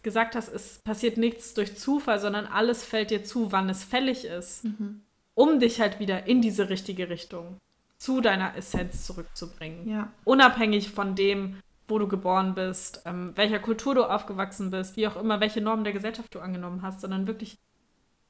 gesagt 0.04 0.36
hast, 0.36 0.50
es 0.50 0.80
passiert 0.84 1.18
nichts 1.18 1.54
durch 1.54 1.78
Zufall, 1.78 2.20
sondern 2.20 2.46
alles 2.46 2.84
fällt 2.84 3.12
dir 3.12 3.24
zu, 3.24 3.52
wann 3.52 3.70
es 3.70 3.84
fällig 3.84 4.26
ist, 4.26 4.64
mhm. 4.64 5.02
um 5.36 5.60
dich 5.60 5.80
halt 5.80 6.00
wieder 6.00 6.28
in 6.28 6.42
diese 6.42 6.70
richtige 6.70 7.10
Richtung 7.10 7.58
zu 7.98 8.20
deiner 8.20 8.56
Essenz 8.56 9.06
zurückzubringen. 9.06 9.88
Ja. 9.88 10.12
Unabhängig 10.24 10.90
von 10.90 11.16
dem, 11.16 11.58
wo 11.88 12.00
du 12.00 12.08
geboren 12.08 12.56
bist, 12.56 13.04
ähm, 13.06 13.34
welcher 13.36 13.60
Kultur 13.60 13.94
du 13.94 14.04
aufgewachsen 14.06 14.72
bist, 14.72 14.98
wie 14.98 15.08
auch 15.08 15.18
immer, 15.18 15.40
welche 15.40 15.62
Normen 15.62 15.84
der 15.84 15.94
Gesellschaft 15.94 16.34
du 16.34 16.40
angenommen 16.40 16.82
hast, 16.82 17.02
sondern 17.02 17.28
wirklich, 17.28 17.60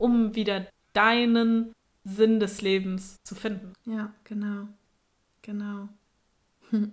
um 0.02 0.36
wieder 0.36 0.66
deinen 0.94 1.74
Sinn 2.04 2.40
des 2.40 2.62
Lebens 2.62 3.18
zu 3.24 3.36
finden. 3.36 3.74
Ja, 3.86 4.14
genau. 4.24 4.68
Genau. 5.42 5.90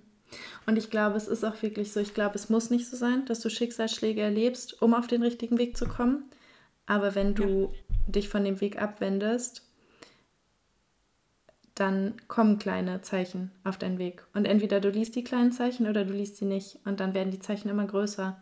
Und 0.67 0.77
ich 0.77 0.91
glaube, 0.91 1.17
es 1.17 1.27
ist 1.27 1.45
auch 1.45 1.63
wirklich 1.63 1.93
so, 1.93 2.01
ich 2.01 2.13
glaube, 2.13 2.35
es 2.35 2.51
muss 2.51 2.69
nicht 2.69 2.87
so 2.87 2.97
sein, 2.97 3.25
dass 3.25 3.41
du 3.41 3.49
Schicksalsschläge 3.49 4.21
erlebst, 4.21 4.83
um 4.83 4.93
auf 4.93 5.07
den 5.07 5.23
richtigen 5.23 5.59
Weg 5.59 5.77
zu 5.77 5.87
kommen. 5.87 6.25
Aber 6.87 7.15
wenn 7.15 7.35
du 7.35 7.73
ja. 7.73 7.97
dich 8.07 8.29
von 8.29 8.45
dem 8.45 8.61
Weg 8.61 8.81
abwendest, 8.81 9.63
dann 11.75 12.15
kommen 12.27 12.59
kleine 12.59 13.01
Zeichen 13.03 13.53
auf 13.65 13.79
deinen 13.79 13.99
Weg. 13.99 14.27
Und 14.35 14.45
entweder 14.45 14.81
du 14.81 14.91
liest 14.91 15.15
die 15.15 15.25
kleinen 15.25 15.53
Zeichen 15.53 15.87
oder 15.87 16.05
du 16.05 16.13
liest 16.13 16.37
sie 16.37 16.45
nicht. 16.45 16.81
Und 16.85 17.01
dann 17.01 17.15
werden 17.15 17.31
die 17.31 17.39
Zeichen 17.39 17.69
immer 17.71 17.87
größer. 17.87 18.39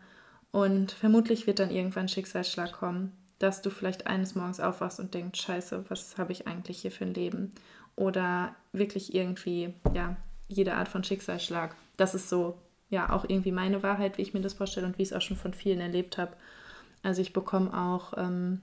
Und 0.51 0.91
vermutlich 0.91 1.47
wird 1.47 1.59
dann 1.59 1.71
irgendwann 1.71 2.05
ein 2.05 2.09
Schicksalsschlag 2.09 2.73
kommen, 2.73 3.13
dass 3.39 3.61
du 3.61 3.69
vielleicht 3.69 4.07
eines 4.07 4.35
Morgens 4.35 4.59
aufwachst 4.59 4.99
und 4.99 5.13
denkst, 5.13 5.39
scheiße, 5.41 5.85
was 5.89 6.17
habe 6.17 6.31
ich 6.31 6.47
eigentlich 6.47 6.81
hier 6.81 6.91
für 6.91 7.05
ein 7.05 7.13
Leben? 7.13 7.53
Oder 7.95 8.55
wirklich 8.71 9.13
irgendwie, 9.13 9.73
ja, 9.93 10.15
jede 10.47 10.75
Art 10.75 10.87
von 10.87 11.03
Schicksalsschlag. 11.03 11.75
Das 11.97 12.15
ist 12.15 12.29
so, 12.29 12.57
ja, 12.89 13.11
auch 13.11 13.25
irgendwie 13.27 13.51
meine 13.51 13.83
Wahrheit, 13.83 14.17
wie 14.17 14.21
ich 14.21 14.33
mir 14.33 14.41
das 14.41 14.53
vorstelle 14.53 14.87
und 14.87 14.97
wie 14.97 15.03
ich 15.03 15.09
es 15.09 15.13
auch 15.13 15.21
schon 15.21 15.37
von 15.37 15.53
vielen 15.53 15.79
erlebt 15.79 16.17
habe. 16.17 16.33
Also 17.03 17.21
ich 17.21 17.33
bekomme 17.33 17.73
auch 17.77 18.13
ähm, 18.17 18.61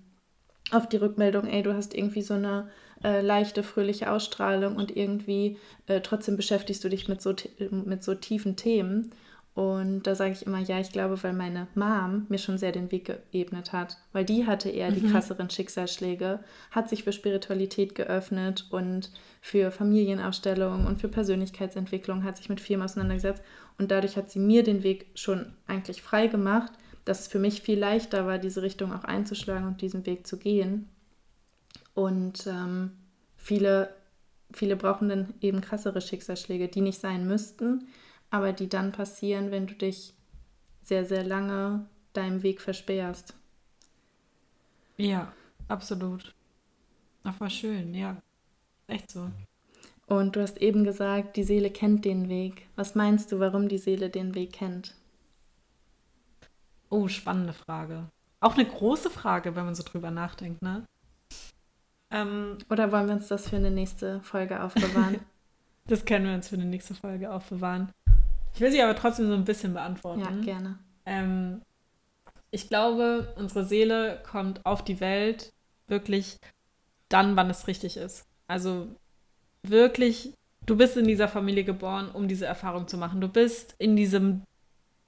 auf 0.71 0.89
die 0.89 0.97
Rückmeldung, 0.97 1.47
ey, 1.47 1.63
du 1.63 1.75
hast 1.75 1.95
irgendwie 1.95 2.23
so 2.23 2.35
eine 2.35 2.71
äh, 3.03 3.21
leichte, 3.21 3.63
fröhliche 3.63 4.11
Ausstrahlung 4.11 4.77
und 4.77 4.97
irgendwie 4.97 5.59
äh, 5.87 6.01
trotzdem 6.01 6.37
beschäftigst 6.37 6.83
du 6.83 6.89
dich 6.89 7.09
mit 7.09 7.21
so, 7.21 7.35
mit 7.71 8.03
so 8.03 8.15
tiefen 8.15 8.57
Themen. 8.57 9.13
Und 9.55 10.03
da 10.03 10.17
sage 10.17 10.33
ich 10.33 10.47
immer, 10.47 10.59
ja, 10.59 10.81
ich 10.81 10.91
glaube, 10.91 11.23
weil 11.23 11.33
meine 11.33 11.69
Mom 11.77 12.27
mir 12.29 12.39
schon 12.39 12.59
sehr 12.59 12.73
den 12.73 12.91
Weg 12.91 13.05
geebnet 13.31 13.73
hat, 13.73 13.99
weil 14.13 14.25
die 14.25 14.49
hatte 14.49 14.69
eher 14.69 14.91
mhm. 14.91 14.95
die 14.97 15.11
krasseren 15.13 15.49
Schicksalsschläge, 15.49 16.41
hat 16.73 16.89
sich 16.89 17.05
für 17.05 17.13
Spiritualität 17.13 17.95
geöffnet 17.95 18.67
und 18.71 19.13
für 19.41 19.71
Familienaufstellung 19.71 20.87
und 20.87 21.01
für 21.01 21.09
Persönlichkeitsentwicklung, 21.09 22.25
hat 22.25 22.37
sich 22.37 22.49
mit 22.49 22.61
vielem 22.61 22.83
auseinandergesetzt 22.83 23.45
und 23.79 23.93
dadurch 23.93 24.17
hat 24.17 24.29
sie 24.29 24.41
mir 24.41 24.65
den 24.65 24.83
Weg 24.83 25.07
schon 25.15 25.55
eigentlich 25.69 26.03
frei 26.03 26.27
gemacht, 26.27 26.73
dass 27.05 27.21
es 27.21 27.27
für 27.29 27.39
mich 27.39 27.63
viel 27.63 27.79
leichter 27.79 28.27
war, 28.27 28.39
diese 28.39 28.63
Richtung 28.63 28.93
auch 28.93 29.05
einzuschlagen 29.05 29.69
und 29.69 29.83
diesen 29.83 30.05
Weg 30.05 30.27
zu 30.27 30.37
gehen. 30.37 30.89
Und 31.95 32.49
ähm, 32.49 32.91
viele, 33.37 33.95
viele 34.53 34.75
brauchen 34.75 35.09
dann 35.09 35.35
eben 35.41 35.61
krassere 35.61 36.01
Schicksalsschläge, 36.01 36.67
die 36.67 36.81
nicht 36.81 36.99
sein 36.99 37.29
müssten, 37.29 37.87
aber 38.35 38.53
die 38.53 38.69
dann 38.69 38.91
passieren, 38.91 39.53
wenn 39.53 39.69
du 39.69 39.75
dich 39.75 40.13
sehr, 40.83 41.05
sehr 41.05 41.23
lange 41.23 41.87
deinem 42.15 42.43
Weg 42.43 42.61
versperrst. 42.61 43.33
Ja, 44.97 45.33
absolut. 45.69 46.35
Ach, 47.23 47.39
war 47.39 47.49
schön, 47.49 47.95
ja. 47.95 48.17
Echt 48.89 49.09
so. 49.13 49.31
Und 50.07 50.35
du 50.35 50.43
hast 50.43 50.61
eben 50.61 50.83
gesagt, 50.83 51.37
die 51.37 51.45
Seele 51.45 51.71
kennt 51.71 52.05
den 52.05 52.29
Weg. 52.29 52.67
Was 52.75 52.97
meinst 52.97 53.31
du, 53.31 53.39
warum 53.39 53.69
die 53.69 53.79
Seele 53.79 54.11
den 54.11 54.35
Weg 54.35 54.55
kennt? 54.55 54.97
Oh, 56.91 57.07
spannende 57.07 57.53
Frage. 57.53 58.11
Auch 58.41 58.55
eine 58.55 58.67
große 58.67 59.11
Frage, 59.11 59.55
wenn 59.55 59.65
man 59.65 59.77
so 59.77 59.85
drüber 59.85 60.11
nachdenkt, 60.11 60.61
ne? 60.61 60.85
Ähm, 62.11 62.59
Oder 62.69 62.91
wollen 62.91 63.07
wir 63.07 63.15
uns 63.15 63.29
das 63.29 63.49
für 63.49 63.57
eine 63.57 63.71
nächste 63.71 64.21
Folge 64.23 64.61
aufbewahren? 64.61 65.21
das 65.87 66.05
können 66.05 66.27
wir 66.27 66.35
uns 66.35 66.49
für 66.49 66.57
eine 66.57 66.65
nächste 66.65 66.97
Folge 66.97 67.33
aufbewahren. 67.33 67.93
Ich 68.55 68.61
will 68.61 68.71
sie 68.71 68.83
aber 68.83 68.95
trotzdem 68.95 69.27
so 69.27 69.35
ein 69.35 69.45
bisschen 69.45 69.75
beantworten. 69.75 70.21
Ja, 70.21 70.31
gerne. 70.31 70.79
Ähm, 71.07 71.63
ich 72.51 72.69
glaube, 72.69 73.35
unsere 73.37 73.65
Seele 73.65 74.23
kommt 74.31 74.65
auf 74.65 74.85
die 74.85 75.01
Welt 75.01 75.53
wirklich 75.89 76.39
dann, 77.09 77.37
wann 77.37 77.51
es 77.51 77.67
richtig 77.67 77.97
ist. 77.97 78.25
Also 78.47 78.95
wirklich, 79.63 80.35
du 80.67 80.77
bist 80.77 80.97
in 80.97 81.07
dieser 81.07 81.29
Familie 81.29 81.65
geboren, 81.65 82.11
um 82.13 82.29
diese 82.29 82.47
Erfahrung 82.47 82.87
zu 82.87 82.97
machen. 82.97 83.21
Du 83.21 83.29
bist 83.29 83.75
in 83.79 83.97
diesem, 83.97 84.43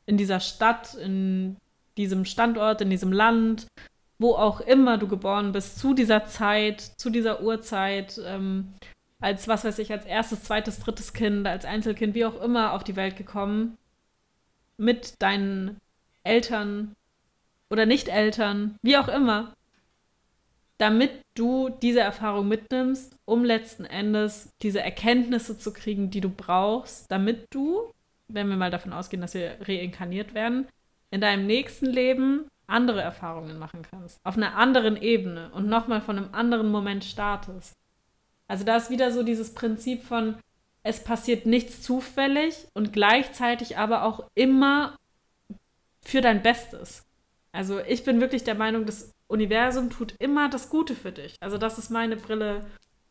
in 0.06 0.16
dieser 0.16 0.40
Stadt, 0.40 0.94
in 0.94 1.56
diesem 1.96 2.24
Standort, 2.24 2.80
in 2.80 2.90
diesem 2.90 3.12
Land, 3.12 3.68
wo 4.18 4.34
auch 4.34 4.60
immer 4.60 4.98
du 4.98 5.06
geboren 5.06 5.52
bist, 5.52 5.78
zu 5.78 5.94
dieser 5.94 6.26
Zeit, 6.26 6.80
zu 6.80 7.10
dieser 7.10 7.42
Uhrzeit, 7.42 8.20
ähm, 8.24 8.72
als 9.20 9.48
was 9.48 9.64
weiß 9.64 9.78
ich, 9.78 9.92
als 9.92 10.04
erstes, 10.04 10.44
zweites, 10.44 10.78
drittes 10.78 11.12
Kind, 11.12 11.46
als 11.46 11.64
Einzelkind, 11.64 12.14
wie 12.14 12.24
auch 12.24 12.40
immer 12.40 12.72
auf 12.72 12.84
die 12.84 12.96
Welt 12.96 13.16
gekommen, 13.16 13.78
mit 14.76 15.14
deinen 15.20 15.78
Eltern 16.22 16.94
oder 17.70 17.86
Nicht-Eltern, 17.86 18.76
wie 18.82 18.96
auch 18.96 19.08
immer, 19.08 19.54
damit 20.78 21.10
du 21.34 21.70
diese 21.70 22.00
Erfahrung 22.00 22.48
mitnimmst, 22.48 23.16
um 23.24 23.44
letzten 23.44 23.84
Endes 23.84 24.50
diese 24.62 24.82
Erkenntnisse 24.82 25.58
zu 25.58 25.72
kriegen, 25.72 26.10
die 26.10 26.20
du 26.20 26.28
brauchst, 26.28 27.10
damit 27.10 27.46
du, 27.50 27.90
wenn 28.28 28.48
wir 28.48 28.56
mal 28.56 28.70
davon 28.70 28.92
ausgehen, 28.92 29.22
dass 29.22 29.34
wir 29.34 29.56
reinkarniert 29.62 30.34
werden, 30.34 30.66
in 31.10 31.20
deinem 31.20 31.46
nächsten 31.46 31.86
Leben 31.86 32.48
andere 32.66 33.00
Erfahrungen 33.00 33.58
machen 33.58 33.82
kannst, 33.88 34.18
auf 34.24 34.36
einer 34.36 34.56
anderen 34.56 35.00
Ebene 35.00 35.50
und 35.52 35.68
nochmal 35.68 36.00
von 36.00 36.18
einem 36.18 36.34
anderen 36.34 36.70
Moment 36.70 37.04
startest. 37.04 37.72
Also 38.48 38.64
da 38.64 38.76
ist 38.76 38.90
wieder 38.90 39.10
so 39.10 39.22
dieses 39.22 39.54
Prinzip 39.54 40.04
von, 40.04 40.36
es 40.82 41.02
passiert 41.02 41.46
nichts 41.46 41.82
zufällig 41.82 42.66
und 42.74 42.92
gleichzeitig 42.92 43.76
aber 43.76 44.04
auch 44.04 44.24
immer 44.34 44.96
für 46.02 46.20
dein 46.20 46.42
Bestes. 46.42 47.04
Also 47.52 47.80
ich 47.80 48.04
bin 48.04 48.20
wirklich 48.20 48.44
der 48.44 48.54
Meinung, 48.54 48.86
das 48.86 49.12
Universum 49.26 49.90
tut 49.90 50.14
immer 50.20 50.48
das 50.48 50.70
Gute 50.70 50.94
für 50.94 51.10
dich. 51.10 51.34
Also 51.40 51.58
das 51.58 51.78
ist 51.78 51.90
meine 51.90 52.16
Brille, 52.16 52.64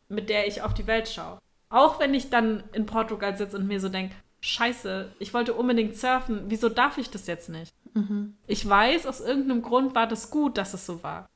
mit 0.08 0.30
der 0.30 0.46
ich 0.46 0.62
auf 0.62 0.72
die 0.72 0.86
Welt 0.86 1.08
schaue. 1.08 1.38
Auch 1.68 2.00
wenn 2.00 2.14
ich 2.14 2.30
dann 2.30 2.64
in 2.72 2.86
Portugal 2.86 3.36
sitze 3.36 3.58
und 3.58 3.66
mir 3.66 3.80
so 3.80 3.88
denke, 3.88 4.14
scheiße, 4.40 5.12
ich 5.18 5.34
wollte 5.34 5.52
unbedingt 5.52 5.96
surfen, 5.96 6.44
wieso 6.46 6.68
darf 6.68 6.96
ich 6.96 7.10
das 7.10 7.26
jetzt 7.26 7.50
nicht? 7.50 7.74
Mhm. 7.92 8.36
Ich 8.46 8.66
weiß, 8.66 9.06
aus 9.06 9.20
irgendeinem 9.20 9.62
Grund 9.62 9.94
war 9.94 10.06
das 10.06 10.30
gut, 10.30 10.56
dass 10.56 10.72
es 10.72 10.86
so 10.86 11.02
war 11.02 11.28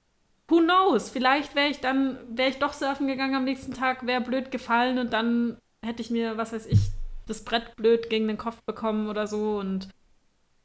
who 0.51 0.59
knows? 0.59 1.09
Vielleicht 1.09 1.55
wäre 1.55 1.68
ich 1.68 1.80
dann, 1.80 2.18
wäre 2.36 2.51
ich 2.51 2.59
doch 2.59 2.72
surfen 2.72 3.07
gegangen 3.07 3.34
am 3.34 3.44
nächsten 3.44 3.72
Tag, 3.72 4.07
wäre 4.07 4.20
blöd 4.20 4.51
gefallen 4.51 4.98
und 4.98 5.12
dann 5.12 5.57
hätte 5.82 6.03
ich 6.03 6.11
mir, 6.11 6.36
was 6.36 6.53
weiß 6.53 6.66
ich, 6.66 6.90
das 7.26 7.44
Brett 7.44 7.76
blöd 7.76 8.11
gegen 8.11 8.28
den 8.28 8.38
Kopf 8.38 8.61
bekommen 8.62 9.09
oder 9.09 9.26
so 9.26 9.59
und 9.59 9.88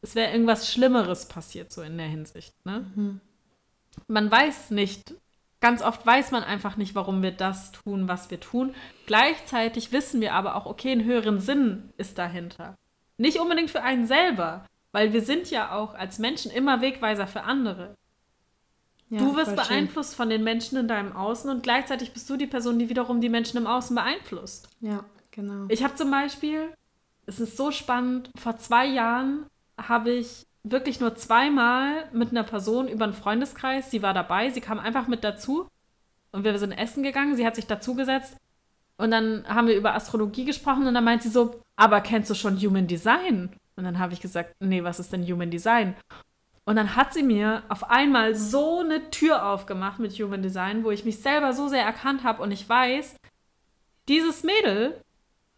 es 0.02 0.16
wäre 0.16 0.32
irgendwas 0.32 0.72
Schlimmeres 0.72 1.28
passiert, 1.28 1.72
so 1.72 1.82
in 1.82 1.98
der 1.98 2.08
Hinsicht. 2.08 2.54
Ne? 2.66 2.86
Mhm. 2.96 3.22
Man 4.08 4.30
weiß 4.30 4.72
nicht, 4.72 5.14
ganz 5.62 5.82
oft 5.82 6.06
weiß 6.06 6.32
man 6.32 6.44
einfach 6.44 6.78
nicht, 6.78 6.96
warum 6.96 7.24
wir 7.24 7.32
das 7.32 7.72
tun, 7.72 8.08
was 8.08 8.30
wir 8.30 8.40
tun. 8.40 8.76
Gleichzeitig 9.06 9.92
wissen 9.92 10.22
wir 10.22 10.34
aber 10.34 10.56
auch, 10.56 10.66
okay, 10.66 10.92
einen 10.92 11.06
höheren 11.06 11.40
Sinn 11.40 11.94
ist 11.98 12.18
dahinter. 12.18 12.78
Nicht 13.18 13.40
unbedingt 13.40 13.72
für 13.72 13.82
einen 13.82 14.06
selber, 14.06 14.66
weil 14.92 15.14
wir 15.14 15.22
sind 15.22 15.50
ja 15.50 15.72
auch 15.72 15.94
als 15.94 16.20
Menschen 16.20 16.52
immer 16.52 16.82
Wegweiser 16.82 17.28
für 17.28 17.44
andere. 17.44 17.96
Ja, 19.16 19.22
du 19.22 19.36
wirst 19.36 19.56
beeinflusst 19.56 20.12
schön. 20.12 20.18
von 20.18 20.30
den 20.30 20.44
Menschen 20.44 20.78
in 20.78 20.90
deinem 20.90 21.14
Außen 21.14 21.50
und 21.50 21.64
gleichzeitig 21.64 22.12
bist 22.12 22.30
du 22.30 22.36
die 22.36 22.48
Person, 22.48 22.78
die 22.80 22.90
wiederum 22.90 23.22
die 23.22 23.30
Menschen 23.30 23.58
im 23.58 23.66
Außen 23.66 23.96
beeinflusst. 23.96 24.68
Ja, 24.82 25.06
genau. 25.32 25.66
Ich 25.70 25.84
habe 25.86 25.96
zum 25.96 26.12
Beispiel, 26.12 26.74
es 27.26 27.40
ist 27.40 27.56
so 27.56 27.72
spannend, 27.72 28.30
vor 28.38 28.58
zwei 28.58 28.86
Jahren 28.86 29.46
habe 29.82 30.12
ich 30.12 30.46
wirklich 30.64 31.00
nur 31.00 31.16
zweimal 31.16 32.10
mit 32.12 32.32
einer 32.32 32.44
Person 32.44 32.90
über 32.90 33.06
einen 33.06 33.14
Freundeskreis, 33.14 33.90
sie 33.90 34.02
war 34.02 34.14
dabei, 34.14 34.50
sie 34.50 34.62
kam 34.62 34.80
einfach 34.80 35.08
mit 35.08 35.24
dazu 35.24 35.70
und 36.34 36.44
wir 36.44 36.58
sind 36.60 36.74
essen 36.74 37.02
gegangen, 37.02 37.38
sie 37.38 37.46
hat 37.46 37.56
sich 37.56 37.68
dazugesetzt 37.68 38.36
und 38.98 39.12
dann 39.12 39.48
haben 39.48 39.68
wir 39.68 39.78
über 39.78 39.96
Astrologie 39.96 40.44
gesprochen 40.44 40.88
und 40.88 40.94
dann 40.94 41.06
meint 41.06 41.24
sie 41.24 41.30
so, 41.30 41.62
aber 41.78 42.02
kennst 42.02 42.30
du 42.30 42.36
schon 42.36 42.58
Human 42.58 42.88
Design? 42.88 43.50
Und 43.78 43.84
dann 43.84 44.00
habe 44.00 44.14
ich 44.14 44.22
gesagt, 44.22 44.56
nee, 44.60 44.84
was 44.84 45.00
ist 45.00 45.12
denn 45.12 45.26
Human 45.26 45.52
Design? 45.52 45.96
Und 46.66 46.76
dann 46.76 46.96
hat 46.96 47.14
sie 47.14 47.24
mir 47.24 47.64
auf 47.70 47.90
einmal 47.90 48.34
so 48.36 48.80
eine 48.80 49.12
Tür 49.12 49.46
aufgemacht 49.46 50.00
mit 50.00 50.14
Human 50.14 50.42
Design, 50.42 50.84
wo 50.84 50.92
ich 50.92 51.06
mich 51.06 51.20
selber 51.20 51.54
so 51.54 51.68
sehr 51.68 51.84
erkannt 51.84 52.24
habe 52.24 52.42
und 52.42 52.52
ich 52.52 52.68
weiß, 52.68 53.16
dieses 54.08 54.44
Mädel 54.44 55.00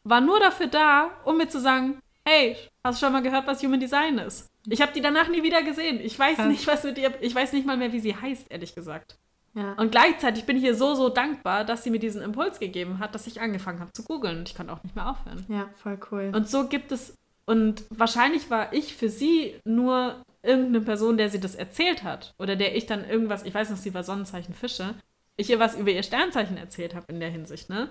war 0.04 0.22
nur 0.22 0.40
dafür 0.40 0.68
da, 0.68 1.12
um 1.24 1.38
mir 1.38 1.48
zu 1.48 1.60
sagen, 1.60 2.00
hey, 2.26 2.58
hast 2.84 3.02
du 3.02 3.06
schon 3.06 3.14
mal 3.14 3.24
gehört, 3.24 3.48
was 3.48 3.64
Human 3.64 3.80
Design 3.80 4.18
ist? 4.18 4.48
Ich 4.68 4.82
habe 4.82 4.92
die 4.92 5.02
danach 5.02 5.30
nie 5.30 5.44
wieder 5.44 5.64
gesehen. 5.64 6.00
Ich 6.02 6.20
weiß 6.20 6.36
Krass. 6.36 6.48
nicht, 6.48 6.68
was 6.68 6.84
mit 6.84 6.98
ihr, 6.98 7.14
ich 7.22 7.34
weiß 7.34 7.54
nicht 7.54 7.66
mal 7.66 7.78
mehr, 7.78 7.94
wie 7.94 8.02
sie 8.02 8.16
heißt, 8.16 8.52
ehrlich 8.52 8.76
gesagt. 8.76 9.18
Ja. 9.54 9.74
Und 9.74 9.92
gleichzeitig 9.92 10.46
bin 10.46 10.58
ich 10.58 10.64
ihr 10.64 10.76
so, 10.76 10.94
so 10.94 11.10
dankbar, 11.10 11.64
dass 11.64 11.84
sie 11.84 11.90
mir 11.90 12.00
diesen 12.00 12.22
Impuls 12.22 12.60
gegeben 12.60 13.00
hat, 13.00 13.16
dass 13.16 13.28
ich 13.28 13.42
angefangen 13.42 13.80
habe 13.80 13.92
zu 13.94 14.04
googeln 14.04 14.40
und 14.40 14.50
ich 14.50 14.56
konnte 14.56 14.74
auch 14.74 14.84
nicht 14.84 14.96
mehr 14.96 15.10
aufhören. 15.10 15.46
Ja, 15.48 15.70
voll 15.82 15.98
cool. 16.12 16.32
Und 16.36 16.50
so 16.50 16.68
gibt 16.68 16.92
es, 16.92 17.16
und 17.48 17.86
wahrscheinlich 17.90 18.50
war 18.50 18.74
ich 18.74 18.96
für 18.96 19.10
sie 19.10 19.56
nur 19.64 20.22
irgendeine 20.44 20.82
Person, 20.82 21.18
der 21.18 21.30
sie 21.30 21.40
das 21.40 21.56
erzählt 21.56 22.04
hat 22.04 22.36
oder 22.38 22.56
der 22.56 22.76
ich 22.76 22.86
dann 22.86 23.08
irgendwas, 23.10 23.44
ich 23.44 23.54
weiß 23.54 23.70
noch, 23.70 23.78
sie 23.78 23.94
war 23.94 24.04
Sonnenzeichen 24.04 24.54
Fische, 24.54 24.96
ich 25.38 25.50
ihr 25.50 25.60
was 25.60 25.76
über 25.76 25.90
ihr 25.90 26.04
Sternzeichen 26.04 26.58
erzählt 26.58 26.94
habe 26.94 27.06
in 27.10 27.20
der 27.20 27.30
Hinsicht, 27.30 27.70
ne? 27.70 27.90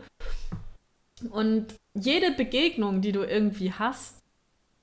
Und 1.31 1.75
jede 1.95 2.33
Begegnung, 2.33 3.01
die 3.01 3.13
du 3.13 3.23
irgendwie 3.23 3.73
hast, 3.73 4.23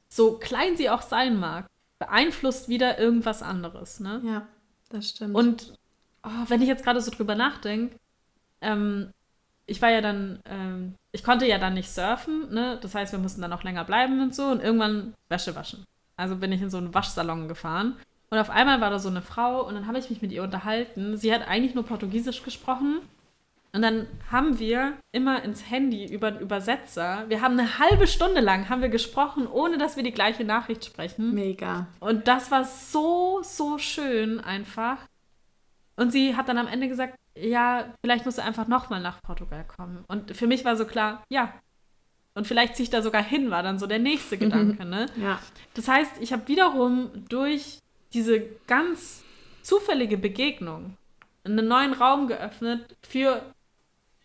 so 0.09 0.39
klein 0.39 0.75
sie 0.75 0.89
auch 0.89 1.03
sein 1.03 1.39
mag, 1.39 1.67
beeinflusst 1.99 2.67
wieder 2.67 2.97
irgendwas 2.97 3.43
anderes, 3.43 3.99
ne? 3.99 4.21
Ja, 4.25 4.47
das 4.89 5.09
stimmt. 5.09 5.35
Und 5.35 5.77
oh, 6.23 6.45
wenn 6.47 6.63
ich 6.63 6.67
jetzt 6.67 6.83
gerade 6.83 7.01
so 7.01 7.11
drüber 7.11 7.35
nachdenke, 7.35 7.95
ähm, 8.61 9.11
ich 9.67 9.81
war 9.83 9.91
ja 9.91 10.01
dann, 10.01 10.39
ähm, 10.45 10.95
ich 11.13 11.23
konnte 11.23 11.45
ja 11.45 11.57
dann 11.57 11.75
nicht 11.75 11.89
surfen, 11.89 12.53
ne? 12.53 12.77
Das 12.81 12.93
heißt, 12.93 13.13
wir 13.13 13.19
mussten 13.19 13.41
dann 13.41 13.51
noch 13.51 13.63
länger 13.63 13.85
bleiben 13.85 14.19
und 14.19 14.35
so 14.35 14.47
und 14.47 14.61
irgendwann 14.61 15.13
Wäsche 15.29 15.55
waschen. 15.55 15.85
Also 16.17 16.35
bin 16.35 16.51
ich 16.51 16.61
in 16.61 16.69
so 16.69 16.77
einen 16.77 16.93
Waschsalon 16.93 17.47
gefahren 17.47 17.95
und 18.29 18.39
auf 18.39 18.49
einmal 18.49 18.81
war 18.81 18.89
da 18.89 18.97
so 18.97 19.09
eine 19.09 19.21
Frau 19.21 19.65
und 19.65 19.75
dann 19.75 19.85
habe 19.85 19.99
ich 19.99 20.09
mich 20.09 20.23
mit 20.23 20.31
ihr 20.31 20.41
unterhalten. 20.41 21.17
Sie 21.17 21.31
hat 21.31 21.47
eigentlich 21.47 21.75
nur 21.75 21.85
Portugiesisch 21.85 22.41
gesprochen. 22.43 22.99
Und 23.75 23.81
dann 23.81 24.07
haben 24.31 24.57
wir 24.57 24.93
immer 25.11 25.43
ins 25.43 25.69
Handy 25.69 26.05
über 26.05 26.31
den 26.31 26.41
Übersetzer, 26.41 27.25
wir 27.27 27.41
haben 27.41 27.59
eine 27.59 27.79
halbe 27.79 28.05
Stunde 28.05 28.39
lang 28.39 28.69
haben 28.69 28.83
wir 28.83 28.89
gesprochen, 28.89 29.47
ohne 29.47 29.79
dass 29.79 29.97
wir 29.97 30.03
die 30.03 30.11
gleiche 30.11 30.43
Nachricht 30.43 30.85
sprechen. 30.85 31.33
Mega. 31.33 31.87
Und 31.99 32.27
das 32.27 32.51
war 32.51 32.65
so, 32.65 33.41
so 33.43 33.79
schön 33.79 34.39
einfach. 34.39 34.97
Und 35.95 36.11
sie 36.11 36.35
hat 36.35 36.49
dann 36.49 36.59
am 36.59 36.67
Ende 36.67 36.87
gesagt, 36.87 37.15
ja, 37.35 37.93
vielleicht 38.03 38.25
musst 38.25 38.37
du 38.37 38.43
einfach 38.43 38.67
nochmal 38.67 39.01
nach 39.01 39.21
Portugal 39.21 39.65
kommen. 39.65 40.03
Und 40.07 40.35
für 40.35 40.47
mich 40.47 40.65
war 40.65 40.75
so 40.75 40.85
klar, 40.85 41.23
ja. 41.29 41.53
Und 42.35 42.47
vielleicht 42.47 42.75
ziehe 42.75 42.85
ich 42.85 42.89
da 42.89 43.01
sogar 43.01 43.23
hin, 43.23 43.51
war 43.51 43.61
dann 43.61 43.77
so 43.77 43.85
der 43.85 43.99
nächste 43.99 44.37
Gedanke, 44.37 44.85
ne? 44.85 45.05
Ja. 45.21 45.39
Das 45.75 45.87
heißt, 45.87 46.13
ich 46.19 46.33
habe 46.33 46.47
wiederum 46.47 47.11
durch 47.29 47.79
diese 48.13 48.41
ganz 48.67 49.23
zufällige 49.61 50.17
Begegnung 50.17 50.97
einen 51.43 51.67
neuen 51.67 51.93
Raum 51.93 52.27
geöffnet 52.27 52.95
für, 53.01 53.41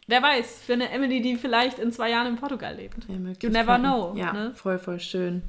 wer 0.06 0.22
weiß, 0.22 0.62
für 0.62 0.74
eine 0.74 0.90
Emily, 0.90 1.20
die 1.20 1.36
vielleicht 1.36 1.78
in 1.78 1.92
zwei 1.92 2.11
Jahren 2.11 2.28
in 2.28 2.36
Portugal 2.36 2.74
lebt. 2.74 3.06
Ja, 3.09 3.16
you 3.42 3.50
never 3.50 3.78
know. 3.78 4.14
Ja, 4.16 4.32
ne? 4.32 4.54
voll, 4.54 4.78
voll 4.78 5.00
schön. 5.00 5.42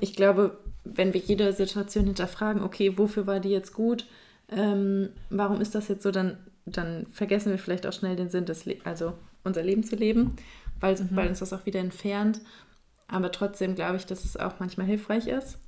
Ich 0.00 0.14
glaube, 0.14 0.58
wenn 0.84 1.14
wir 1.14 1.20
jede 1.20 1.52
Situation 1.52 2.04
hinterfragen, 2.04 2.62
okay, 2.62 2.96
wofür 2.98 3.26
war 3.26 3.40
die 3.40 3.50
jetzt 3.50 3.72
gut, 3.72 4.06
ähm, 4.50 5.10
warum 5.30 5.60
ist 5.60 5.74
das 5.74 5.88
jetzt 5.88 6.02
so, 6.02 6.10
dann, 6.10 6.38
dann 6.66 7.06
vergessen 7.06 7.50
wir 7.50 7.58
vielleicht 7.58 7.86
auch 7.86 7.92
schnell 7.92 8.16
den 8.16 8.30
Sinn 8.30 8.46
des, 8.46 8.64
Le 8.64 8.76
also 8.84 9.14
unser 9.42 9.62
Leben 9.62 9.84
zu 9.84 9.96
leben, 9.96 10.36
weil, 10.80 10.94
mhm. 10.94 11.08
weil 11.12 11.28
uns 11.28 11.40
das 11.40 11.52
auch 11.52 11.66
wieder 11.66 11.80
entfernt. 11.80 12.40
Aber 13.06 13.30
trotzdem 13.30 13.74
glaube 13.74 13.96
ich, 13.96 14.06
dass 14.06 14.24
es 14.24 14.36
auch 14.36 14.54
manchmal 14.60 14.86
hilfreich 14.86 15.26
ist. 15.26 15.58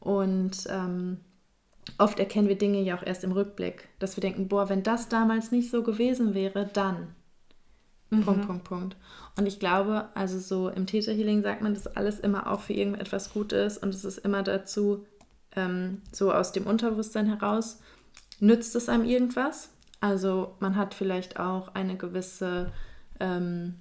Und 0.00 0.66
ähm, 0.68 1.18
oft 1.98 2.18
erkennen 2.18 2.48
wir 2.48 2.56
Dinge 2.56 2.80
ja 2.80 2.96
auch 2.96 3.06
erst 3.06 3.24
im 3.24 3.32
Rückblick, 3.32 3.88
dass 3.98 4.16
wir 4.16 4.22
denken, 4.22 4.48
boah, 4.48 4.68
wenn 4.68 4.82
das 4.82 5.08
damals 5.08 5.50
nicht 5.50 5.70
so 5.70 5.82
gewesen 5.82 6.34
wäre, 6.34 6.68
dann. 6.72 7.14
Mhm. 8.08 8.22
Punkt, 8.22 8.46
Punkt, 8.46 8.64
Punkt. 8.64 8.96
Und 9.36 9.46
ich 9.46 9.58
glaube, 9.58 10.08
also 10.14 10.38
so 10.38 10.68
im 10.68 10.86
Theta 10.86 11.12
Healing 11.12 11.42
sagt 11.42 11.62
man, 11.62 11.74
dass 11.74 11.86
alles 11.86 12.18
immer 12.18 12.50
auch 12.50 12.60
für 12.60 12.72
irgendetwas 12.72 13.32
gut 13.32 13.52
ist 13.52 13.78
und 13.78 13.94
es 13.94 14.04
ist 14.04 14.18
immer 14.18 14.42
dazu, 14.42 15.06
ähm, 15.54 16.02
so 16.12 16.32
aus 16.32 16.52
dem 16.52 16.66
Unterbewusstsein 16.66 17.26
heraus, 17.26 17.80
nützt 18.40 18.74
es 18.74 18.88
einem 18.88 19.04
irgendwas? 19.04 19.70
Also 20.00 20.56
man 20.60 20.76
hat 20.76 20.94
vielleicht 20.94 21.38
auch 21.38 21.74
eine 21.74 21.96
gewisse, 21.96 22.72
ähm, 23.20 23.76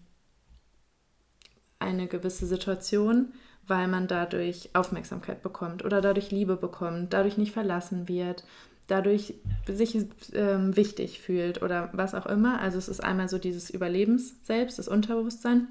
eine 1.80 2.08
gewisse 2.08 2.46
Situation, 2.46 3.34
weil 3.66 3.88
man 3.88 4.08
dadurch 4.08 4.70
Aufmerksamkeit 4.74 5.42
bekommt 5.42 5.86
oder 5.86 6.02
dadurch 6.02 6.32
Liebe 6.32 6.58
bekommt, 6.58 7.14
dadurch 7.14 7.38
nicht 7.38 7.54
verlassen 7.54 8.10
wird, 8.10 8.44
dadurch 8.88 9.36
sich 9.68 9.96
ähm, 10.34 10.76
wichtig 10.76 11.22
fühlt 11.22 11.62
oder 11.62 11.90
was 11.94 12.16
auch 12.16 12.26
immer. 12.26 12.60
Also 12.60 12.78
es 12.78 12.90
ist 12.90 13.02
einmal 13.02 13.30
so 13.30 13.38
dieses 13.38 13.70
Überlebens 13.70 14.36
selbst, 14.44 14.80
das 14.80 14.88
Unterbewusstsein. 14.88 15.68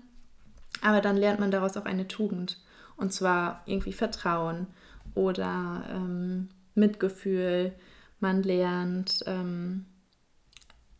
Aber 0.80 1.00
dann 1.00 1.16
lernt 1.16 1.40
man 1.40 1.50
daraus 1.50 1.76
auch 1.76 1.84
eine 1.84 2.08
Tugend. 2.08 2.58
Und 2.96 3.12
zwar 3.12 3.62
irgendwie 3.66 3.92
Vertrauen 3.92 4.68
oder 5.14 5.84
ähm, 5.90 6.48
Mitgefühl. 6.74 7.72
Man 8.20 8.42
lernt, 8.42 9.24
ähm, 9.26 9.84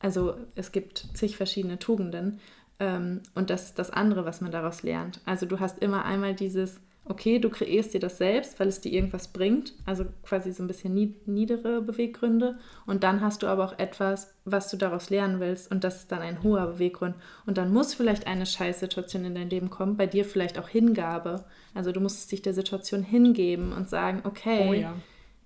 also 0.01 0.35
es 0.55 0.73
gibt 0.73 1.09
zig 1.15 1.37
verschiedene 1.37 1.79
Tugenden. 1.79 2.41
Ähm, 2.81 3.23
und 3.35 3.51
das 3.51 3.65
ist 3.65 3.79
das 3.79 3.91
andere, 3.91 4.25
was 4.25 4.41
man 4.41 4.53
daraus 4.53 4.83
lernt. 4.83 5.21
Also 5.25 5.47
du 5.47 5.61
hast 5.61 5.81
immer 5.81 6.05
einmal 6.05 6.35
dieses 6.35 6.81
okay, 7.09 7.39
du 7.39 7.49
kreierst 7.49 7.95
dir 7.95 8.01
das 8.01 8.19
selbst, 8.19 8.61
weil 8.61 8.69
es 8.69 8.81
dir 8.81 8.93
irgendwas 8.93 9.29
bringt, 9.29 9.75
also 9.87 10.05
quasi 10.23 10.53
so 10.53 10.63
ein 10.63 10.67
bisschen 10.67 10.95
niedere 11.27 11.81
Beweggründe. 11.81 12.59
Und 12.87 13.03
dann 13.03 13.21
hast 13.21 13.43
du 13.43 13.47
aber 13.47 13.65
auch 13.65 13.79
etwas, 13.79 14.35
was 14.45 14.71
du 14.71 14.77
daraus 14.77 15.11
lernen 15.11 15.41
willst 15.41 15.71
und 15.71 15.85
das 15.85 16.01
ist 16.01 16.13
dann 16.13 16.21
ein 16.21 16.43
hoher 16.43 16.67
Beweggrund. 16.67 17.17
Und 17.47 17.59
dann 17.59 17.73
muss 17.73 17.95
vielleicht 17.95 18.27
eine 18.27 18.47
Scheißsituation 18.47 19.25
in 19.25 19.35
dein 19.35 19.51
Leben 19.51 19.71
kommen, 19.71 19.97
bei 19.97 20.07
dir 20.07 20.25
vielleicht 20.25 20.59
auch 20.59 20.69
Hingabe. 20.69 21.45
Also 21.75 21.93
du 21.93 22.01
musst 22.01 22.31
dich 22.31 22.43
der 22.43 22.55
Situation 22.55 23.03
hingeben 23.03 23.73
und 23.73 23.89
sagen, 23.89 24.21
okay, 24.25 24.67
oh 24.69 24.73
ja. 24.75 24.95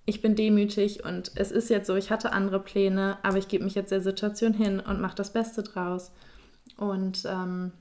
Ich 0.05 0.21
bin 0.21 0.35
demütig 0.35 1.05
und 1.05 1.31
es 1.35 1.51
ist 1.51 1.69
jetzt 1.69 1.87
so, 1.87 1.95
ich 1.95 2.11
hatte 2.11 2.33
andere 2.33 2.59
Pläne, 2.59 3.17
aber 3.23 3.37
ich 3.37 3.47
gebe 3.47 3.63
mich 3.63 3.75
jetzt 3.75 3.91
der 3.91 4.01
Situation 4.01 4.53
hin 4.53 4.79
und 4.79 4.99
mache 4.99 5.15
das 5.15 5.31
Beste 5.31 5.63
draus. 5.63 6.11
Und 6.77 7.23
ähm, 7.25 7.71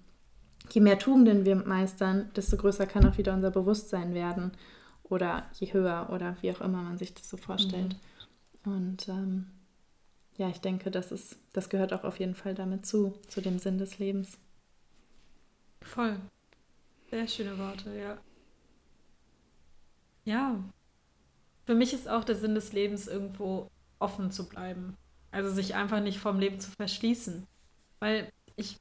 je 0.70 0.80
mehr 0.80 0.98
Tugenden 0.98 1.44
wir 1.44 1.56
meistern, 1.56 2.30
desto 2.36 2.56
größer 2.56 2.86
kann 2.86 3.06
auch 3.06 3.18
wieder 3.18 3.34
unser 3.34 3.50
Bewusstsein 3.50 4.14
werden. 4.14 4.52
Oder 5.02 5.44
je 5.54 5.72
höher 5.72 6.08
oder 6.12 6.36
wie 6.40 6.52
auch 6.52 6.60
immer 6.60 6.82
man 6.82 6.96
sich 6.96 7.12
das 7.12 7.28
so 7.28 7.36
vorstellt. 7.36 7.96
Mhm. 8.64 8.72
Und 8.72 9.08
ähm, 9.08 9.46
ja, 10.36 10.48
ich 10.48 10.60
denke, 10.60 10.90
das, 10.90 11.10
ist, 11.10 11.36
das 11.52 11.68
gehört 11.68 11.92
auch 11.92 12.04
auf 12.04 12.20
jeden 12.20 12.36
Fall 12.36 12.54
damit 12.54 12.86
zu, 12.86 13.14
zu 13.28 13.40
dem 13.40 13.58
Sinn 13.58 13.78
des 13.78 13.98
Lebens. 13.98 14.38
Voll. 15.82 16.16
Sehr 17.10 17.26
schöne 17.26 17.58
Worte, 17.58 17.94
ja. 17.94 18.18
Ja. 20.24 20.64
Für 21.72 21.78
mich 21.78 21.94
ist 21.94 22.06
auch 22.06 22.22
der 22.22 22.36
Sinn 22.36 22.54
des 22.54 22.74
Lebens 22.74 23.08
irgendwo 23.08 23.70
offen 23.98 24.30
zu 24.30 24.46
bleiben. 24.46 24.94
Also 25.30 25.50
sich 25.50 25.74
einfach 25.74 26.00
nicht 26.00 26.18
vom 26.18 26.38
Leben 26.38 26.60
zu 26.60 26.70
verschließen. 26.70 27.46
Weil 27.98 28.30
ich 28.56 28.76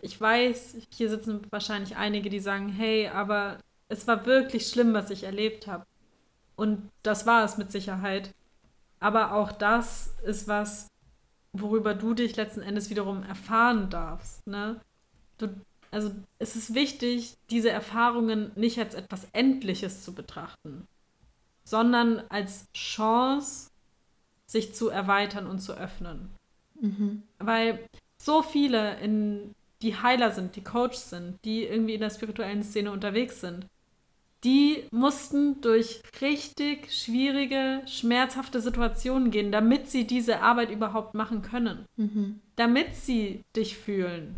ich 0.00 0.20
weiß, 0.20 0.78
hier 0.90 1.08
sitzen 1.08 1.46
wahrscheinlich 1.50 1.94
einige, 1.94 2.30
die 2.30 2.40
sagen, 2.40 2.68
hey, 2.68 3.06
aber 3.06 3.58
es 3.88 4.08
war 4.08 4.26
wirklich 4.26 4.66
schlimm, 4.66 4.92
was 4.92 5.10
ich 5.10 5.22
erlebt 5.22 5.68
habe. 5.68 5.86
Und 6.56 6.90
das 7.04 7.26
war 7.26 7.44
es 7.44 7.58
mit 7.58 7.70
Sicherheit. 7.70 8.34
Aber 8.98 9.34
auch 9.34 9.52
das 9.52 10.16
ist 10.24 10.48
was, 10.48 10.88
worüber 11.52 11.94
du 11.94 12.12
dich 12.12 12.34
letzten 12.34 12.62
Endes 12.62 12.90
wiederum 12.90 13.22
erfahren 13.22 13.88
darfst. 13.88 14.44
Ne? 14.48 14.80
Du, 15.38 15.46
also 15.92 16.10
es 16.40 16.56
ist 16.56 16.74
wichtig, 16.74 17.36
diese 17.50 17.70
Erfahrungen 17.70 18.50
nicht 18.56 18.80
als 18.80 18.96
etwas 18.96 19.28
Endliches 19.32 20.02
zu 20.02 20.12
betrachten, 20.12 20.88
sondern 21.64 22.22
als 22.28 22.66
Chance, 22.72 23.70
sich 24.46 24.74
zu 24.74 24.88
erweitern 24.90 25.46
und 25.46 25.60
zu 25.60 25.72
öffnen. 25.72 26.30
Mhm. 26.80 27.22
Weil 27.38 27.86
so 28.22 28.42
viele 28.42 29.00
in 29.00 29.54
die 29.80 29.96
Heiler 29.96 30.30
sind, 30.30 30.56
die 30.56 30.64
Coaches 30.64 31.10
sind, 31.10 31.38
die 31.44 31.64
irgendwie 31.64 31.94
in 31.94 32.00
der 32.00 32.10
spirituellen 32.10 32.62
Szene 32.62 32.92
unterwegs 32.92 33.40
sind, 33.40 33.66
die 34.44 34.84
mussten 34.90 35.60
durch 35.60 36.02
richtig 36.20 36.92
schwierige, 36.92 37.82
schmerzhafte 37.86 38.60
Situationen 38.60 39.30
gehen, 39.30 39.52
damit 39.52 39.88
sie 39.88 40.06
diese 40.06 40.40
Arbeit 40.40 40.70
überhaupt 40.70 41.14
machen 41.14 41.42
können. 41.42 41.86
Mhm. 41.96 42.40
Damit 42.56 42.96
sie 42.96 43.42
dich 43.54 43.76
fühlen. 43.76 44.36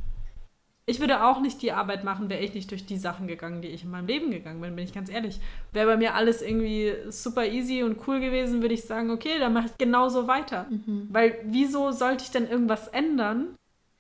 Ich 0.87 1.01
würde 1.01 1.25
auch 1.25 1.41
nicht 1.41 1.63
die 1.63 1.73
Arbeit 1.73 2.05
machen, 2.05 2.29
wäre 2.29 2.43
ich 2.43 2.53
nicht 2.53 2.71
durch 2.71 2.85
die 2.85 2.99
Sachen 2.99 3.27
gegangen, 3.27 3.63
die 3.63 3.69
ich 3.69 3.85
in 3.85 3.91
meinem 3.91 4.07
Leben 4.07 4.31
gegangen 4.31 4.61
bin, 4.61 4.77
bin 4.77 4.85
ich 4.85 4.93
ganz 4.93 5.09
ehrlich. 5.09 5.41
Wäre 5.73 5.87
bei 5.87 5.97
mir 5.97 6.15
alles 6.15 6.43
irgendwie 6.43 6.95
super 7.09 7.47
easy 7.47 7.83
und 7.83 8.07
cool 8.07 8.21
gewesen, 8.21 8.61
würde 8.61 8.75
ich 8.75 8.85
sagen, 8.85 9.11
okay, 9.11 9.39
dann 9.39 9.55
mache 9.55 9.67
ich 9.67 9.79
genauso 9.79 10.27
weiter. 10.27 10.67
Mhm. 10.69 11.09
Weil 11.11 11.39
wieso 11.45 11.91
sollte 11.91 12.25
ich 12.25 12.31
denn 12.31 12.49
irgendwas 12.49 12.89
ändern, 12.89 13.57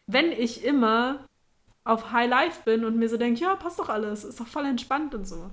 wenn 0.06 0.30
ich 0.30 0.62
immer 0.62 1.24
auf 1.84 2.12
High 2.12 2.28
Life 2.28 2.62
bin 2.64 2.84
und 2.84 2.98
mir 2.98 3.08
so 3.08 3.16
denke, 3.16 3.40
ja, 3.40 3.56
passt 3.56 3.78
doch 3.78 3.88
alles, 3.88 4.24
ist 4.24 4.40
doch 4.40 4.46
voll 4.46 4.66
entspannt 4.66 5.14
und 5.14 5.26
so. 5.26 5.50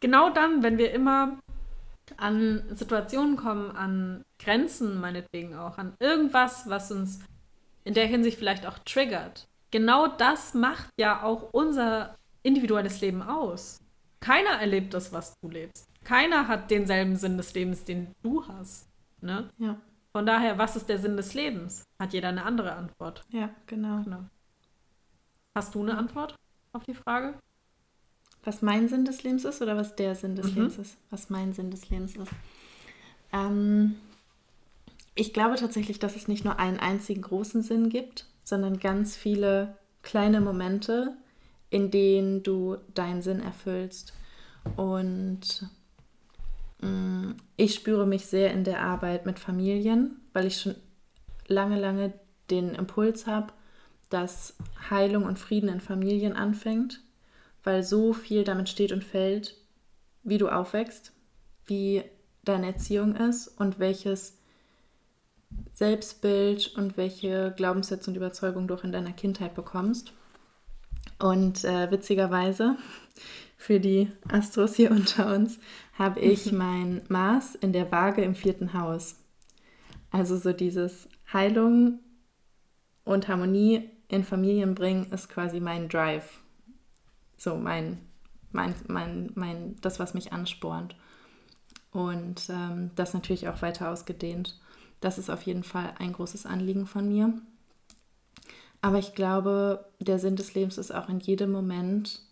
Genau 0.00 0.30
dann, 0.30 0.62
wenn 0.62 0.78
wir 0.78 0.92
immer 0.92 1.38
an 2.16 2.62
Situationen 2.70 3.36
kommen, 3.36 3.70
an 3.76 4.24
Grenzen 4.38 5.00
meinetwegen 5.00 5.54
auch, 5.54 5.76
an 5.76 5.94
irgendwas, 6.00 6.68
was 6.68 6.90
uns 6.90 7.20
in 7.84 7.94
der 7.94 8.06
Hinsicht 8.06 8.38
vielleicht 8.38 8.66
auch 8.66 8.78
triggert. 8.78 9.46
Genau 9.70 10.08
das 10.08 10.54
macht 10.54 10.88
ja 10.98 11.22
auch 11.22 11.50
unser 11.52 12.16
individuelles 12.42 13.00
Leben 13.00 13.22
aus. 13.22 13.78
keiner 14.20 14.60
erlebt 14.60 14.92
das, 14.92 15.12
was 15.12 15.34
du 15.40 15.48
lebst. 15.48 15.86
Keiner 16.04 16.46
hat 16.48 16.70
denselben 16.70 17.16
Sinn 17.16 17.36
des 17.38 17.54
Lebens, 17.54 17.84
den 17.84 18.14
du 18.22 18.46
hast. 18.46 18.86
Ne? 19.22 19.48
Ja. 19.58 19.76
Von 20.12 20.26
daher, 20.26 20.58
was 20.58 20.76
ist 20.76 20.88
der 20.88 20.98
Sinn 20.98 21.16
des 21.16 21.34
Lebens? 21.34 21.84
Hat 21.98 22.12
jeder 22.12 22.28
eine 22.28 22.44
andere 22.44 22.72
Antwort. 22.72 23.24
Ja, 23.30 23.50
genau. 23.66 24.02
genau. 24.02 24.24
Hast 25.54 25.74
du 25.74 25.82
eine 25.82 25.96
Antwort 25.96 26.34
auf 26.72 26.84
die 26.84 26.94
Frage? 26.94 27.34
Was 28.42 28.62
mein 28.62 28.88
Sinn 28.88 29.04
des 29.04 29.22
Lebens 29.22 29.44
ist 29.44 29.60
oder 29.62 29.76
was 29.76 29.96
der 29.96 30.14
Sinn 30.14 30.36
des 30.36 30.50
mhm. 30.50 30.54
Lebens 30.54 30.78
ist? 30.78 30.96
Was 31.10 31.30
mein 31.30 31.52
Sinn 31.52 31.70
des 31.70 31.88
Lebens 31.90 32.16
ist. 32.16 32.32
Ähm, 33.32 33.96
ich 35.14 35.32
glaube 35.32 35.56
tatsächlich, 35.56 35.98
dass 35.98 36.16
es 36.16 36.28
nicht 36.28 36.44
nur 36.44 36.58
einen 36.58 36.78
einzigen 36.78 37.22
großen 37.22 37.62
Sinn 37.62 37.90
gibt, 37.90 38.26
sondern 38.50 38.78
ganz 38.78 39.16
viele 39.16 39.78
kleine 40.02 40.40
Momente, 40.40 41.16
in 41.70 41.90
denen 41.90 42.42
du 42.42 42.76
deinen 42.94 43.22
Sinn 43.22 43.40
erfüllst. 43.40 44.12
Und 44.76 45.66
mm, 46.80 47.30
ich 47.56 47.74
spüre 47.74 48.06
mich 48.06 48.26
sehr 48.26 48.52
in 48.52 48.64
der 48.64 48.82
Arbeit 48.82 49.24
mit 49.24 49.38
Familien, 49.38 50.20
weil 50.34 50.46
ich 50.46 50.60
schon 50.60 50.74
lange, 51.46 51.80
lange 51.80 52.12
den 52.50 52.74
Impuls 52.74 53.26
habe, 53.26 53.52
dass 54.10 54.56
Heilung 54.90 55.24
und 55.24 55.38
Frieden 55.38 55.68
in 55.68 55.80
Familien 55.80 56.34
anfängt, 56.34 57.00
weil 57.62 57.84
so 57.84 58.12
viel 58.12 58.42
damit 58.42 58.68
steht 58.68 58.90
und 58.90 59.04
fällt, 59.04 59.56
wie 60.24 60.38
du 60.38 60.48
aufwächst, 60.48 61.12
wie 61.66 62.02
deine 62.44 62.66
Erziehung 62.66 63.14
ist 63.14 63.46
und 63.46 63.78
welches 63.78 64.39
Selbstbild 65.72 66.74
und 66.76 66.96
welche 66.96 67.52
Glaubenssätze 67.56 68.10
und 68.10 68.16
Überzeugungen 68.16 68.68
du 68.68 68.74
auch 68.74 68.84
in 68.84 68.92
deiner 68.92 69.12
Kindheit 69.12 69.54
bekommst. 69.54 70.12
Und 71.18 71.64
äh, 71.64 71.90
witzigerweise, 71.90 72.76
für 73.56 73.80
die 73.80 74.10
Astros 74.28 74.74
hier 74.74 74.90
unter 74.90 75.34
uns, 75.34 75.58
habe 75.94 76.20
ich 76.20 76.52
mein 76.52 77.02
Maß 77.08 77.54
in 77.56 77.72
der 77.72 77.90
Waage 77.90 78.22
im 78.22 78.34
vierten 78.34 78.74
Haus. 78.74 79.16
Also 80.10 80.36
so 80.36 80.52
dieses 80.52 81.08
Heilung 81.32 82.00
und 83.04 83.28
Harmonie 83.28 83.90
in 84.08 84.24
Familien 84.24 84.74
bringen 84.74 85.10
ist 85.12 85.28
quasi 85.28 85.60
mein 85.60 85.88
Drive. 85.88 86.40
So 87.36 87.56
mein, 87.56 87.98
mein, 88.52 88.74
mein, 88.88 89.30
mein, 89.34 89.76
das, 89.80 89.98
was 89.98 90.14
mich 90.14 90.32
anspornt. 90.32 90.96
Und 91.92 92.48
ähm, 92.50 92.90
das 92.96 93.14
natürlich 93.14 93.48
auch 93.48 93.62
weiter 93.62 93.90
ausgedehnt. 93.90 94.60
Das 95.00 95.18
ist 95.18 95.30
auf 95.30 95.42
jeden 95.42 95.64
Fall 95.64 95.94
ein 95.98 96.12
großes 96.12 96.46
Anliegen 96.46 96.86
von 96.86 97.08
mir. 97.08 97.32
Aber 98.82 98.98
ich 98.98 99.14
glaube, 99.14 99.86
der 99.98 100.18
Sinn 100.18 100.36
des 100.36 100.54
Lebens 100.54 100.78
ist 100.78 100.90
auch 100.94 101.08
in 101.08 101.20
jedem 101.20 101.52
Moment, 101.52 102.22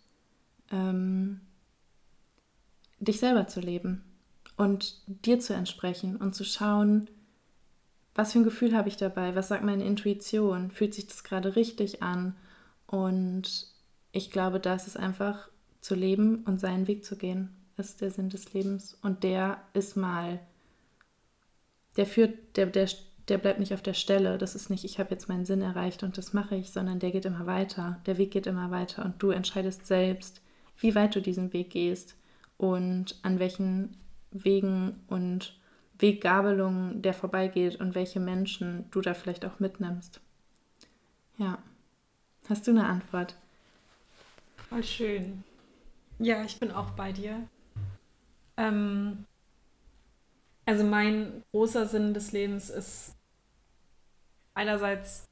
ähm, 0.71 1.41
dich 2.99 3.19
selber 3.19 3.47
zu 3.47 3.59
leben 3.59 4.03
und 4.57 5.01
dir 5.07 5.39
zu 5.39 5.53
entsprechen 5.53 6.15
und 6.17 6.35
zu 6.35 6.43
schauen, 6.43 7.09
was 8.15 8.33
für 8.33 8.39
ein 8.39 8.43
Gefühl 8.43 8.75
habe 8.75 8.89
ich 8.89 8.97
dabei, 8.97 9.35
was 9.35 9.47
sagt 9.47 9.63
meine 9.63 9.85
Intuition, 9.85 10.71
fühlt 10.71 10.93
sich 10.93 11.07
das 11.07 11.23
gerade 11.23 11.55
richtig 11.55 12.03
an. 12.03 12.35
Und 12.87 13.67
ich 14.11 14.31
glaube, 14.31 14.59
da 14.59 14.73
ist 14.73 14.97
einfach 14.97 15.49
zu 15.79 15.95
leben 15.95 16.43
und 16.45 16.59
seinen 16.59 16.87
Weg 16.87 17.05
zu 17.05 17.15
gehen, 17.15 17.55
ist 17.77 18.01
der 18.01 18.11
Sinn 18.11 18.29
des 18.29 18.53
Lebens. 18.53 18.97
Und 19.01 19.23
der 19.23 19.61
ist 19.73 19.95
mal 19.95 20.39
der 21.99 22.05
führt, 22.05 22.55
der, 22.55 22.67
der, 22.67 22.87
der 23.27 23.37
bleibt 23.37 23.59
nicht 23.59 23.73
auf 23.73 23.81
der 23.81 23.93
Stelle. 23.93 24.37
Das 24.37 24.55
ist 24.55 24.69
nicht, 24.69 24.85
ich 24.85 24.99
habe 24.99 25.11
jetzt 25.11 25.27
meinen 25.27 25.45
Sinn 25.45 25.61
erreicht 25.61 26.01
und 26.01 26.17
das 26.17 26.31
mache 26.31 26.55
ich, 26.55 26.71
sondern 26.71 26.99
der 26.99 27.11
geht 27.11 27.25
immer 27.25 27.45
weiter. 27.45 27.99
Der 28.05 28.17
Weg 28.17 28.31
geht 28.31 28.47
immer 28.47 28.71
weiter 28.71 29.03
und 29.03 29.21
du 29.21 29.31
entscheidest 29.31 29.85
selbst, 29.85 30.41
wie 30.77 30.95
weit 30.95 31.13
du 31.13 31.21
diesen 31.21 31.51
Weg 31.51 31.71
gehst 31.71 32.15
und 32.57 33.19
an 33.21 33.37
welchen 33.39 33.97
Wegen 34.31 35.01
und 35.07 35.59
Weggabelungen 35.97 37.01
der 37.01 37.13
vorbeigeht 37.13 37.81
und 37.81 37.95
welche 37.95 38.21
Menschen 38.21 38.85
du 38.91 39.01
da 39.01 39.13
vielleicht 39.13 39.43
auch 39.43 39.59
mitnimmst. 39.59 40.21
Ja. 41.37 41.57
Hast 42.47 42.65
du 42.65 42.71
eine 42.71 42.85
Antwort? 42.85 43.35
Voll 44.69 44.85
schön. 44.85 45.43
Ja, 46.17 46.45
ich 46.45 46.57
bin 46.61 46.71
auch 46.71 46.91
bei 46.91 47.11
dir. 47.11 47.45
Ähm, 48.55 49.25
also 50.69 50.83
mein 50.83 51.43
großer 51.49 51.87
Sinn 51.87 52.13
des 52.13 52.31
Lebens 52.31 52.69
ist 52.69 53.15
einerseits 54.53 55.27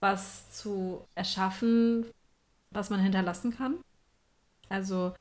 was 0.00 0.50
zu 0.52 1.04
erschaffen, 1.14 2.06
was 2.70 2.88
man 2.88 3.00
hinterlassen 3.00 3.54
kann. 3.54 3.76
Also 4.70 5.12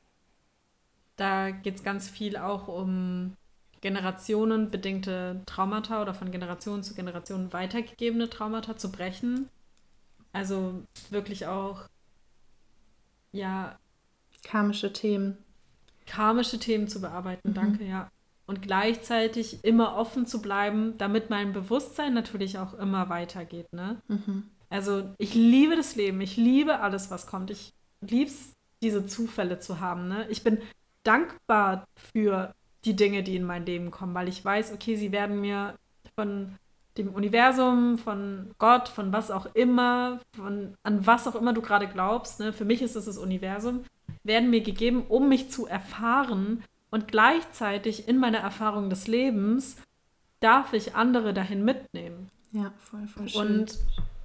da 1.17 1.51
geht 1.51 1.75
es 1.75 1.83
ganz 1.83 2.09
viel 2.09 2.37
auch 2.37 2.69
um 2.69 3.35
generationenbedingte 3.81 5.41
Traumata 5.45 6.01
oder 6.01 6.13
von 6.13 6.31
Generation 6.31 6.83
zu 6.83 6.93
Generation 6.93 7.51
weitergegebene 7.51 8.29
Traumata 8.29 8.77
zu 8.77 8.93
brechen. 8.93 9.49
Also 10.31 10.85
wirklich 11.09 11.47
auch, 11.47 11.89
ja. 13.33 13.77
Karmische 14.43 14.93
Themen. 14.93 15.37
Karmische 16.05 16.59
Themen 16.59 16.87
zu 16.87 17.01
bearbeiten, 17.01 17.49
mhm. 17.49 17.53
danke, 17.53 17.83
ja 17.83 18.09
und 18.47 18.61
gleichzeitig 18.61 19.63
immer 19.63 19.95
offen 19.95 20.25
zu 20.25 20.41
bleiben, 20.41 20.97
damit 20.97 21.29
mein 21.29 21.53
Bewusstsein 21.53 22.13
natürlich 22.13 22.57
auch 22.57 22.73
immer 22.73 23.09
weitergeht. 23.09 23.71
Ne? 23.73 24.01
Mhm. 24.07 24.43
Also 24.69 25.03
ich 25.17 25.35
liebe 25.35 25.75
das 25.75 25.95
Leben, 25.95 26.19
ich 26.21 26.37
liebe 26.37 26.79
alles, 26.79 27.11
was 27.11 27.27
kommt. 27.27 27.51
Ich 27.51 27.73
liebe 28.01 28.29
es, 28.29 28.53
diese 28.81 29.05
Zufälle 29.05 29.59
zu 29.59 29.79
haben. 29.79 30.07
Ne? 30.07 30.27
Ich 30.29 30.43
bin 30.43 30.59
dankbar 31.03 31.85
für 32.13 32.53
die 32.85 32.95
Dinge, 32.95 33.23
die 33.23 33.35
in 33.35 33.43
mein 33.43 33.65
Leben 33.65 33.91
kommen, 33.91 34.13
weil 34.13 34.29
ich 34.29 34.43
weiß, 34.43 34.71
okay, 34.73 34.95
sie 34.95 35.11
werden 35.11 35.41
mir 35.41 35.75
von 36.15 36.55
dem 36.97 37.09
Universum, 37.09 37.97
von 37.97 38.51
Gott, 38.57 38.87
von 38.87 39.13
was 39.13 39.29
auch 39.29 39.47
immer, 39.53 40.19
von 40.35 40.75
an 40.83 41.05
was 41.05 41.27
auch 41.27 41.35
immer 41.35 41.53
du 41.53 41.61
gerade 41.61 41.87
glaubst, 41.87 42.39
ne? 42.39 42.53
für 42.53 42.65
mich 42.65 42.81
ist 42.81 42.95
es 42.95 43.05
das 43.05 43.17
Universum, 43.17 43.83
werden 44.23 44.49
mir 44.49 44.61
gegeben, 44.61 45.05
um 45.07 45.29
mich 45.29 45.51
zu 45.51 45.67
erfahren, 45.67 46.63
und 46.91 47.07
gleichzeitig 47.07 48.07
in 48.07 48.17
meiner 48.17 48.39
Erfahrung 48.39 48.89
des 48.89 49.07
Lebens 49.07 49.77
darf 50.39 50.73
ich 50.73 50.95
andere 50.95 51.33
dahin 51.33 51.63
mitnehmen. 51.65 52.29
Ja, 52.51 52.71
voll, 52.77 53.07
voll 53.07 53.29
schön. 53.29 53.41
Und 53.41 53.77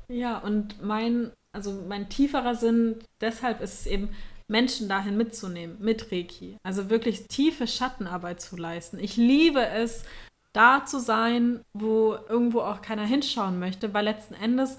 ja, 0.09 0.39
und 0.39 0.83
mein, 0.83 1.33
also 1.53 1.85
mein 1.89 2.09
tieferer 2.09 2.55
Sinn, 2.55 2.97
deshalb 3.21 3.61
ist 3.61 3.81
es 3.81 3.87
eben, 3.87 4.11
Menschen 4.49 4.89
dahin 4.89 5.17
mitzunehmen, 5.17 5.79
mit 5.81 6.13
Reiki. 6.13 6.59
Also 6.63 6.91
wirklich 6.91 7.27
tiefe 7.27 7.67
Schattenarbeit 7.67 8.41
zu 8.41 8.57
leisten. 8.57 8.99
Ich 8.99 9.17
liebe 9.17 9.67
es, 9.67 10.05
da 10.53 10.85
zu 10.85 11.01
sein, 11.01 11.65
wo 11.73 12.15
irgendwo 12.29 12.61
auch 12.61 12.83
keiner 12.83 13.07
hinschauen 13.07 13.59
möchte, 13.59 13.95
weil 13.95 14.05
letzten 14.05 14.35
Endes 14.35 14.77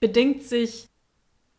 bedingt 0.00 0.42
sich 0.42 0.88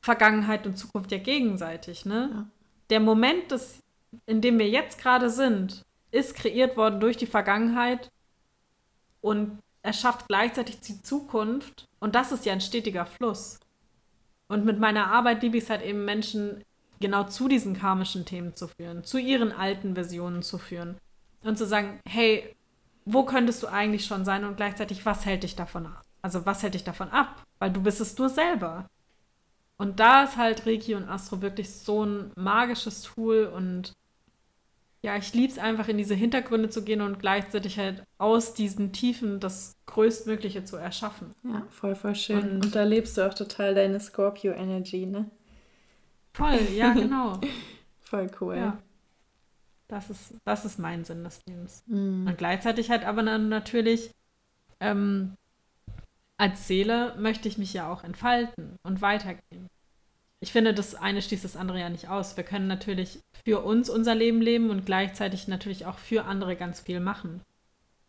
Vergangenheit 0.02 0.68
und 0.68 0.78
Zukunft 0.78 1.12
ja 1.12 1.18
gegenseitig. 1.18 2.06
Ne? 2.06 2.30
Ja. 2.32 2.48
Der 2.92 3.00
Moment 3.00 3.52
des 3.52 3.80
in 4.26 4.42
dem 4.42 4.60
wir 4.60 4.70
jetzt 4.70 5.02
gerade 5.02 5.30
sind, 5.30 5.86
ist 6.12 6.36
kreiert 6.36 6.78
worden 6.78 7.00
durch 7.00 7.18
die 7.18 7.26
Vergangenheit 7.26 8.12
und 9.22 9.60
erschafft 9.82 10.28
gleichzeitig 10.28 10.80
die 10.82 11.02
Zukunft. 11.02 11.86
Und 12.00 12.16
das 12.16 12.32
ist 12.32 12.46
ja 12.46 12.54
ein 12.54 12.62
stetiger 12.62 13.06
Fluss. 13.06 13.60
Und 14.48 14.66
mit 14.66 14.80
meiner 14.80 15.08
Arbeit 15.08 15.42
liebe 15.42 15.58
ich 15.58 15.64
es 15.64 15.70
halt 15.70 15.82
eben, 15.82 16.06
Menschen 16.06 16.64
genau 17.00 17.26
zu 17.26 17.48
diesen 17.48 17.78
karmischen 17.78 18.26
Themen 18.26 18.56
zu 18.56 18.68
führen, 18.68 19.04
zu 19.04 19.18
ihren 19.18 19.52
alten 19.52 19.96
Versionen 19.96 20.42
zu 20.42 20.58
führen. 20.58 20.98
Und 21.44 21.58
zu 21.58 21.66
sagen, 21.66 22.00
hey, 22.08 22.56
wo 23.06 23.24
könntest 23.24 23.64
du 23.64 23.68
eigentlich 23.68 24.06
schon 24.06 24.26
sein 24.26 24.44
und 24.44 24.58
gleichzeitig, 24.58 25.06
was 25.06 25.26
hält 25.26 25.44
dich 25.44 25.56
davon 25.56 25.86
ab? 25.86 26.04
Also 26.22 26.46
was 26.46 26.64
hält 26.64 26.74
dich 26.74 26.84
davon 26.84 27.10
ab? 27.10 27.44
Weil 27.60 27.72
du 27.72 27.82
bist 27.82 28.02
es 28.02 28.18
nur 28.18 28.30
selber. 28.30 28.88
Und 29.78 30.00
da 30.00 30.24
ist 30.24 30.38
halt 30.38 30.66
Reiki 30.66 30.96
und 30.96 31.08
Astro 31.08 31.42
wirklich 31.42 31.72
so 31.72 32.04
ein 32.04 32.32
magisches 32.36 33.04
Tool 33.04 33.46
und 33.46 33.94
ja, 35.04 35.16
ich 35.16 35.34
liebe 35.34 35.52
es 35.52 35.60
einfach 35.60 35.88
in 35.88 35.98
diese 35.98 36.16
Hintergründe 36.16 36.70
zu 36.70 36.84
gehen 36.84 37.02
und 37.02 37.20
gleichzeitig 37.20 37.78
halt 37.78 38.04
aus 38.18 38.56
diesen 38.56 38.92
Tiefen 38.92 39.40
das 39.40 39.76
Größtmögliche 39.86 40.66
zu 40.66 40.76
erschaffen. 40.76 41.34
Ja, 41.44 41.64
voll, 41.70 41.96
voll 41.96 42.16
schön. 42.16 42.40
Und, 42.40 42.66
und 42.66 42.76
da 42.76 42.84
lebst 42.84 43.18
du 43.18 43.26
auch 43.26 43.34
total 43.34 43.76
deine 43.76 44.00
Scorpio-Energy, 44.00 45.06
ne? 45.06 45.30
Voll, 46.34 46.60
ja, 46.76 46.94
genau. 46.94 47.40
voll 48.02 48.30
cool. 48.42 48.58
Ja. 48.58 48.78
Das 49.88 50.10
ist, 50.10 50.34
das 50.44 50.66
ist 50.66 50.80
mein 50.80 51.06
Sinn 51.06 51.24
des 51.24 51.46
Lebens. 51.46 51.84
Mm. 51.86 52.28
Und 52.28 52.38
gleichzeitig 52.38 52.90
halt 52.90 53.06
aber 53.06 53.24
dann 53.24 53.48
natürlich 53.48 54.12
ähm, 54.80 55.38
als 56.38 56.68
Seele 56.68 57.16
möchte 57.18 57.48
ich 57.48 57.58
mich 57.58 57.74
ja 57.74 57.92
auch 57.92 58.04
entfalten 58.04 58.78
und 58.84 59.02
weitergehen. 59.02 59.68
Ich 60.40 60.52
finde, 60.52 60.74
das 60.74 60.94
eine 60.94 61.22
schließt 61.22 61.44
das 61.44 61.56
andere 61.56 61.80
ja 61.80 61.90
nicht 61.90 62.10
aus. 62.10 62.38
Wir 62.38 62.44
können 62.44 62.68
natürlich 62.68 63.20
für 63.44 63.64
uns 63.64 63.90
unser 63.90 64.14
Leben 64.14 64.40
leben 64.40 64.70
und 64.70 64.86
gleichzeitig 64.86 65.48
natürlich 65.48 65.88
auch 65.88 65.98
für 65.98 66.26
andere 66.26 66.56
ganz 66.56 66.80
viel 66.80 67.00
machen 67.00 67.42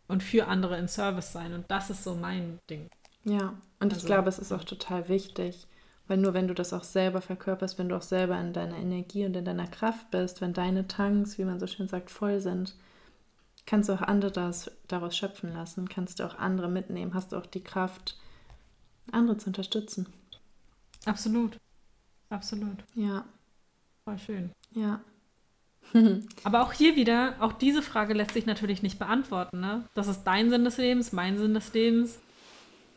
und 0.07 0.21
für 0.21 0.47
andere 0.47 0.77
in 0.77 0.87
Service 0.87 1.31
sein. 1.31 1.53
Und 1.53 1.65
das 1.69 1.89
ist 1.89 2.03
so 2.03 2.13
mein 2.13 2.59
Ding. 2.69 2.87
Ja, 3.23 3.55
und 3.79 3.93
also, 3.93 3.97
ich 3.97 4.05
glaube, 4.05 4.29
es 4.29 4.37
ist 4.37 4.51
auch 4.51 4.63
total 4.63 5.09
wichtig. 5.09 5.67
Weil 6.07 6.17
nur 6.17 6.33
wenn 6.33 6.47
du 6.47 6.55
das 6.55 6.73
auch 6.73 6.83
selber 6.83 7.21
verkörperst, 7.21 7.77
wenn 7.77 7.89
du 7.89 7.95
auch 7.95 8.01
selber 8.01 8.39
in 8.39 8.51
deiner 8.51 8.77
Energie 8.77 9.25
und 9.25 9.35
in 9.35 9.45
deiner 9.45 9.67
Kraft 9.67 10.09
bist, 10.09 10.41
wenn 10.41 10.53
deine 10.53 10.87
Tanks, 10.87 11.37
wie 11.37 11.45
man 11.45 11.59
so 11.59 11.67
schön 11.67 11.87
sagt, 11.87 12.09
voll 12.09 12.39
sind, 12.39 12.75
kannst 13.69 13.87
du 13.87 13.93
auch 13.93 14.01
andere 14.01 14.31
das, 14.31 14.71
daraus 14.87 15.15
schöpfen 15.15 15.53
lassen, 15.53 15.87
kannst 15.87 16.19
du 16.19 16.25
auch 16.25 16.39
andere 16.39 16.67
mitnehmen, 16.67 17.13
hast 17.13 17.31
du 17.31 17.37
auch 17.37 17.45
die 17.45 17.63
Kraft, 17.63 18.17
andere 19.11 19.37
zu 19.37 19.47
unterstützen. 19.47 20.07
Absolut. 21.05 21.57
Absolut. 22.31 22.83
Ja. 22.95 23.25
Voll 24.03 24.17
schön. 24.17 24.49
Ja. 24.71 25.01
Aber 26.43 26.63
auch 26.63 26.73
hier 26.73 26.95
wieder, 26.95 27.35
auch 27.41 27.53
diese 27.53 27.83
Frage 27.83 28.15
lässt 28.15 28.33
sich 28.33 28.47
natürlich 28.47 28.81
nicht 28.81 28.97
beantworten. 28.97 29.59
Ne? 29.59 29.85
Das 29.93 30.07
ist 30.07 30.23
dein 30.23 30.49
Sinn 30.49 30.63
des 30.63 30.77
Lebens, 30.77 31.11
mein 31.11 31.37
Sinn 31.37 31.53
des 31.53 31.71
Lebens. 31.71 32.19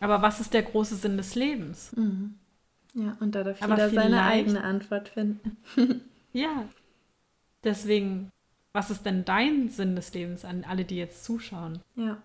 Aber 0.00 0.22
was 0.22 0.40
ist 0.40 0.54
der 0.54 0.62
große 0.62 0.96
Sinn 0.96 1.18
des 1.18 1.34
Lebens? 1.34 1.94
Mhm. 1.96 2.36
Ja, 2.94 3.16
und 3.20 3.34
da 3.34 3.44
darf 3.44 3.60
jeder 3.60 3.90
seine 3.90 4.22
eigene 4.22 4.64
Antwort 4.64 5.10
finden. 5.10 5.58
ja. 6.32 6.64
Deswegen, 7.62 8.31
was 8.72 8.90
ist 8.90 9.04
denn 9.04 9.24
dein 9.24 9.68
Sinn 9.68 9.96
des 9.96 10.14
Lebens 10.14 10.44
an 10.44 10.64
alle, 10.64 10.84
die 10.84 10.96
jetzt 10.96 11.24
zuschauen? 11.24 11.80
Ja. 11.94 12.22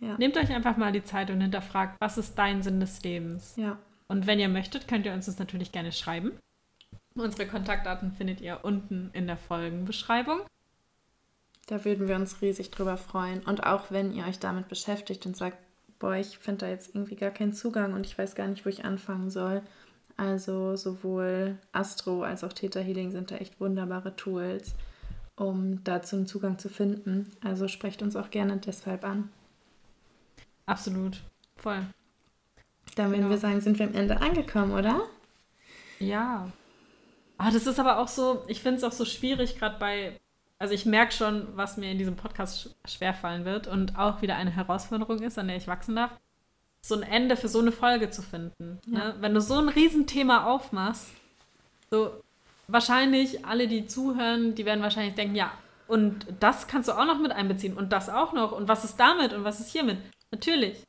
ja. 0.00 0.16
Nehmt 0.18 0.36
euch 0.36 0.50
einfach 0.50 0.76
mal 0.76 0.92
die 0.92 1.02
Zeit 1.02 1.30
und 1.30 1.40
hinterfragt, 1.40 1.96
was 2.00 2.18
ist 2.18 2.36
dein 2.36 2.62
Sinn 2.62 2.80
des 2.80 3.02
Lebens? 3.02 3.54
Ja. 3.56 3.78
Und 4.06 4.26
wenn 4.26 4.38
ihr 4.38 4.48
möchtet, 4.48 4.88
könnt 4.88 5.06
ihr 5.06 5.12
uns 5.12 5.26
das 5.26 5.38
natürlich 5.38 5.72
gerne 5.72 5.92
schreiben. 5.92 6.32
Unsere 7.14 7.46
Kontaktdaten 7.46 8.12
findet 8.12 8.40
ihr 8.40 8.60
unten 8.62 9.10
in 9.12 9.26
der 9.26 9.36
Folgenbeschreibung. 9.36 10.40
Da 11.66 11.84
würden 11.84 12.08
wir 12.08 12.16
uns 12.16 12.40
riesig 12.40 12.70
drüber 12.70 12.96
freuen. 12.96 13.40
Und 13.40 13.64
auch 13.64 13.90
wenn 13.90 14.14
ihr 14.14 14.24
euch 14.26 14.38
damit 14.38 14.68
beschäftigt 14.68 15.26
und 15.26 15.36
sagt, 15.36 15.58
boah, 15.98 16.14
ich 16.14 16.38
finde 16.38 16.66
da 16.66 16.68
jetzt 16.68 16.94
irgendwie 16.94 17.16
gar 17.16 17.30
keinen 17.30 17.52
Zugang 17.52 17.92
und 17.92 18.06
ich 18.06 18.16
weiß 18.16 18.34
gar 18.34 18.46
nicht, 18.46 18.64
wo 18.64 18.70
ich 18.70 18.84
anfangen 18.84 19.30
soll. 19.30 19.62
Also 20.18 20.76
sowohl 20.76 21.56
Astro 21.72 22.22
als 22.22 22.44
auch 22.44 22.52
Theta 22.52 22.80
Healing 22.80 23.12
sind 23.12 23.30
da 23.30 23.36
echt 23.36 23.58
wunderbare 23.60 24.14
Tools, 24.16 24.74
um 25.36 25.82
dazu 25.84 26.16
einen 26.16 26.26
Zugang 26.26 26.58
zu 26.58 26.68
finden. 26.68 27.30
Also 27.42 27.68
sprecht 27.68 28.02
uns 28.02 28.16
auch 28.16 28.28
gerne 28.28 28.58
deshalb 28.58 29.04
an. 29.04 29.30
Absolut, 30.66 31.22
voll. 31.56 31.80
Dann 32.96 33.10
würden 33.10 33.22
ja. 33.22 33.30
wir 33.30 33.38
sagen, 33.38 33.60
sind 33.60 33.78
wir 33.78 33.86
am 33.86 33.94
Ende 33.94 34.20
angekommen, 34.20 34.72
oder? 34.72 35.02
Ja. 36.00 36.50
Ah, 37.38 37.50
das 37.50 37.66
ist 37.66 37.78
aber 37.78 37.98
auch 37.98 38.08
so, 38.08 38.44
ich 38.48 38.60
finde 38.60 38.78
es 38.78 38.84
auch 38.84 38.92
so 38.92 39.06
schwierig, 39.06 39.56
gerade 39.56 39.78
bei 39.78 40.18
also 40.58 40.74
ich 40.74 40.86
merke 40.86 41.12
schon, 41.12 41.46
was 41.56 41.76
mir 41.76 41.92
in 41.92 41.98
diesem 41.98 42.16
Podcast 42.16 42.74
schwerfallen 42.84 43.44
wird 43.44 43.68
und 43.68 43.96
auch 43.96 44.22
wieder 44.22 44.34
eine 44.34 44.50
Herausforderung 44.50 45.22
ist, 45.22 45.38
an 45.38 45.46
der 45.46 45.56
ich 45.56 45.68
wachsen 45.68 45.94
darf, 45.94 46.10
so 46.88 46.94
ein 46.94 47.02
Ende 47.02 47.36
für 47.36 47.48
so 47.48 47.60
eine 47.60 47.72
Folge 47.72 48.10
zu 48.10 48.22
finden. 48.22 48.78
Ja. 48.86 48.98
Ne? 48.98 49.14
Wenn 49.20 49.34
du 49.34 49.40
so 49.40 49.54
ein 49.54 49.68
Riesenthema 49.68 50.44
aufmachst, 50.44 51.10
so 51.90 52.10
wahrscheinlich 52.66 53.44
alle, 53.44 53.68
die 53.68 53.86
zuhören, 53.86 54.54
die 54.54 54.64
werden 54.64 54.82
wahrscheinlich 54.82 55.14
denken, 55.14 55.34
ja, 55.34 55.52
und 55.86 56.26
das 56.40 56.66
kannst 56.66 56.88
du 56.88 56.92
auch 56.92 57.06
noch 57.06 57.18
mit 57.18 57.32
einbeziehen 57.32 57.76
und 57.76 57.92
das 57.92 58.08
auch 58.08 58.32
noch 58.32 58.52
und 58.52 58.68
was 58.68 58.84
ist 58.84 58.96
damit 58.96 59.32
und 59.32 59.44
was 59.44 59.60
ist 59.60 59.70
hiermit? 59.70 59.98
Natürlich. 60.30 60.82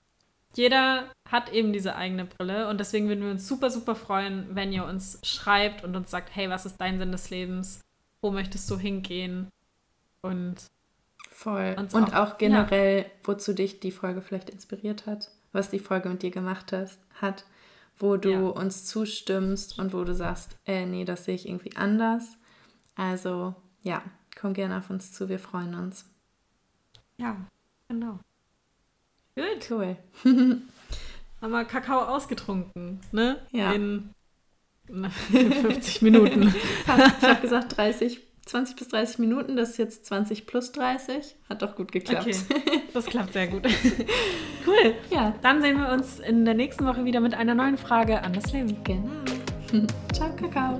Jeder 0.55 1.05
hat 1.29 1.53
eben 1.53 1.73
diese 1.73 1.95
eigene 1.95 2.25
Brille 2.25 2.69
und 2.69 2.79
deswegen 2.79 3.07
würden 3.07 3.23
wir 3.23 3.31
uns 3.31 3.47
super, 3.47 3.69
super 3.69 3.95
freuen, 3.95 4.47
wenn 4.55 4.73
ihr 4.73 4.83
uns 4.83 5.19
schreibt 5.23 5.83
und 5.83 5.95
uns 5.95 6.09
sagt, 6.09 6.35
hey, 6.35 6.49
was 6.49 6.65
ist 6.65 6.77
dein 6.77 6.97
Sinn 6.97 7.11
des 7.11 7.29
Lebens? 7.29 7.81
Wo 8.21 8.31
möchtest 8.31 8.69
du 8.69 8.77
hingehen? 8.77 9.47
Und 10.21 10.65
voll. 11.29 11.75
Und 11.77 11.95
auch, 11.95 12.13
auch 12.13 12.37
generell, 12.37 13.03
ja. 13.03 13.05
wozu 13.23 13.53
dich 13.53 13.79
die 13.79 13.91
Folge 13.91 14.21
vielleicht 14.21 14.49
inspiriert 14.49 15.05
hat, 15.05 15.29
was 15.51 15.69
die 15.69 15.79
Folge 15.79 16.09
mit 16.09 16.23
dir 16.23 16.31
gemacht 16.31 16.71
hast, 16.71 16.99
hat, 17.21 17.45
wo 17.97 18.17
du 18.17 18.29
ja. 18.29 18.39
uns 18.39 18.85
zustimmst 18.85 19.79
und 19.79 19.93
wo 19.93 20.03
du 20.03 20.13
sagst, 20.13 20.57
äh, 20.65 20.85
nee, 20.85 21.05
das 21.05 21.25
sehe 21.25 21.35
ich 21.35 21.47
irgendwie 21.47 21.75
anders. 21.75 22.37
Also 22.95 23.55
ja, 23.81 24.01
komm 24.39 24.53
gerne 24.53 24.77
auf 24.77 24.89
uns 24.89 25.11
zu, 25.11 25.29
wir 25.29 25.39
freuen 25.39 25.75
uns. 25.75 26.05
Ja, 27.17 27.35
genau. 27.87 28.19
Gut. 29.35 29.69
Cool. 29.69 29.97
Haben 31.41 31.51
wir 31.51 31.65
Kakao 31.65 32.01
ausgetrunken, 32.01 32.99
ne? 33.11 33.45
Ja. 33.51 33.71
In 33.73 34.13
50 35.31 36.01
Minuten. 36.01 36.53
Ich 36.87 37.27
habe 37.27 37.41
gesagt 37.41 37.77
30 37.77 38.28
20 38.49 38.75
bis 38.75 38.87
30 38.87 39.19
Minuten, 39.19 39.55
das 39.55 39.71
ist 39.71 39.77
jetzt 39.77 40.05
20 40.07 40.47
plus 40.47 40.71
30. 40.71 41.35
Hat 41.47 41.61
doch 41.61 41.75
gut 41.75 41.91
geklappt. 41.91 42.27
Okay. 42.27 42.35
Das 42.93 43.05
klappt 43.05 43.33
sehr 43.33 43.47
gut. 43.47 43.67
cool. 44.65 44.95
Ja. 45.11 45.35
Dann 45.43 45.61
sehen 45.61 45.77
wir 45.77 45.91
uns 45.91 46.19
in 46.19 46.43
der 46.43 46.55
nächsten 46.55 46.87
Woche 46.87 47.05
wieder 47.05 47.19
mit 47.19 47.35
einer 47.35 47.53
neuen 47.53 47.77
Frage 47.77 48.23
an 48.23 48.33
das 48.33 48.51
Leben. 48.51 48.83
Genau. 48.83 49.07
Ciao, 50.11 50.35
Kakao. 50.35 50.79